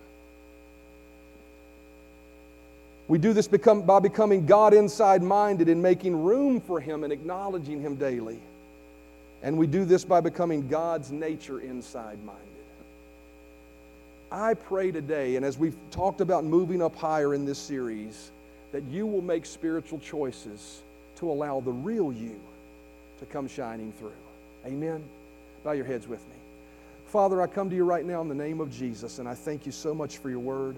We 3.07 3.17
do 3.17 3.33
this 3.33 3.47
become, 3.47 3.81
by 3.81 3.99
becoming 3.99 4.45
God 4.45 4.73
inside 4.73 5.21
minded 5.21 5.69
and 5.69 5.81
making 5.81 6.23
room 6.23 6.61
for 6.61 6.79
Him 6.79 7.03
and 7.03 7.11
acknowledging 7.11 7.81
Him 7.81 7.95
daily. 7.95 8.39
And 9.43 9.57
we 9.57 9.67
do 9.67 9.85
this 9.85 10.05
by 10.05 10.21
becoming 10.21 10.67
God's 10.67 11.11
nature 11.11 11.59
inside 11.59 12.23
minded. 12.23 12.50
I 14.31 14.53
pray 14.53 14.91
today, 14.91 15.35
and 15.35 15.45
as 15.45 15.57
we've 15.57 15.75
talked 15.91 16.21
about 16.21 16.45
moving 16.45 16.81
up 16.81 16.95
higher 16.95 17.33
in 17.33 17.43
this 17.43 17.59
series, 17.59 18.31
that 18.71 18.83
you 18.83 19.05
will 19.05 19.21
make 19.21 19.45
spiritual 19.45 19.99
choices 19.99 20.81
to 21.17 21.29
allow 21.29 21.59
the 21.59 21.71
real 21.71 22.13
you 22.13 22.39
to 23.19 23.25
come 23.25 23.49
shining 23.49 23.91
through. 23.91 24.13
Amen. 24.65 25.03
Bow 25.65 25.73
your 25.73 25.85
heads 25.85 26.07
with 26.07 26.21
me. 26.29 26.35
Father, 27.07 27.41
I 27.41 27.47
come 27.47 27.69
to 27.69 27.75
you 27.75 27.83
right 27.83 28.05
now 28.05 28.21
in 28.21 28.29
the 28.29 28.35
name 28.35 28.61
of 28.61 28.71
Jesus, 28.71 29.19
and 29.19 29.27
I 29.27 29.33
thank 29.33 29.65
you 29.65 29.71
so 29.73 29.93
much 29.93 30.19
for 30.19 30.29
your 30.29 30.39
word. 30.39 30.77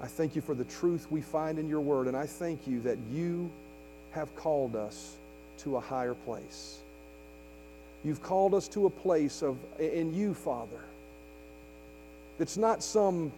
I 0.00 0.06
thank 0.06 0.36
you 0.36 0.42
for 0.42 0.54
the 0.54 0.64
truth 0.64 1.10
we 1.10 1.22
find 1.22 1.58
in 1.58 1.68
your 1.68 1.80
word, 1.80 2.06
and 2.06 2.16
I 2.16 2.26
thank 2.26 2.68
you 2.68 2.80
that 2.82 2.98
you 3.12 3.50
have 4.12 4.34
called 4.36 4.76
us 4.76 5.16
to 5.58 5.76
a 5.76 5.80
higher 5.80 6.14
place. 6.14 6.78
You've 8.04 8.22
called 8.22 8.54
us 8.54 8.68
to 8.68 8.86
a 8.86 8.90
place 8.90 9.42
of 9.42 9.58
in 9.80 10.14
you, 10.14 10.34
Father. 10.34 10.80
It's 12.38 12.56
not 12.56 12.82
some 12.82 13.32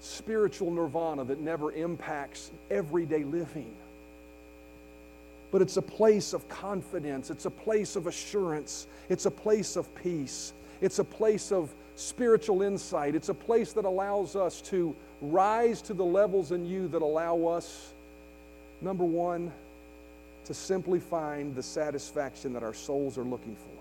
spiritual 0.00 0.70
nirvana 0.70 1.24
that 1.24 1.40
never 1.40 1.72
impacts 1.72 2.50
everyday 2.70 3.24
living. 3.24 3.74
But 5.50 5.62
it's 5.62 5.76
a 5.76 5.82
place 5.82 6.32
of 6.32 6.48
confidence. 6.48 7.30
It's 7.30 7.46
a 7.46 7.50
place 7.50 7.96
of 7.96 8.06
assurance. 8.06 8.86
It's 9.08 9.26
a 9.26 9.30
place 9.30 9.76
of 9.76 9.92
peace. 9.94 10.52
It's 10.80 10.98
a 10.98 11.04
place 11.04 11.52
of 11.52 11.72
spiritual 11.96 12.62
insight. 12.62 13.14
It's 13.14 13.28
a 13.28 13.34
place 13.34 13.72
that 13.72 13.84
allows 13.84 14.36
us 14.36 14.60
to 14.62 14.94
rise 15.20 15.82
to 15.82 15.94
the 15.94 16.04
levels 16.04 16.52
in 16.52 16.66
you 16.66 16.88
that 16.88 17.02
allow 17.02 17.46
us, 17.46 17.92
number 18.80 19.04
one, 19.04 19.50
to 20.44 20.54
simply 20.54 21.00
find 21.00 21.54
the 21.54 21.62
satisfaction 21.62 22.52
that 22.52 22.62
our 22.62 22.74
souls 22.74 23.18
are 23.18 23.24
looking 23.24 23.56
for. 23.56 23.77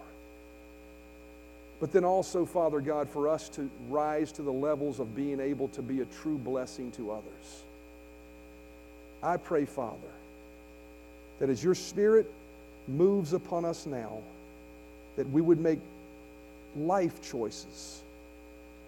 But 1.80 1.92
then 1.92 2.04
also, 2.04 2.46
Father 2.46 2.82
God, 2.82 3.08
for 3.08 3.28
us 3.28 3.50
to 3.50 3.70
rise 3.90 4.32
to 4.34 4.42
the 4.42 4.52
levels 4.52 5.00
of 5.00 5.16
being 5.16 5.40
able 5.40 5.68
to 5.70 5.82
be 5.82 6.02
a 6.02 6.06
true 6.06 6.38
blessing 6.38 6.92
to 6.94 7.12
others. 7.12 7.64
I 9.22 9.38
pray, 9.38 9.66
Father, 9.66 9.98
that 11.40 11.50
as 11.50 11.64
your 11.64 11.76
Spirit 11.76 12.32
moves 12.88 13.34
upon 13.34 13.66
us 13.66 13.86
now, 13.86 14.20
that 15.18 15.30
we 15.30 15.42
would 15.42 15.60
make 15.60 15.80
life 16.76 17.22
choices 17.22 18.02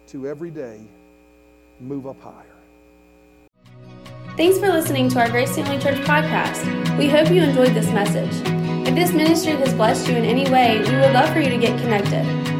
to 0.08 0.26
every 0.26 0.50
day 0.50 0.80
move 1.80 2.06
up 2.06 2.20
higher. 2.20 2.34
Thanks 4.36 4.58
for 4.58 4.68
listening 4.68 5.08
to 5.10 5.20
our 5.20 5.28
Grace 5.28 5.54
Family 5.54 5.78
Church 5.78 5.98
podcast. 6.06 6.98
We 6.98 7.08
hope 7.08 7.30
you 7.30 7.42
enjoyed 7.42 7.74
this 7.74 7.90
message. 7.90 8.32
If 8.86 8.94
this 8.94 9.12
ministry 9.12 9.52
has 9.52 9.74
blessed 9.74 10.08
you 10.08 10.16
in 10.16 10.24
any 10.24 10.50
way, 10.50 10.78
we 10.78 10.96
would 10.96 11.12
love 11.12 11.32
for 11.32 11.40
you 11.40 11.50
to 11.50 11.58
get 11.58 11.78
connected. 11.80 12.59